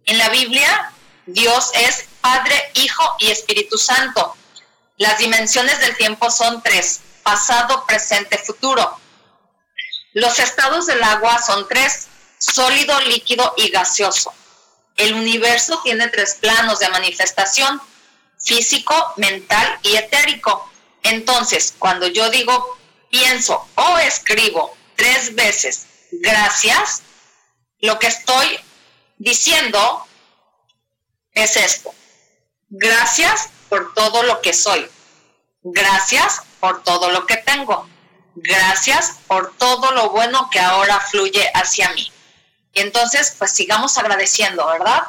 En 0.04 0.18
la 0.18 0.28
Biblia, 0.28 0.92
Dios 1.26 1.72
es 1.74 2.04
Padre, 2.20 2.70
Hijo 2.74 3.16
y 3.18 3.30
Espíritu 3.30 3.76
Santo. 3.76 4.35
Las 4.96 5.18
dimensiones 5.18 5.78
del 5.80 5.96
tiempo 5.96 6.30
son 6.30 6.62
tres, 6.62 7.00
pasado, 7.22 7.84
presente, 7.86 8.38
futuro. 8.38 8.98
Los 10.12 10.38
estados 10.38 10.86
del 10.86 11.02
agua 11.02 11.40
son 11.42 11.68
tres, 11.68 12.08
sólido, 12.38 12.98
líquido 13.02 13.52
y 13.56 13.68
gaseoso. 13.70 14.32
El 14.96 15.12
universo 15.14 15.80
tiene 15.84 16.08
tres 16.08 16.38
planos 16.40 16.78
de 16.78 16.88
manifestación, 16.88 17.80
físico, 18.38 19.12
mental 19.16 19.78
y 19.82 19.96
etérico. 19.96 20.70
Entonces, 21.02 21.74
cuando 21.78 22.06
yo 22.06 22.30
digo, 22.30 22.78
pienso 23.10 23.68
o 23.74 23.98
escribo 23.98 24.74
tres 24.96 25.34
veces 25.34 25.86
gracias, 26.10 27.02
lo 27.80 27.98
que 27.98 28.06
estoy 28.06 28.58
diciendo 29.18 30.06
es 31.32 31.56
esto. 31.56 31.94
Gracias 32.68 33.50
por 33.68 33.94
todo 33.94 34.22
lo 34.22 34.40
que 34.40 34.52
soy. 34.52 34.88
Gracias 35.62 36.42
por 36.60 36.82
todo 36.82 37.10
lo 37.10 37.26
que 37.26 37.36
tengo. 37.38 37.88
Gracias 38.36 39.18
por 39.26 39.56
todo 39.56 39.92
lo 39.92 40.10
bueno 40.10 40.48
que 40.50 40.60
ahora 40.60 41.00
fluye 41.00 41.50
hacia 41.54 41.90
mí. 41.90 42.12
Y 42.72 42.80
entonces, 42.80 43.34
pues 43.38 43.52
sigamos 43.52 43.96
agradeciendo, 43.96 44.66
¿verdad? 44.66 45.02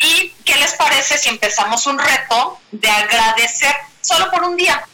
¿Y 0.00 0.28
qué 0.44 0.54
les 0.56 0.74
parece 0.74 1.16
si 1.16 1.30
empezamos 1.30 1.86
un 1.86 1.98
reto 1.98 2.60
de 2.72 2.88
agradecer 2.88 3.74
solo 4.02 4.30
por 4.30 4.44
un 4.44 4.56
día? 4.56 4.86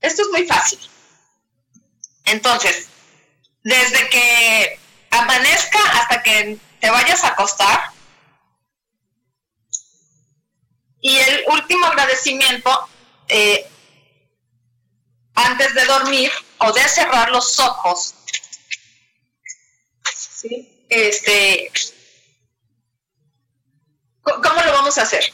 Esto 0.00 0.22
es 0.22 0.28
muy 0.28 0.46
fácil. 0.46 0.78
Entonces, 2.26 2.88
desde 3.62 4.08
que 4.10 4.78
amanezca 5.10 5.78
hasta 5.94 6.22
que 6.22 6.58
te 6.80 6.90
vayas 6.90 7.24
a 7.24 7.28
acostar, 7.28 7.90
y 11.06 11.18
el 11.18 11.44
último 11.46 11.86
agradecimiento, 11.86 12.88
eh, 13.28 13.64
antes 15.36 15.72
de 15.72 15.84
dormir 15.84 16.32
o 16.58 16.72
de 16.72 16.88
cerrar 16.88 17.30
los 17.30 17.60
ojos, 17.60 18.14
¿sí? 20.12 20.84
este, 20.88 21.70
¿Cómo 24.20 24.62
lo 24.64 24.72
vamos 24.72 24.98
a 24.98 25.02
hacer? 25.02 25.32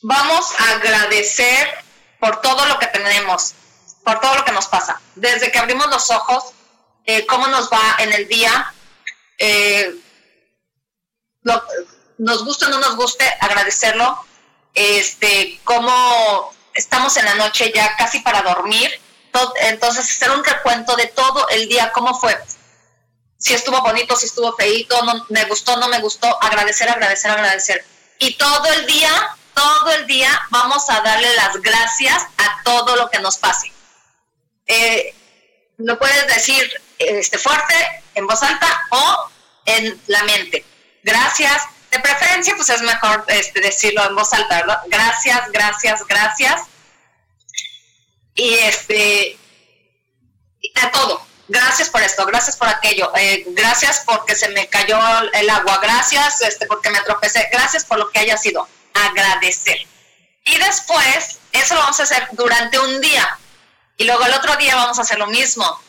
Vamos 0.00 0.46
a 0.58 0.76
agradecer 0.76 1.84
por 2.18 2.40
todo 2.40 2.64
lo 2.64 2.78
que 2.78 2.86
tenemos, 2.86 3.52
por 4.02 4.18
todo 4.20 4.34
lo 4.36 4.46
que 4.46 4.52
nos 4.52 4.66
pasa. 4.68 4.98
Desde 5.14 5.52
que 5.52 5.58
abrimos 5.58 5.88
los 5.88 6.10
ojos, 6.10 6.54
eh, 7.04 7.26
cómo 7.26 7.48
nos 7.48 7.70
va 7.70 7.96
en 7.98 8.14
el 8.14 8.26
día, 8.28 8.72
eh, 9.36 9.94
nos 12.16 12.44
gusta 12.46 12.68
o 12.68 12.70
no 12.70 12.80
nos 12.80 12.96
guste, 12.96 13.26
agradecerlo. 13.40 14.24
Este, 14.74 15.60
cómo 15.64 16.52
estamos 16.74 17.16
en 17.16 17.24
la 17.24 17.34
noche 17.34 17.72
ya 17.74 17.96
casi 17.96 18.20
para 18.20 18.42
dormir. 18.42 18.90
entonces, 19.62 20.04
hacer 20.10 20.30
un 20.30 20.44
recuento 20.44 20.96
de 20.96 21.06
todo 21.06 21.48
el 21.48 21.68
día, 21.68 21.92
cómo 21.92 22.18
fue 22.18 22.36
si 23.38 23.54
estuvo 23.54 23.80
bonito, 23.80 24.16
si 24.16 24.26
estuvo 24.26 24.54
feito, 24.56 25.00
no, 25.04 25.24
me 25.28 25.44
gustó, 25.44 25.76
no 25.76 25.88
me 25.88 26.00
gustó, 26.00 26.26
agradecer, 26.42 26.90
agradecer, 26.90 27.30
agradecer. 27.30 27.84
Y 28.18 28.34
todo 28.34 28.66
el 28.72 28.86
día, 28.86 29.36
todo 29.54 29.92
el 29.92 30.06
día 30.06 30.42
vamos 30.50 30.90
a 30.90 31.00
darle 31.00 31.34
las 31.36 31.56
gracias 31.62 32.24
a 32.36 32.62
todo 32.64 32.96
lo 32.96 33.08
que 33.08 33.20
nos 33.20 33.38
pase. 33.38 33.72
Eh, 34.66 35.14
lo 35.78 35.98
puedes 35.98 36.26
decir 36.26 36.68
este, 36.98 37.38
fuerte, 37.38 37.74
en 38.16 38.26
voz 38.26 38.42
alta 38.42 38.86
o 38.90 39.30
en 39.66 40.00
la 40.08 40.24
mente. 40.24 40.64
Gracias. 41.04 41.62
De 41.90 42.00
preferencia, 42.00 42.54
pues 42.56 42.68
es 42.68 42.82
mejor 42.82 43.24
este, 43.28 43.60
decirlo 43.60 44.04
en 44.06 44.14
voz 44.14 44.32
alta, 44.32 44.60
¿verdad? 44.60 44.80
Gracias, 44.86 45.50
gracias, 45.52 46.06
gracias. 46.06 46.62
Y 48.34 48.54
este, 48.54 49.38
a 50.82 50.90
todo 50.90 51.28
gracias 51.48 51.88
por 51.88 52.02
esto, 52.02 52.24
gracias 52.26 52.56
por 52.56 52.68
aquello, 52.68 53.10
eh, 53.16 53.44
gracias 53.48 54.02
porque 54.06 54.36
se 54.36 54.48
me 54.50 54.68
cayó 54.68 54.98
el 55.32 55.50
agua, 55.50 55.78
gracias 55.82 56.42
este, 56.42 56.66
porque 56.66 56.90
me 56.90 57.00
tropecé, 57.00 57.48
gracias 57.50 57.84
por 57.84 57.98
lo 57.98 58.10
que 58.10 58.20
haya 58.20 58.36
sido, 58.36 58.68
agradecer. 58.94 59.78
Y 60.44 60.56
después, 60.58 61.38
eso 61.52 61.74
lo 61.74 61.80
vamos 61.80 61.98
a 62.00 62.02
hacer 62.04 62.28
durante 62.32 62.78
un 62.78 63.00
día 63.00 63.38
y 63.96 64.04
luego 64.04 64.24
el 64.26 64.34
otro 64.34 64.56
día 64.56 64.76
vamos 64.76 64.98
a 64.98 65.02
hacer 65.02 65.18
lo 65.18 65.26
mismo, 65.26 65.80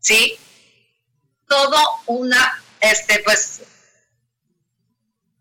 ¿sí? 0.00 0.38
Todo 1.48 1.80
una, 2.06 2.62
este, 2.80 3.18
pues, 3.20 3.62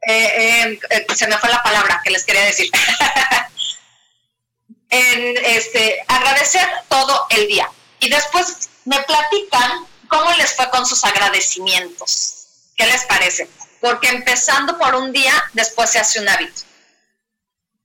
eh, 0.07 0.79
eh, 0.89 1.05
se 1.13 1.27
me 1.27 1.37
fue 1.37 1.49
la 1.49 1.61
palabra 1.61 2.01
que 2.03 2.11
les 2.11 2.23
quería 2.23 2.45
decir. 2.45 2.71
en 4.89 5.37
este, 5.43 6.03
agradecer 6.07 6.65
todo 6.87 7.27
el 7.31 7.47
día. 7.47 7.69
Y 7.99 8.09
después 8.09 8.69
me 8.85 9.01
platican 9.03 9.85
cómo 10.07 10.31
les 10.33 10.55
fue 10.55 10.69
con 10.69 10.85
sus 10.85 11.03
agradecimientos. 11.03 12.45
¿Qué 12.77 12.85
les 12.85 13.03
parece? 13.05 13.49
Porque 13.81 14.07
empezando 14.07 14.77
por 14.77 14.95
un 14.95 15.11
día, 15.11 15.33
después 15.53 15.89
se 15.89 15.99
hace 15.99 16.21
un 16.21 16.29
hábito. 16.29 16.61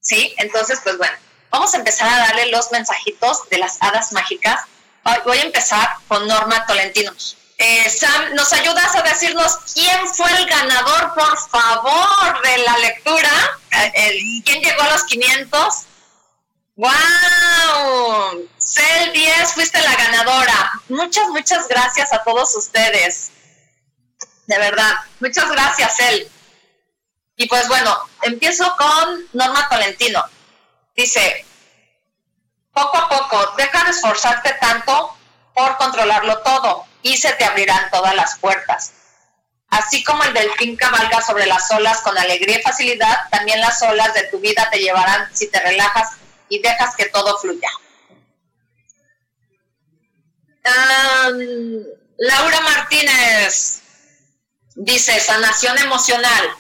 ¿Sí? 0.01 0.35
Entonces, 0.39 0.79
pues 0.85 0.97
bueno, 0.99 1.17
vamos 1.51 1.75
a 1.75 1.79
empezar 1.79 2.09
a 2.09 2.19
darle 2.19 2.47
los 2.47 2.71
mensajitos 2.71 3.49
de 3.49 3.59
las 3.59 3.79
hadas 3.81 4.13
mágicas. 4.13 4.61
Voy 5.25 5.39
a 5.39 5.43
empezar 5.43 5.97
con 6.07 6.29
Norma 6.29 6.65
Tolentino. 6.67 7.13
Eh, 7.59 7.91
Sam, 7.91 8.35
¿nos 8.35 8.53
ayudas 8.53 8.95
a 8.97 9.03
decirnos 9.03 9.59
quién 9.75 10.09
fue 10.09 10.31
el 10.37 10.47
ganador, 10.47 11.15
por 11.15 11.39
favor, 11.49 12.43
de 12.43 12.59
la 12.59 12.79
lectura? 12.79 13.31
Eh, 13.71 14.43
¿Quién 14.45 14.63
llegó 14.63 14.83
a 14.83 14.91
los 14.91 15.05
500? 15.05 15.75
¡Wow! 16.77 18.49
Cel 18.59 19.13
10, 19.13 19.53
fuiste 19.53 19.81
la 19.81 19.95
ganadora. 19.95 20.73
Muchas, 20.89 21.29
muchas 21.29 21.69
gracias 21.69 22.13
a 22.13 22.23
todos 22.25 22.57
ustedes. 22.57 23.31
De 24.47 24.59
verdad, 24.59 24.95
muchas 25.21 25.51
gracias, 25.51 25.97
Cel. 25.97 26.31
Y 27.37 27.47
pues 27.49 27.69
bueno, 27.69 27.97
empiezo 28.23 28.77
con 28.77 29.29
Norma 29.35 29.69
Tolentino. 29.69 30.25
Dice, 30.97 31.47
poco 32.73 32.97
a 32.97 33.09
poco, 33.09 33.55
deja 33.57 33.85
de 33.85 33.91
esforzarte 33.91 34.55
tanto 34.55 35.17
por 35.55 35.77
controlarlo 35.77 36.39
todo 36.39 36.92
y 37.03 37.17
se 37.17 37.33
te 37.33 37.45
abrirán 37.45 37.91
todas 37.91 38.15
las 38.15 38.39
puertas. 38.39 38.93
Así 39.69 40.05
como 40.05 40.23
el 40.25 40.35
delfín 40.35 40.77
cabalga 40.77 41.23
sobre 41.23 41.47
las 41.47 41.71
olas 41.71 42.01
con 42.03 42.17
alegría 42.17 42.59
y 42.59 42.63
facilidad, 42.63 43.29
también 43.31 43.61
las 43.61 43.81
olas 43.83 44.13
de 44.13 44.25
tu 44.25 44.39
vida 44.39 44.69
te 44.71 44.79
llevarán 44.79 45.29
si 45.35 45.49
te 45.49 45.61
relajas 45.61 46.11
y 46.49 46.61
dejas 46.61 46.95
que 46.95 47.07
todo 47.07 47.39
fluya. 47.39 47.71
Laura 52.19 52.61
Martínez 52.61 53.81
dice, 54.75 55.19
sanación 55.19 55.79
emocional. 55.79 56.51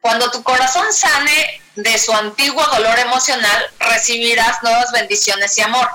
Cuando 0.00 0.30
tu 0.30 0.42
corazón 0.42 0.92
sane 0.92 1.60
de 1.76 1.98
su 1.98 2.12
antiguo 2.12 2.64
dolor 2.66 2.98
emocional, 2.98 3.66
recibirás 3.78 4.62
nuevas 4.62 4.92
bendiciones 4.92 5.56
y 5.58 5.62
amor. 5.62 5.88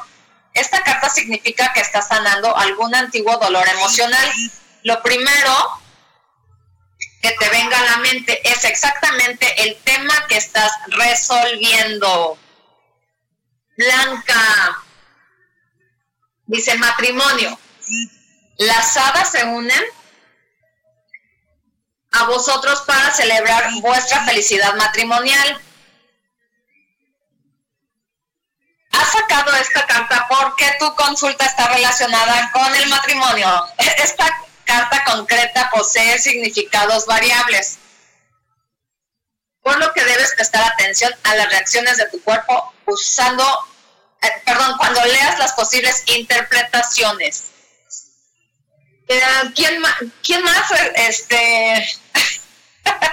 Esta 0.56 0.82
carta 0.84 1.10
significa 1.10 1.72
que 1.74 1.82
estás 1.82 2.08
sanando 2.08 2.56
algún 2.58 2.95
antiguo 2.95 3.38
dolor 3.38 3.68
emocional. 3.68 4.32
Lo 4.84 5.03
primero 5.03 5.53
que 7.22 7.32
te 7.32 7.49
venga 7.49 7.78
a 7.78 7.84
la 7.84 7.97
mente 7.97 8.39
es 8.49 8.64
exactamente 8.64 9.64
el 9.64 9.76
tema 9.84 10.14
que 10.28 10.38
estás 10.38 10.72
resolviendo. 10.88 12.38
Blanca. 13.78 14.84
Dice 16.45 16.78
matrimonio. 16.78 17.60
Las 18.58 18.95
hadas 18.95 19.32
se 19.32 19.43
unen 19.43 19.84
a 22.12 22.24
vosotros 22.28 22.82
para 22.88 23.12
celebrar 23.12 23.70
vuestra 23.82 24.24
felicidad 24.24 24.74
matrimonial. 24.76 25.62
Has 28.91 29.12
sacado 29.12 29.53
esta 29.58 29.86
carta 29.86 30.26
porque 30.30 30.66
tu 30.80 30.95
consulta 31.06 31.45
está 31.45 31.68
relacionada 31.68 32.51
con 32.51 32.76
el 32.76 32.88
matrimonio. 32.89 33.47
Esta 33.78 34.26
carta 34.64 35.03
concreta 35.06 35.70
posee 35.72 36.18
significados 36.20 37.06
variables. 37.06 37.80
por 39.62 39.80
lo 39.80 39.91
que 39.93 40.03
debes 40.03 40.32
prestar 40.36 40.64
atención 40.64 41.12
a 41.24 41.36
las 41.38 41.49
reacciones 41.49 41.97
de 41.97 42.08
tu 42.12 42.22
cuerpo 42.22 42.72
usando, 42.86 43.43
eh, 44.22 44.30
perdón, 44.45 44.78
cuando 44.78 45.03
leas 45.03 45.39
las 45.39 45.53
posibles 45.53 46.03
interpretaciones. 46.06 47.45
Eh, 49.08 49.22
¿quién, 49.56 49.82
¿Quién 50.22 50.43
más? 50.43 50.72
Este. 50.93 51.99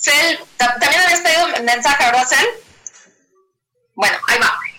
Cel, 0.00 0.40
¿también 0.56 0.94
habías 0.94 1.20
pedido 1.20 1.48
mensaje, 1.62 2.06
verdad, 2.06 2.26
Cel? 2.26 2.48
Bueno, 3.96 4.18
ahí 4.28 4.38
va. 4.38 4.69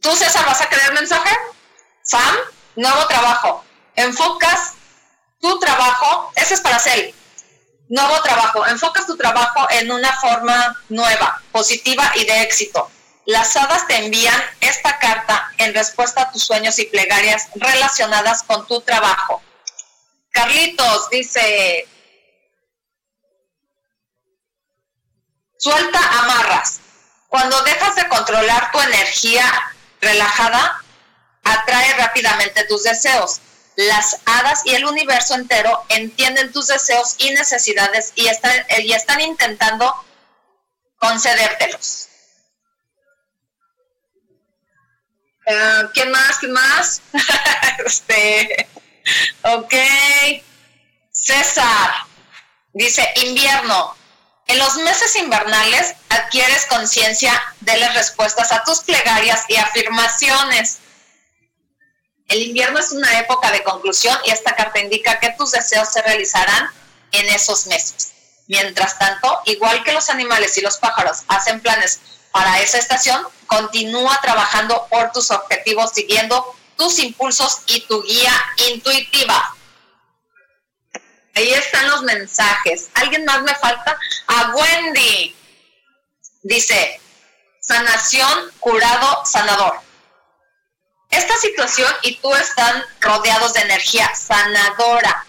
¿Tú, 0.00 0.14
César, 0.14 0.46
vas 0.46 0.60
a 0.60 0.68
querer 0.68 0.92
mensaje? 0.92 1.34
Sam, 2.02 2.36
nuevo 2.76 3.06
trabajo. 3.06 3.64
Enfocas 3.96 4.74
tu 5.40 5.58
trabajo, 5.58 6.32
ese 6.36 6.54
es 6.54 6.60
para 6.60 6.78
Cel. 6.78 7.14
Nuevo 7.88 8.20
trabajo. 8.22 8.66
Enfocas 8.66 9.06
tu 9.06 9.16
trabajo 9.16 9.66
en 9.70 9.90
una 9.90 10.12
forma 10.20 10.76
nueva, 10.88 11.42
positiva 11.52 12.12
y 12.16 12.24
de 12.24 12.42
éxito. 12.42 12.90
Las 13.26 13.56
hadas 13.56 13.86
te 13.86 13.96
envían 13.96 14.42
esta 14.60 14.98
carta 14.98 15.52
en 15.58 15.74
respuesta 15.74 16.22
a 16.22 16.32
tus 16.32 16.44
sueños 16.44 16.78
y 16.78 16.86
plegarias 16.86 17.48
relacionadas 17.56 18.42
con 18.42 18.66
tu 18.66 18.80
trabajo. 18.80 19.42
Carlitos 20.30 21.10
dice, 21.10 21.86
suelta 25.58 25.98
amarras. 26.20 26.80
Cuando 27.28 27.60
dejas 27.62 27.96
de 27.96 28.08
controlar 28.08 28.70
tu 28.70 28.80
energía 28.80 29.44
relajada, 30.00 30.82
atrae 31.44 31.94
rápidamente 31.94 32.64
tus 32.64 32.82
deseos 32.82 33.40
las 33.78 34.18
hadas 34.26 34.62
y 34.64 34.74
el 34.74 34.84
universo 34.84 35.36
entero 35.36 35.84
entienden 35.88 36.50
tus 36.50 36.66
deseos 36.66 37.14
y 37.18 37.30
necesidades 37.30 38.12
y 38.16 38.26
están, 38.26 38.52
y 38.76 38.92
están 38.92 39.20
intentando 39.20 39.94
concedértelos. 40.96 42.08
Uh, 45.46 45.88
¿Quién 45.94 46.10
más? 46.10 46.38
¿Quién 46.38 46.52
más? 46.52 47.02
este, 47.86 48.68
ok. 49.42 49.74
César 51.12 51.92
dice, 52.72 53.08
invierno. 53.24 53.96
En 54.48 54.58
los 54.58 54.76
meses 54.76 55.14
invernales 55.16 55.94
adquieres 56.08 56.66
conciencia 56.66 57.32
de 57.60 57.76
las 57.78 57.94
respuestas 57.94 58.50
a 58.52 58.64
tus 58.64 58.80
plegarias 58.80 59.44
y 59.48 59.56
afirmaciones 59.56 60.78
el 62.28 62.42
invierno 62.42 62.78
es 62.78 62.92
una 62.92 63.18
época 63.20 63.50
de 63.50 63.64
conclusión 63.64 64.16
y 64.26 64.30
esta 64.30 64.54
carta 64.54 64.78
indica 64.80 65.18
que 65.18 65.30
tus 65.30 65.50
deseos 65.50 65.88
se 65.90 66.02
realizarán 66.02 66.70
en 67.12 67.26
esos 67.30 67.66
meses. 67.66 68.12
Mientras 68.48 68.98
tanto, 68.98 69.40
igual 69.46 69.82
que 69.82 69.94
los 69.94 70.10
animales 70.10 70.56
y 70.58 70.60
los 70.60 70.76
pájaros 70.76 71.22
hacen 71.28 71.60
planes 71.60 72.00
para 72.30 72.60
esa 72.60 72.76
estación, 72.76 73.26
continúa 73.46 74.18
trabajando 74.20 74.86
por 74.90 75.10
tus 75.12 75.30
objetivos 75.30 75.92
siguiendo 75.94 76.54
tus 76.76 76.98
impulsos 76.98 77.62
y 77.66 77.80
tu 77.86 78.02
guía 78.02 78.32
intuitiva. 78.72 79.56
Ahí 81.38 81.54
están 81.54 81.88
los 81.88 82.02
mensajes. 82.02 82.90
¿Alguien 82.94 83.24
más 83.24 83.42
me 83.42 83.54
falta? 83.54 83.96
A 84.26 84.50
Wendy. 84.56 85.36
Dice, 86.42 87.00
sanación, 87.60 88.50
curado, 88.58 89.24
sanador. 89.24 89.78
Esta 91.10 91.36
situación 91.36 91.94
y 92.02 92.16
tú 92.16 92.34
están 92.34 92.84
rodeados 93.00 93.52
de 93.54 93.60
energía 93.60 94.12
sanadora. 94.16 95.24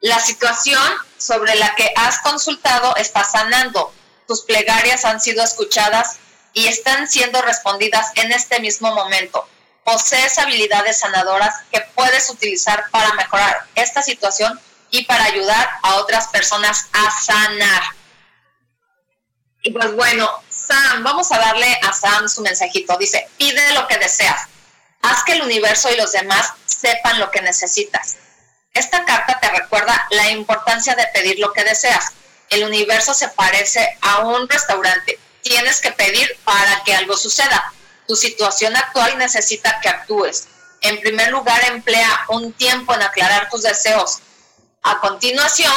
La 0.00 0.18
situación 0.18 0.82
sobre 1.18 1.56
la 1.56 1.74
que 1.74 1.92
has 1.94 2.20
consultado 2.20 2.96
está 2.96 3.22
sanando. 3.22 3.92
Tus 4.26 4.40
plegarias 4.40 5.04
han 5.04 5.20
sido 5.20 5.44
escuchadas 5.44 6.20
y 6.54 6.68
están 6.68 7.06
siendo 7.06 7.42
respondidas 7.42 8.12
en 8.14 8.32
este 8.32 8.60
mismo 8.60 8.94
momento. 8.94 9.46
Posees 9.84 10.38
habilidades 10.38 11.00
sanadoras 11.00 11.54
que 11.70 11.82
puedes 11.94 12.30
utilizar 12.30 12.88
para 12.90 13.12
mejorar 13.12 13.66
esta 13.74 14.00
situación 14.00 14.58
y 14.90 15.04
para 15.04 15.24
ayudar 15.24 15.68
a 15.82 15.96
otras 15.96 16.28
personas 16.28 16.86
a 16.92 17.10
sanar. 17.10 17.82
Y 19.62 19.72
pues 19.72 19.94
bueno, 19.94 20.28
Sam, 20.48 21.02
vamos 21.04 21.30
a 21.32 21.38
darle 21.38 21.78
a 21.82 21.92
Sam 21.92 22.28
su 22.28 22.42
mensajito. 22.42 22.96
Dice, 22.96 23.28
pide 23.36 23.72
lo 23.74 23.86
que 23.86 23.98
deseas. 23.98 24.48
Haz 25.02 25.24
que 25.24 25.32
el 25.32 25.42
universo 25.42 25.90
y 25.90 25.96
los 25.96 26.12
demás 26.12 26.52
sepan 26.66 27.18
lo 27.18 27.30
que 27.30 27.42
necesitas. 27.42 28.16
Esta 28.72 29.04
carta 29.04 29.38
te 29.40 29.50
recuerda 29.50 30.06
la 30.10 30.30
importancia 30.30 30.94
de 30.94 31.06
pedir 31.08 31.38
lo 31.38 31.52
que 31.52 31.64
deseas. 31.64 32.12
El 32.48 32.64
universo 32.64 33.14
se 33.14 33.28
parece 33.28 33.98
a 34.00 34.20
un 34.20 34.48
restaurante. 34.48 35.18
Tienes 35.42 35.80
que 35.80 35.92
pedir 35.92 36.38
para 36.44 36.82
que 36.84 36.94
algo 36.94 37.16
suceda. 37.16 37.72
Tu 38.06 38.16
situación 38.16 38.76
actual 38.76 39.18
necesita 39.18 39.80
que 39.80 39.88
actúes. 39.88 40.48
En 40.80 41.00
primer 41.00 41.30
lugar, 41.30 41.62
emplea 41.64 42.24
un 42.28 42.52
tiempo 42.52 42.94
en 42.94 43.02
aclarar 43.02 43.48
tus 43.50 43.62
deseos. 43.62 44.20
A 44.82 45.00
continuación, 45.00 45.72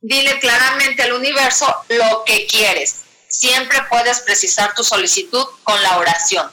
dile 0.00 0.38
claramente 0.40 1.02
al 1.02 1.14
universo 1.14 1.84
lo 1.88 2.24
que 2.24 2.46
quieres. 2.46 3.02
Siempre 3.28 3.82
puedes 3.88 4.20
precisar 4.20 4.74
tu 4.74 4.84
solicitud 4.84 5.44
con 5.64 5.82
la 5.82 5.98
oración. 5.98 6.50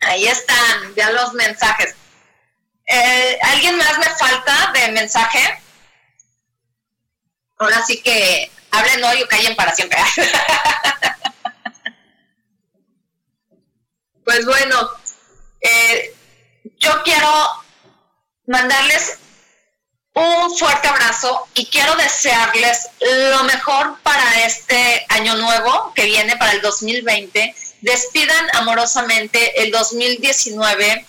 Ahí 0.00 0.26
están, 0.26 0.94
ya 0.96 1.10
los 1.10 1.34
mensajes. 1.34 1.94
Eh, 2.86 3.38
¿Alguien 3.42 3.76
más 3.76 3.98
me 3.98 4.08
falta 4.16 4.72
de 4.74 4.92
mensaje? 4.92 5.62
Ahora 7.58 7.84
sí 7.86 8.02
que 8.02 8.50
hablen 8.72 9.04
hoy 9.04 9.22
o 9.22 9.28
callen 9.28 9.54
para 9.54 9.72
siempre. 9.74 9.98
pues 14.24 14.44
bueno, 14.44 14.90
eh, 15.60 16.16
yo 16.82 17.02
quiero 17.02 17.28
mandarles 18.46 19.18
un 20.14 20.56
fuerte 20.58 20.88
abrazo 20.88 21.48
y 21.54 21.64
quiero 21.66 21.94
desearles 21.96 22.88
lo 23.30 23.44
mejor 23.44 23.98
para 24.02 24.44
este 24.44 25.06
año 25.08 25.36
nuevo 25.36 25.92
que 25.94 26.04
viene, 26.04 26.36
para 26.36 26.52
el 26.52 26.60
2020 26.60 27.54
despidan 27.82 28.46
amorosamente 28.54 29.62
el 29.62 29.70
2019 29.70 31.04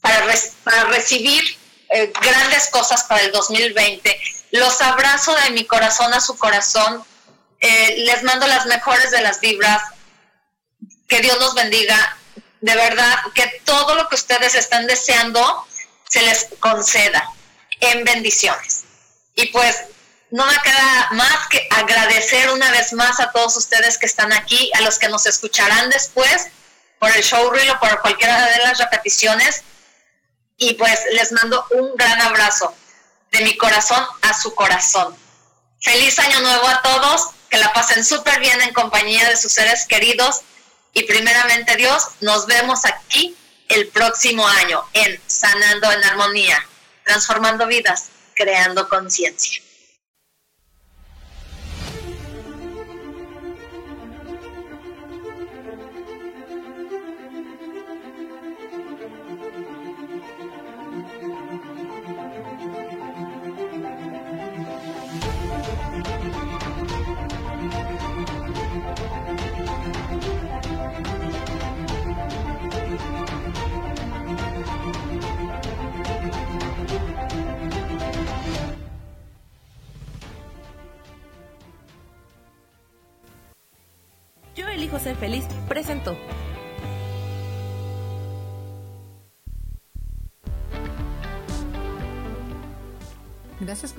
para, 0.00 0.26
para 0.64 0.84
recibir 0.84 1.42
eh, 1.90 2.12
grandes 2.20 2.68
cosas 2.70 3.04
para 3.04 3.22
el 3.22 3.32
2020. 3.32 4.20
Los 4.52 4.80
abrazo 4.80 5.34
de 5.44 5.50
mi 5.50 5.64
corazón 5.66 6.12
a 6.14 6.20
su 6.20 6.36
corazón. 6.36 7.04
Eh, 7.60 7.96
les 7.98 8.22
mando 8.22 8.46
las 8.46 8.66
mejores 8.66 9.10
de 9.10 9.20
las 9.20 9.40
vibras. 9.40 9.82
Que 11.06 11.20
Dios 11.20 11.38
los 11.38 11.54
bendiga. 11.54 12.16
De 12.60 12.74
verdad, 12.74 13.16
que 13.34 13.62
todo 13.64 13.94
lo 13.94 14.08
que 14.08 14.16
ustedes 14.16 14.54
están 14.54 14.86
deseando 14.86 15.66
se 16.08 16.22
les 16.22 16.48
conceda 16.58 17.32
en 17.80 18.04
bendiciones. 18.04 18.84
Y 19.34 19.46
pues 19.46 19.76
no 20.30 20.44
me 20.46 20.56
queda 20.62 21.08
más 21.12 21.48
que 21.48 21.66
agradecer 21.70 22.50
una 22.50 22.70
vez 22.70 22.92
más 22.92 23.18
a 23.20 23.32
todos 23.32 23.56
ustedes 23.56 23.98
que 23.98 24.06
están 24.06 24.32
aquí, 24.32 24.70
a 24.74 24.82
los 24.82 24.98
que 24.98 25.08
nos 25.08 25.26
escucharán 25.26 25.90
después 25.90 26.48
por 26.98 27.10
el 27.16 27.22
showreel 27.22 27.70
o 27.70 27.80
por 27.80 28.00
cualquiera 28.00 28.46
de 28.46 28.58
las 28.58 28.78
repeticiones. 28.78 29.62
Y 30.56 30.74
pues 30.74 31.00
les 31.12 31.32
mando 31.32 31.66
un 31.70 31.96
gran 31.96 32.20
abrazo 32.20 32.74
de 33.32 33.40
mi 33.40 33.56
corazón 33.56 34.04
a 34.22 34.34
su 34.34 34.54
corazón. 34.54 35.16
Feliz 35.80 36.18
año 36.18 36.40
nuevo 36.40 36.68
a 36.68 36.82
todos, 36.82 37.30
que 37.48 37.56
la 37.56 37.72
pasen 37.72 38.04
súper 38.04 38.38
bien 38.40 38.60
en 38.60 38.74
compañía 38.74 39.28
de 39.28 39.36
sus 39.36 39.52
seres 39.52 39.86
queridos 39.86 40.42
y 40.92 41.04
primeramente 41.04 41.76
Dios, 41.76 42.02
nos 42.20 42.46
vemos 42.46 42.84
aquí 42.84 43.36
el 43.68 43.88
próximo 43.88 44.46
año 44.46 44.82
en 44.92 45.20
Sanando 45.26 45.90
en 45.92 46.02
Armonía, 46.04 46.66
transformando 47.04 47.66
vidas, 47.66 48.08
creando 48.34 48.88
conciencia. 48.88 49.62